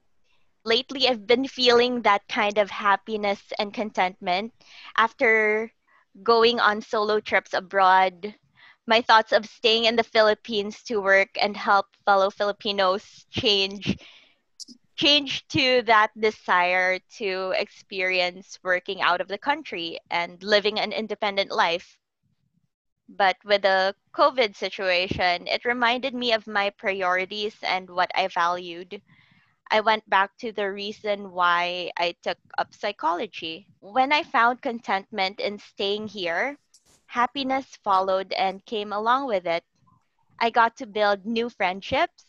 lately 0.64 1.08
I've 1.08 1.26
been 1.26 1.46
feeling 1.46 2.02
that 2.02 2.26
kind 2.28 2.58
of 2.58 2.70
happiness 2.70 3.40
and 3.58 3.72
contentment 3.72 4.52
after 4.96 5.72
going 6.22 6.60
on 6.60 6.80
solo 6.82 7.20
trips 7.20 7.54
abroad. 7.54 8.34
My 8.86 9.00
thoughts 9.00 9.32
of 9.32 9.46
staying 9.46 9.86
in 9.86 9.96
the 9.96 10.04
Philippines 10.04 10.82
to 10.84 11.00
work 11.00 11.30
and 11.40 11.56
help 11.56 11.86
fellow 12.04 12.30
Filipinos 12.30 13.26
change 13.30 13.96
change 14.96 15.46
to 15.48 15.82
that 15.82 16.10
desire 16.18 16.98
to 17.18 17.52
experience 17.56 18.58
working 18.62 19.02
out 19.02 19.20
of 19.20 19.28
the 19.28 19.38
country 19.38 19.98
and 20.10 20.42
living 20.42 20.78
an 20.78 20.92
independent 20.92 21.50
life. 21.50 21.98
But 23.08 23.36
with 23.44 23.62
the 23.62 23.94
COVID 24.14 24.54
situation, 24.54 25.46
it 25.48 25.64
reminded 25.64 26.14
me 26.14 26.32
of 26.32 26.46
my 26.46 26.70
priorities 26.70 27.56
and 27.62 27.90
what 27.90 28.10
I 28.14 28.28
valued. 28.28 29.02
I 29.70 29.80
went 29.80 30.08
back 30.08 30.36
to 30.38 30.52
the 30.52 30.70
reason 30.70 31.32
why 31.32 31.90
I 31.96 32.14
took 32.22 32.38
up 32.56 32.72
psychology. 32.72 33.66
When 33.80 34.12
I 34.12 34.22
found 34.22 34.62
contentment 34.62 35.40
in 35.40 35.58
staying 35.58 36.08
here, 36.08 36.56
happiness 37.14 37.66
followed 37.84 38.32
and 38.32 38.64
came 38.66 38.92
along 38.92 39.26
with 39.26 39.46
it. 39.46 39.64
I 40.40 40.50
got 40.50 40.76
to 40.78 40.86
build 40.86 41.24
new 41.26 41.48
friendships. 41.48 42.24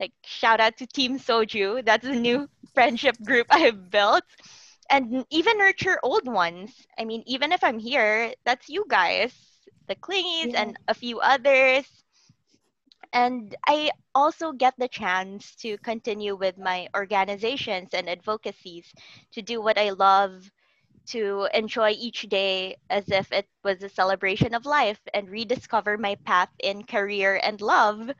Like 0.00 0.12
shout 0.24 0.60
out 0.60 0.76
to 0.78 0.86
Team 0.86 1.18
Soju, 1.18 1.84
that's 1.84 2.06
a 2.06 2.14
new 2.14 2.48
friendship 2.74 3.16
group 3.24 3.46
I've 3.50 3.90
built. 3.90 4.24
And 4.90 5.24
even 5.30 5.58
nurture 5.58 6.00
old 6.02 6.26
ones. 6.26 6.74
I 6.98 7.04
mean, 7.04 7.22
even 7.26 7.52
if 7.52 7.62
I'm 7.62 7.78
here, 7.78 8.34
that's 8.44 8.68
you 8.68 8.84
guys, 8.88 9.32
the 9.88 9.96
clingies 9.96 10.52
yeah. 10.52 10.62
and 10.62 10.76
a 10.88 10.94
few 10.94 11.20
others 11.20 11.86
and 13.12 13.54
I 13.66 13.90
also 14.14 14.52
get 14.52 14.74
the 14.78 14.88
chance 14.88 15.54
to 15.56 15.78
continue 15.78 16.36
with 16.36 16.58
my 16.58 16.88
organizations 16.96 17.90
and 17.94 18.08
advocacies 18.08 18.92
to 19.32 19.42
do 19.42 19.60
what 19.60 19.78
I 19.78 19.90
love, 19.90 20.50
to 21.08 21.48
enjoy 21.54 21.90
each 21.90 22.22
day 22.28 22.76
as 22.88 23.10
if 23.10 23.32
it 23.32 23.48
was 23.64 23.82
a 23.82 23.88
celebration 23.88 24.54
of 24.54 24.64
life 24.66 25.00
and 25.14 25.28
rediscover 25.30 25.96
my 25.98 26.16
path 26.24 26.50
in 26.58 26.84
career 26.84 27.40
and 27.42 27.60
love. 27.60 28.10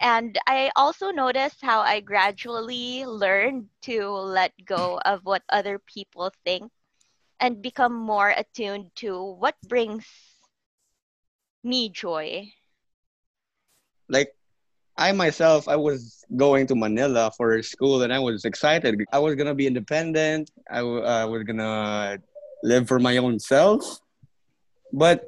And 0.00 0.38
I 0.46 0.70
also 0.76 1.10
noticed 1.10 1.60
how 1.62 1.80
I 1.80 2.00
gradually 2.00 3.04
learned 3.06 3.68
to 3.82 4.08
let 4.08 4.52
go 4.64 4.98
of 5.04 5.24
what 5.24 5.42
other 5.48 5.78
people 5.78 6.32
think 6.44 6.70
and 7.40 7.62
become 7.62 7.94
more 7.94 8.30
attuned 8.30 8.94
to 8.96 9.22
what 9.22 9.56
brings 9.62 10.06
me 11.62 11.88
joy 11.88 12.52
like 14.08 14.34
I 14.96 15.12
myself, 15.12 15.68
I 15.68 15.76
was 15.76 16.21
going 16.36 16.66
to 16.66 16.74
Manila 16.74 17.30
for 17.36 17.62
school 17.62 18.02
and 18.02 18.12
I 18.12 18.18
was 18.18 18.44
excited. 18.44 19.00
I 19.12 19.18
was 19.18 19.34
to 19.36 19.54
be 19.54 19.66
independent. 19.66 20.50
I 20.70 20.80
uh, 20.80 21.26
was 21.26 21.42
going 21.44 21.58
to 21.58 22.18
live 22.62 22.88
for 22.88 22.98
my 22.98 23.16
own 23.18 23.38
self. 23.38 24.00
But 24.92 25.24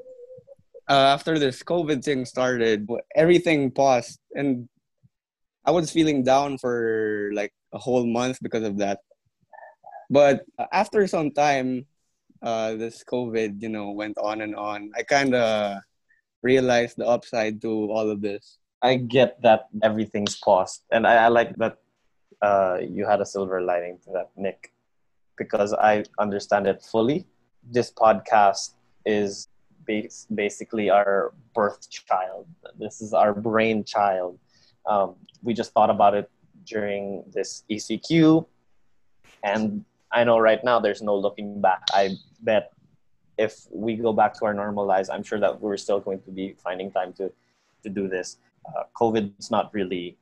uh, 0.88 1.16
after 1.16 1.38
this 1.38 1.62
COVID 1.62 2.05
thing 2.05 2.24
started, 2.24 2.88
everything 3.14 3.70
paused. 3.70 4.18
And 4.34 4.68
I 5.64 5.70
was 5.70 5.90
feeling 5.90 6.22
down 6.22 6.59
for 6.59 7.30
like 7.34 7.52
a 7.72 7.78
whole 7.78 8.07
month 8.07 8.38
because 8.42 8.64
of 8.64 8.78
that. 8.78 9.00
But 10.11 10.44
after 10.72 11.07
some 11.07 11.30
time, 11.30 11.86
uh, 12.42 12.74
this 12.74 13.02
COVID, 13.05 13.62
you 13.62 13.70
know, 13.70 13.90
went 13.90 14.18
on 14.18 14.42
and 14.42 14.55
on. 14.55 14.92
I 14.96 15.02
kind 15.02 15.34
of 15.34 15.78
realized 16.42 16.98
the 16.98 17.07
upside 17.09 17.62
to 17.62 17.90
all 17.90 18.11
of 18.11 18.20
this 18.20 18.59
I 18.85 18.97
get 18.97 19.41
that 19.41 19.68
everything's 19.82 20.37
paused, 20.37 20.85
and 20.93 21.07
I, 21.07 21.24
I 21.24 21.28
like 21.28 21.57
that 21.57 21.78
uh, 22.43 22.78
you 22.87 23.07
had 23.07 23.22
a 23.22 23.24
silver 23.24 23.62
lining 23.62 23.97
to 24.05 24.11
that, 24.12 24.28
Nick, 24.37 24.72
because 25.39 25.72
I 25.72 26.05
understand 26.18 26.66
it 26.66 26.82
fully. 26.82 27.26
This 27.64 27.91
podcast 27.91 28.74
is 29.07 29.49
bas- 29.87 30.26
basically 30.35 30.91
our 30.91 31.32
birth 31.55 31.89
child. 31.91 32.47
This 32.78 33.01
is 33.01 33.14
our 33.14 33.32
brain 33.32 33.85
child. 33.85 34.39
Um, 34.85 35.14
we 35.43 35.55
just 35.55 35.72
thought 35.72 35.89
about 35.89 36.14
it 36.14 36.30
during 36.66 37.24
this 37.32 37.64
ECQ, 37.70 38.45
and 39.43 39.82
I 40.12 40.24
know 40.24 40.39
right 40.39 40.62
now 40.62 40.78
there's 40.78 41.01
no 41.01 41.16
looking 41.16 41.62
back. 41.62 41.85
I 41.95 42.16
bet 42.43 42.72
if 43.39 43.66
we 43.72 43.97
go 43.97 44.12
back 44.12 44.35
to 44.41 44.45
our 44.45 44.53
normal 44.53 44.85
lives, 44.85 45.09
I'm 45.09 45.22
sure 45.22 45.41
that 45.41 45.59
we're 45.59 45.78
still 45.78 46.01
going 46.01 46.20
to 46.20 46.30
be 46.30 46.55
finding 46.62 46.91
time 46.91 47.14
to 47.14 47.32
to 47.82 47.89
do 47.89 48.09
this 48.09 48.39
uh, 48.67 48.85
COVID 48.97 49.33
is 49.39 49.51
not 49.51 49.73
really 49.73 50.17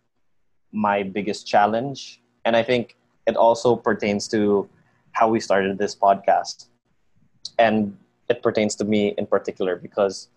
my 0.72 1.02
biggest 1.02 1.46
challenge. 1.46 2.20
And 2.44 2.56
I 2.56 2.62
think 2.62 2.96
it 3.26 3.36
also 3.36 3.76
pertains 3.76 4.26
to 4.28 4.68
how 5.12 5.28
we 5.28 5.40
started 5.40 5.78
this 5.78 5.94
podcast. 5.94 6.66
And 7.58 7.96
it 8.28 8.42
pertains 8.42 8.74
to 8.76 8.84
me 8.84 9.14
in 9.18 9.26
particular 9.26 9.76
because 9.76 10.28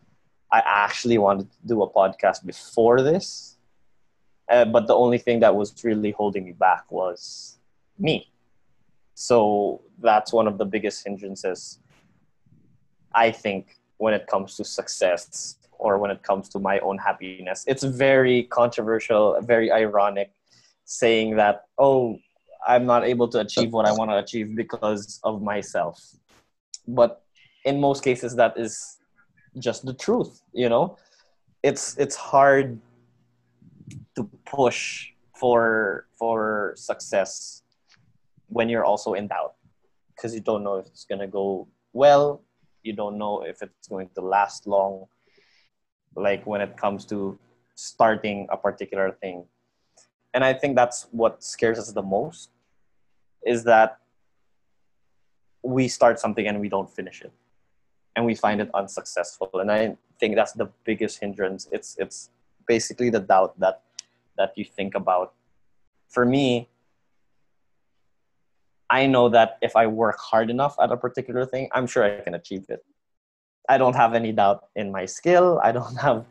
I 0.51 0.61
actually 0.65 1.17
wanted 1.17 1.51
to 1.51 1.57
do 1.65 1.81
a 1.81 1.89
podcast 1.89 2.45
before 2.45 3.01
this. 3.01 3.57
Uh, 4.49 4.65
but 4.65 4.85
the 4.85 4.95
only 4.95 5.17
thing 5.17 5.39
that 5.39 5.55
was 5.55 5.73
really 5.83 6.11
holding 6.11 6.45
me 6.45 6.51
back 6.51 6.91
was 6.91 7.57
me. 7.97 8.31
So 9.15 9.81
that's 9.99 10.31
one 10.33 10.45
of 10.45 10.57
the 10.57 10.65
biggest 10.65 11.03
hindrances, 11.05 11.79
I 13.13 13.31
think, 13.31 13.77
when 13.97 14.13
it 14.13 14.27
comes 14.27 14.57
to 14.57 14.63
success 14.63 15.57
or 15.79 15.97
when 15.97 16.11
it 16.11 16.23
comes 16.23 16.49
to 16.49 16.59
my 16.59 16.79
own 16.79 16.97
happiness. 16.97 17.63
It's 17.67 17.83
very 17.83 18.43
controversial, 18.43 19.39
very 19.41 19.71
ironic 19.71 20.31
saying 20.85 21.35
that, 21.37 21.65
oh, 21.77 22.17
I'm 22.67 22.85
not 22.85 23.03
able 23.03 23.27
to 23.29 23.39
achieve 23.39 23.73
what 23.73 23.85
I 23.85 23.91
want 23.91 24.11
to 24.11 24.17
achieve 24.17 24.55
because 24.55 25.19
of 25.23 25.41
myself. 25.41 26.01
But 26.87 27.23
in 27.65 27.79
most 27.79 28.03
cases, 28.03 28.35
that 28.35 28.57
is 28.57 28.97
just 29.59 29.85
the 29.85 29.93
truth, 29.93 30.41
you 30.53 30.69
know? 30.69 30.97
It's, 31.63 31.97
it's 31.97 32.15
hard 32.15 32.79
to 34.15 34.23
push 34.45 35.09
for, 35.35 36.07
for 36.17 36.73
success 36.75 37.63
when 38.47 38.69
you're 38.69 38.85
also 38.85 39.13
in 39.13 39.27
doubt 39.27 39.55
because 40.15 40.33
you 40.33 40.41
don't 40.41 40.63
know 40.63 40.77
if 40.77 40.85
it's 40.87 41.05
going 41.05 41.19
to 41.19 41.27
go 41.27 41.67
well 41.93 42.41
you 42.85 42.93
don't 42.93 43.17
know 43.17 43.41
if 43.41 43.61
it's 43.61 43.87
going 43.87 44.09
to 44.15 44.21
last 44.21 44.67
long 44.67 45.05
like 46.15 46.45
when 46.45 46.61
it 46.61 46.77
comes 46.77 47.05
to 47.05 47.37
starting 47.75 48.47
a 48.51 48.57
particular 48.57 49.11
thing. 49.11 49.45
And 50.33 50.43
i 50.43 50.53
think 50.53 50.75
that's 50.75 51.07
what 51.11 51.43
scares 51.43 51.79
us 51.79 51.91
the 51.91 52.01
most 52.03 52.49
is 53.45 53.63
that 53.63 53.99
we 55.63 55.87
start 55.87 56.19
something 56.19 56.47
and 56.47 56.59
we 56.59 56.69
don't 56.69 56.89
finish 56.89 57.21
it. 57.21 57.31
And 58.15 58.25
we 58.25 58.35
find 58.35 58.61
it 58.61 58.69
unsuccessful. 58.73 59.49
And 59.53 59.71
i 59.71 59.97
think 60.19 60.35
that's 60.35 60.53
the 60.53 60.69
biggest 60.83 61.19
hindrance. 61.19 61.67
It's 61.71 61.95
it's 61.99 62.29
basically 62.67 63.09
the 63.09 63.19
doubt 63.19 63.59
that 63.59 63.81
that 64.37 64.53
you 64.57 64.65
think 64.65 64.95
about. 64.95 65.33
For 66.09 66.25
me 66.25 66.69
i 68.89 69.05
know 69.05 69.29
that 69.29 69.57
if 69.61 69.75
i 69.75 69.87
work 69.87 70.17
hard 70.19 70.49
enough 70.49 70.75
at 70.81 70.91
a 70.91 70.97
particular 70.97 71.45
thing 71.45 71.69
i'm 71.73 71.87
sure 71.87 72.03
i 72.03 72.21
can 72.21 72.35
achieve 72.35 72.65
it 72.69 72.83
I 73.69 73.77
don't 73.77 73.95
have 73.95 74.13
any 74.13 74.31
doubt 74.31 74.65
in 74.75 74.91
my 74.91 75.05
skill. 75.05 75.59
I 75.63 75.71
don't 75.71 75.95
have 76.01 76.25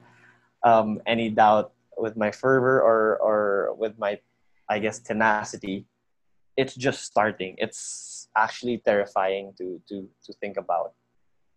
um, 0.62 1.00
any 1.06 1.30
doubt 1.30 1.72
with 1.96 2.16
my 2.16 2.30
fervor 2.30 2.80
or 2.80 3.18
or 3.18 3.74
with 3.74 3.98
my 3.98 4.18
I 4.68 4.78
guess 4.78 4.98
tenacity, 4.98 5.86
it's 6.56 6.74
just 6.74 7.04
starting. 7.04 7.54
It's 7.58 8.28
actually 8.36 8.78
terrifying 8.78 9.52
to 9.58 9.80
to 9.88 10.08
to 10.24 10.32
think 10.40 10.56
about 10.56 10.92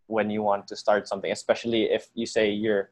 when 0.07 0.30
you 0.30 0.41
want 0.41 0.67
to 0.67 0.75
start 0.75 1.07
something, 1.07 1.32
especially 1.32 1.84
if 1.84 2.09
you 2.13 2.25
say 2.25 2.49
you're 2.51 2.91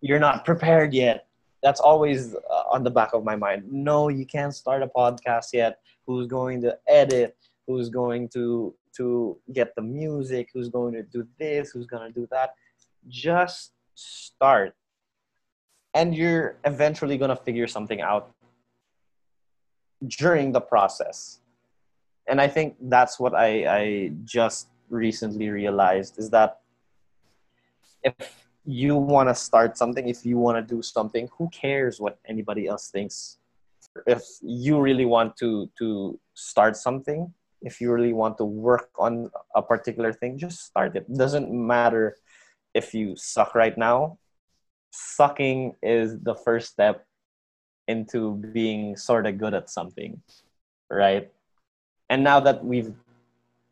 you're 0.00 0.20
not 0.20 0.44
prepared 0.44 0.94
yet. 0.94 1.26
That's 1.62 1.80
always 1.80 2.36
uh, 2.36 2.62
on 2.70 2.84
the 2.84 2.90
back 2.90 3.14
of 3.14 3.24
my 3.24 3.34
mind. 3.34 3.64
No, 3.70 4.08
you 4.08 4.24
can't 4.24 4.54
start 4.54 4.82
a 4.82 4.86
podcast 4.86 5.52
yet. 5.52 5.80
Who's 6.06 6.28
going 6.28 6.62
to 6.62 6.78
edit? 6.86 7.36
Who's 7.66 7.88
going 7.88 8.28
to 8.30 8.74
to 8.98 9.38
get 9.52 9.74
the 9.74 9.82
music? 9.82 10.50
Who's 10.52 10.68
going 10.68 10.94
to 10.94 11.02
do 11.02 11.26
this? 11.38 11.70
Who's 11.70 11.86
going 11.86 12.12
to 12.12 12.20
do 12.20 12.28
that? 12.30 12.54
Just 13.08 13.72
start. 13.94 14.74
And 15.94 16.14
you're 16.14 16.58
eventually 16.64 17.16
going 17.18 17.30
to 17.30 17.36
figure 17.36 17.66
something 17.66 18.00
out 18.00 18.30
during 20.06 20.52
the 20.52 20.60
process. 20.60 21.40
And 22.28 22.40
I 22.40 22.48
think 22.48 22.76
that's 22.82 23.18
what 23.18 23.34
I, 23.34 23.48
I 23.66 24.12
just 24.24 24.68
recently 24.90 25.48
realized 25.48 26.18
is 26.18 26.30
that 26.30 26.60
if 28.02 28.48
you 28.64 28.96
want 28.96 29.28
to 29.28 29.34
start 29.34 29.78
something, 29.78 30.08
if 30.08 30.24
you 30.26 30.36
want 30.36 30.56
to 30.58 30.74
do 30.74 30.82
something, 30.82 31.28
who 31.36 31.48
cares 31.48 32.00
what 32.00 32.18
anybody 32.26 32.66
else 32.66 32.90
thinks? 32.90 33.38
If 34.06 34.22
you 34.42 34.80
really 34.80 35.06
want 35.06 35.36
to 35.38 35.70
to 35.78 36.20
start 36.34 36.76
something, 36.76 37.32
if 37.62 37.80
you 37.80 37.92
really 37.92 38.12
want 38.12 38.38
to 38.38 38.44
work 38.44 38.90
on 38.98 39.30
a 39.54 39.62
particular 39.62 40.12
thing, 40.12 40.38
just 40.38 40.64
start 40.64 40.96
it. 40.96 41.12
Doesn't 41.12 41.50
matter 41.50 42.16
if 42.74 42.94
you 42.94 43.16
suck 43.16 43.54
right 43.54 43.76
now. 43.76 44.18
Sucking 44.90 45.74
is 45.82 46.18
the 46.20 46.34
first 46.34 46.70
step 46.70 47.04
into 47.88 48.36
being 48.52 48.96
sort 48.96 49.26
of 49.26 49.38
good 49.38 49.54
at 49.54 49.70
something, 49.70 50.20
right? 50.90 51.30
And 52.10 52.22
now 52.22 52.40
that 52.40 52.64
we've 52.64 52.92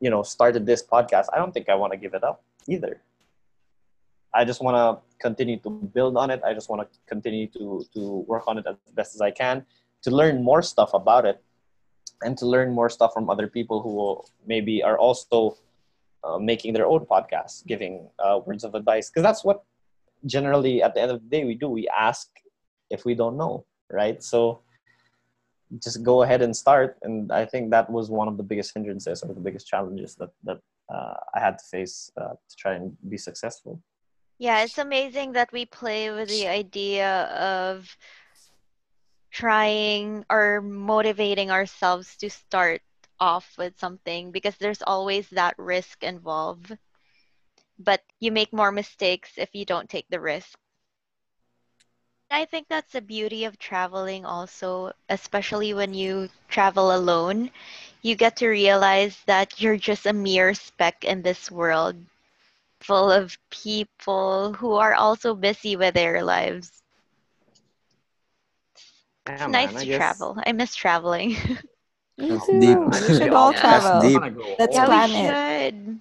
you 0.00 0.10
know 0.10 0.22
started 0.22 0.66
this 0.66 0.82
podcast, 0.82 1.26
I 1.32 1.38
don't 1.38 1.52
think 1.52 1.68
I 1.68 1.74
want 1.74 1.92
to 1.92 1.98
give 1.98 2.14
it 2.14 2.24
up 2.24 2.42
either. 2.68 3.00
I 4.34 4.44
just 4.44 4.60
want 4.62 4.76
to 4.76 5.00
continue 5.18 5.58
to 5.60 5.70
build 5.70 6.16
on 6.16 6.30
it. 6.30 6.42
I 6.44 6.52
just 6.52 6.68
want 6.68 6.82
to 6.82 6.88
continue 7.06 7.46
to 7.56 7.84
to 7.94 8.24
work 8.28 8.44
on 8.46 8.58
it 8.58 8.66
as 8.66 8.76
best 8.92 9.14
as 9.14 9.20
I 9.20 9.30
can 9.30 9.64
to 10.02 10.10
learn 10.10 10.42
more 10.42 10.62
stuff 10.62 10.92
about 10.92 11.24
it 11.24 11.42
and 12.22 12.36
to 12.38 12.46
learn 12.46 12.72
more 12.72 12.88
stuff 12.88 13.12
from 13.12 13.28
other 13.28 13.46
people 13.46 13.82
who 13.82 13.94
will 13.94 14.28
maybe 14.46 14.82
are 14.82 14.98
also 14.98 15.56
uh, 16.24 16.38
making 16.38 16.72
their 16.72 16.86
own 16.86 17.06
podcasts, 17.06 17.66
giving 17.66 18.08
uh, 18.18 18.40
words 18.44 18.64
of 18.64 18.74
advice. 18.74 19.10
Because 19.10 19.22
that's 19.22 19.44
what 19.44 19.64
generally 20.24 20.82
at 20.82 20.94
the 20.94 21.00
end 21.00 21.10
of 21.10 21.22
the 21.22 21.28
day 21.28 21.44
we 21.44 21.54
do. 21.54 21.68
We 21.68 21.88
ask 21.88 22.28
if 22.90 23.04
we 23.04 23.14
don't 23.14 23.36
know, 23.36 23.64
right? 23.90 24.22
So 24.22 24.60
just 25.82 26.02
go 26.02 26.22
ahead 26.22 26.42
and 26.42 26.56
start. 26.56 26.98
And 27.02 27.30
I 27.32 27.44
think 27.44 27.70
that 27.70 27.90
was 27.90 28.10
one 28.10 28.28
of 28.28 28.36
the 28.36 28.42
biggest 28.42 28.72
hindrances 28.74 29.22
or 29.22 29.34
the 29.34 29.40
biggest 29.40 29.66
challenges 29.66 30.14
that 30.16 30.30
that 30.44 30.58
uh, 30.92 31.14
I 31.34 31.40
had 31.40 31.58
to 31.58 31.64
face 31.64 32.10
uh, 32.16 32.34
to 32.48 32.56
try 32.56 32.74
and 32.74 32.96
be 33.08 33.18
successful. 33.18 33.80
Yeah, 34.38 34.62
it's 34.62 34.78
amazing 34.78 35.32
that 35.32 35.50
we 35.52 35.64
play 35.64 36.10
with 36.10 36.28
the 36.28 36.46
idea 36.46 37.24
of 37.24 37.96
trying 39.36 40.24
or 40.30 40.60
motivating 40.62 41.50
ourselves 41.50 42.16
to 42.16 42.30
start 42.30 42.82
off 43.20 43.56
with 43.58 43.78
something 43.78 44.30
because 44.32 44.56
there's 44.56 44.82
always 44.82 45.28
that 45.30 45.54
risk 45.58 46.02
involved. 46.02 46.76
But 47.78 48.02
you 48.20 48.32
make 48.32 48.52
more 48.52 48.70
mistakes 48.70 49.38
if 49.38 49.54
you 49.54 49.64
don't 49.64 49.88
take 49.90 50.08
the 50.08 50.20
risk. 50.20 50.58
I 52.30 52.44
think 52.46 52.68
that's 52.68 52.92
the 52.92 53.00
beauty 53.00 53.44
of 53.44 53.58
traveling 53.58 54.24
also, 54.24 54.92
especially 55.08 55.72
when 55.74 55.94
you 55.94 56.30
travel 56.48 56.94
alone. 56.94 57.50
You 58.02 58.16
get 58.16 58.36
to 58.36 58.48
realize 58.48 59.22
that 59.26 59.60
you're 59.60 59.76
just 59.76 60.06
a 60.06 60.12
mere 60.12 60.54
speck 60.54 61.04
in 61.04 61.22
this 61.22 61.50
world 61.50 61.96
full 62.80 63.10
of 63.10 63.38
people 63.50 64.54
who 64.54 64.74
are 64.74 64.94
also 64.94 65.34
busy 65.34 65.76
with 65.76 65.94
their 65.94 66.22
lives. 66.22 66.82
It's 69.26 69.40
Yeah, 69.40 69.46
nice 69.46 69.68
man, 69.72 69.76
I 69.76 69.80
to 69.80 69.86
guess- 69.86 69.96
travel. 69.98 70.38
I 70.46 70.52
miss 70.52 70.74
traveling. 70.74 71.30
Me 72.18 72.38
too. 72.46 72.60
deep. 72.60 72.78
We 72.78 72.98
should 73.18 73.30
all 73.32 73.52
That's 73.52 73.60
travel. 73.60 74.00
deep. 74.00 74.56
Let's 74.58 74.74
yeah, 74.76 74.84
plan 74.86 75.10
we 75.10 75.16
it. 75.16 75.74
should. 75.74 76.00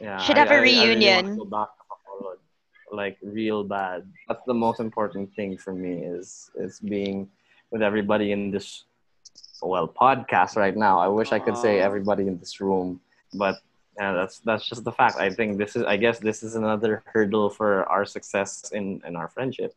Yeah, 0.00 0.18
Should 0.18 0.36
I- 0.36 0.40
have 0.40 0.50
a 0.50 0.54
I- 0.54 0.56
I 0.56 0.60
really 0.60 0.76
want 0.76 0.84
to 0.84 1.06
reunion. 1.06 1.36
go 1.38 1.44
back 1.44 1.68
to 1.68 2.96
like 2.96 3.18
real 3.22 3.62
bad. 3.64 4.06
That's 4.28 4.44
the 4.46 4.54
most 4.54 4.80
important 4.80 5.34
thing 5.34 5.56
for 5.58 5.72
me 5.74 5.92
is 6.04 6.50
is 6.56 6.80
being 6.80 7.28
with 7.70 7.82
everybody 7.82 8.32
in 8.32 8.50
this 8.50 8.84
well 9.62 9.86
podcast 9.88 10.56
right 10.56 10.76
now. 10.76 10.98
I 10.98 11.08
wish 11.08 11.32
I 11.32 11.38
could 11.38 11.56
say 11.56 11.80
everybody 11.80 12.26
in 12.26 12.38
this 12.38 12.60
room, 12.60 13.00
but 13.34 13.56
yeah, 13.98 14.12
that's 14.12 14.38
that's 14.40 14.66
just 14.68 14.82
the 14.84 14.92
fact. 14.92 15.16
I 15.16 15.28
think 15.30 15.58
this 15.58 15.76
is 15.76 15.84
I 15.84 15.96
guess 15.96 16.18
this 16.18 16.42
is 16.42 16.54
another 16.56 17.02
hurdle 17.12 17.48
for 17.50 17.84
our 17.88 18.04
success 18.04 18.70
in 18.72 19.00
in 19.06 19.14
our 19.16 19.28
friendship, 19.28 19.74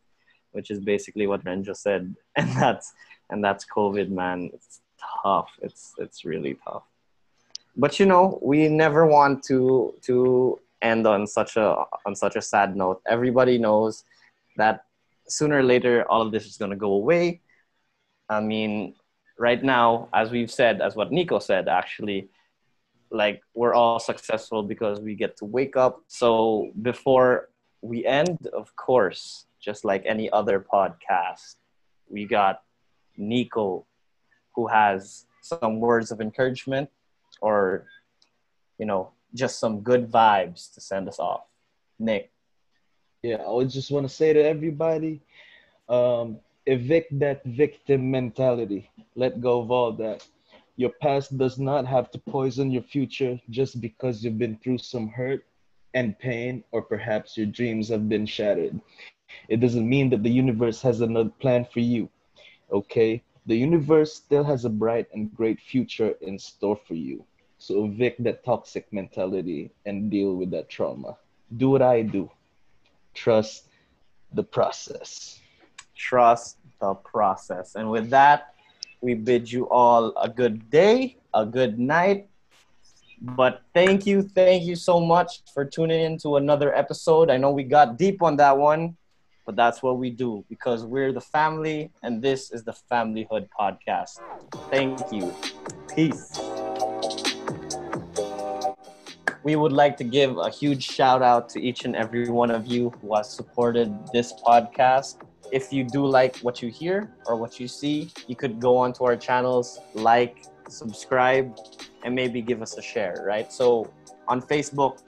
which 0.56 0.72
is 0.72 0.80
basically 0.80 1.28
what 1.28 1.44
Ren 1.46 1.64
just 1.64 1.84
said, 1.84 2.16
and 2.36 2.50
that's 2.56 2.94
and 3.30 3.44
that's 3.44 3.66
COVID, 3.66 4.10
man. 4.10 4.50
It's 4.54 4.82
tough. 5.24 5.50
It's 5.62 5.94
it's 5.98 6.26
really 6.26 6.58
tough. 6.66 6.84
But 7.76 8.00
you 8.00 8.06
know 8.06 8.40
we 8.42 8.70
never 8.70 9.06
want 9.06 9.44
to 9.46 9.94
to 10.04 10.60
end 10.82 11.06
on 11.06 11.28
such 11.28 11.58
a 11.58 11.84
on 12.06 12.16
such 12.16 12.36
a 12.36 12.42
sad 12.42 12.76
note. 12.76 13.02
Everybody 13.06 13.58
knows 13.58 14.04
that 14.58 14.86
sooner 15.28 15.60
or 15.60 15.64
later 15.64 16.06
all 16.10 16.22
of 16.22 16.32
this 16.32 16.46
is 16.46 16.58
going 16.58 16.72
to 16.72 16.78
go 16.78 16.94
away. 16.94 17.42
I 18.30 18.40
mean 18.40 18.96
right 19.38 19.62
now 19.62 20.08
as 20.14 20.32
we've 20.32 20.52
said 20.52 20.82
as 20.82 20.96
what 20.96 21.12
nico 21.12 21.40
said 21.40 21.68
actually 21.68 22.30
like 23.12 23.42
we're 23.54 23.74
all 23.74 24.00
successful 24.00 24.64
because 24.64 25.02
we 25.02 25.14
get 25.16 25.36
to 25.38 25.46
wake 25.46 25.76
up. 25.76 26.02
So 26.08 26.72
before 26.82 27.50
we 27.82 28.06
end 28.06 28.48
of 28.54 28.76
course 28.76 29.46
just 29.66 29.84
like 29.86 30.04
any 30.06 30.30
other 30.32 30.58
podcast 30.74 31.56
we 32.10 32.26
got 32.26 32.62
nico 33.18 33.86
who 34.56 34.68
has 34.68 35.26
some 35.42 35.80
words 35.80 36.12
of 36.12 36.22
encouragement 36.22 36.90
or 37.42 37.86
you 38.78 38.86
know 38.86 39.12
just 39.34 39.60
some 39.60 39.82
good 39.82 40.12
vibes 40.12 40.74
to 40.74 40.80
send 40.80 41.10
us 41.10 41.20
off 41.20 41.46
nick 42.00 42.32
Yeah, 43.24 43.42
I 43.42 43.50
would 43.50 43.72
just 43.72 43.90
want 43.90 44.08
to 44.08 44.14
say 44.14 44.34
to 44.34 44.44
everybody, 44.46 45.20
um, 45.90 46.38
evict 46.68 47.18
that 47.20 47.44
victim 47.44 48.12
mentality. 48.12 48.92
Let 49.16 49.42
go 49.42 49.62
of 49.62 49.72
all 49.72 49.92
that. 49.94 50.28
Your 50.78 50.92
past 51.02 51.36
does 51.36 51.58
not 51.58 51.88
have 51.88 52.12
to 52.12 52.20
poison 52.20 52.70
your 52.70 52.84
future 52.84 53.42
just 53.50 53.82
because 53.82 54.24
you've 54.24 54.38
been 54.38 54.58
through 54.62 54.78
some 54.78 55.08
hurt 55.08 55.44
and 55.96 56.20
pain, 56.20 56.64
or 56.72 56.84
perhaps 56.84 57.36
your 57.36 57.48
dreams 57.48 57.90
have 57.90 58.08
been 58.08 58.28
shattered. 58.28 58.80
It 59.48 59.60
doesn't 59.60 59.88
mean 59.88 60.10
that 60.10 60.24
the 60.24 60.30
universe 60.30 60.82
has 60.82 61.02
another 61.02 61.30
plan 61.40 61.66
for 61.66 61.80
you. 61.80 62.10
Okay? 62.72 63.24
The 63.46 63.56
universe 63.56 64.14
still 64.16 64.44
has 64.44 64.66
a 64.66 64.70
bright 64.70 65.08
and 65.14 65.34
great 65.34 65.60
future 65.60 66.16
in 66.22 66.40
store 66.40 66.78
for 66.88 66.96
you. 66.96 67.24
So 67.58 67.86
evict 67.86 68.24
that 68.24 68.44
toxic 68.44 68.92
mentality 68.92 69.72
and 69.86 70.10
deal 70.10 70.36
with 70.36 70.52
that 70.52 70.70
trauma. 70.70 71.18
Do 71.58 71.70
what 71.70 71.82
I 71.82 72.02
do 72.02 72.30
trust 73.16 73.70
the 74.34 74.44
process. 74.44 75.40
trust 75.96 76.58
the 76.82 76.94
process 76.94 77.76
and 77.76 77.90
with 77.90 78.10
that 78.10 78.54
we 79.00 79.14
bid 79.14 79.50
you 79.50 79.70
all 79.70 80.12
a 80.18 80.28
good 80.28 80.70
day 80.70 81.16
a 81.34 81.46
good 81.46 81.80
night 81.80 82.28
but 83.22 83.64
thank 83.74 84.06
you 84.06 84.22
thank 84.22 84.64
you 84.64 84.76
so 84.76 85.00
much 85.00 85.42
for 85.54 85.64
tuning 85.64 86.02
in 86.02 86.18
to 86.18 86.36
another 86.36 86.76
episode 86.76 87.32
i 87.32 87.38
know 87.38 87.50
we 87.50 87.64
got 87.64 87.98
deep 87.98 88.22
on 88.22 88.36
that 88.36 88.58
one 88.58 88.94
but 89.46 89.56
that's 89.56 89.84
what 89.84 89.98
we 89.98 90.10
do 90.10 90.44
because 90.50 90.86
we're 90.86 91.12
the 91.12 91.22
family 91.22 91.92
and 92.04 92.22
this 92.22 92.52
is 92.52 92.64
the 92.64 92.76
familyhood 92.92 93.48
podcast 93.60 94.20
thank 94.72 95.00
you 95.12 95.34
peace 95.96 96.40
we 99.46 99.56
would 99.56 99.72
like 99.72 99.96
to 99.98 100.04
give 100.04 100.40
a 100.40 100.50
huge 100.50 100.84
shout 100.84 101.22
out 101.22 101.50
to 101.50 101.62
each 101.62 101.86
and 101.86 101.96
every 101.96 102.32
one 102.32 102.50
of 102.50 102.66
you 102.66 102.90
who 103.00 103.16
has 103.16 103.30
supported 103.32 103.96
this 104.12 104.34
podcast. 104.34 105.18
If 105.52 105.72
you 105.72 105.84
do 105.84 106.04
like 106.04 106.38
what 106.38 106.64
you 106.64 106.70
hear 106.70 107.14
or 107.28 107.36
what 107.36 107.60
you 107.60 107.68
see, 107.68 108.12
you 108.26 108.36
could 108.36 108.60
go 108.60 108.76
onto 108.76 109.04
our 109.04 109.16
channels, 109.16 109.80
like, 109.94 110.46
subscribe, 110.68 111.56
and 112.04 112.16
maybe 112.16 112.42
give 112.42 112.64
us 112.64 112.76
a 112.80 112.82
share, 112.82 113.24
right? 113.24 113.54
So 113.54 113.94
on 114.28 114.42
Facebook, 114.42 115.04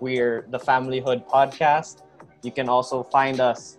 we're 0.00 0.44
the 0.50 0.58
Familyhood 0.58 1.26
Podcast. 1.26 2.02
You 2.42 2.50
can 2.52 2.68
also 2.68 3.02
find 3.04 3.40
us 3.40 3.78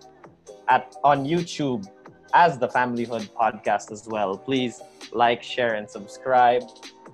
at 0.68 0.96
on 1.04 1.24
YouTube 1.24 1.86
as 2.32 2.58
the 2.58 2.68
Familyhood 2.68 3.28
Podcast 3.30 3.92
as 3.92 4.08
well. 4.08 4.36
Please 4.36 4.80
like, 5.12 5.42
share, 5.42 5.74
and 5.74 5.88
subscribe. 5.88 6.62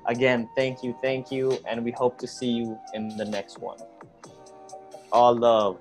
Again, 0.07 0.49
thank 0.57 0.83
you, 0.83 0.97
thank 1.03 1.31
you, 1.31 1.59
and 1.69 1.85
we 1.85 1.91
hope 1.91 2.19
to 2.19 2.27
see 2.27 2.51
you 2.51 2.79
in 2.95 3.17
the 3.17 3.25
next 3.25 3.59
one. 3.59 3.79
All 5.13 5.35
love. 5.35 5.79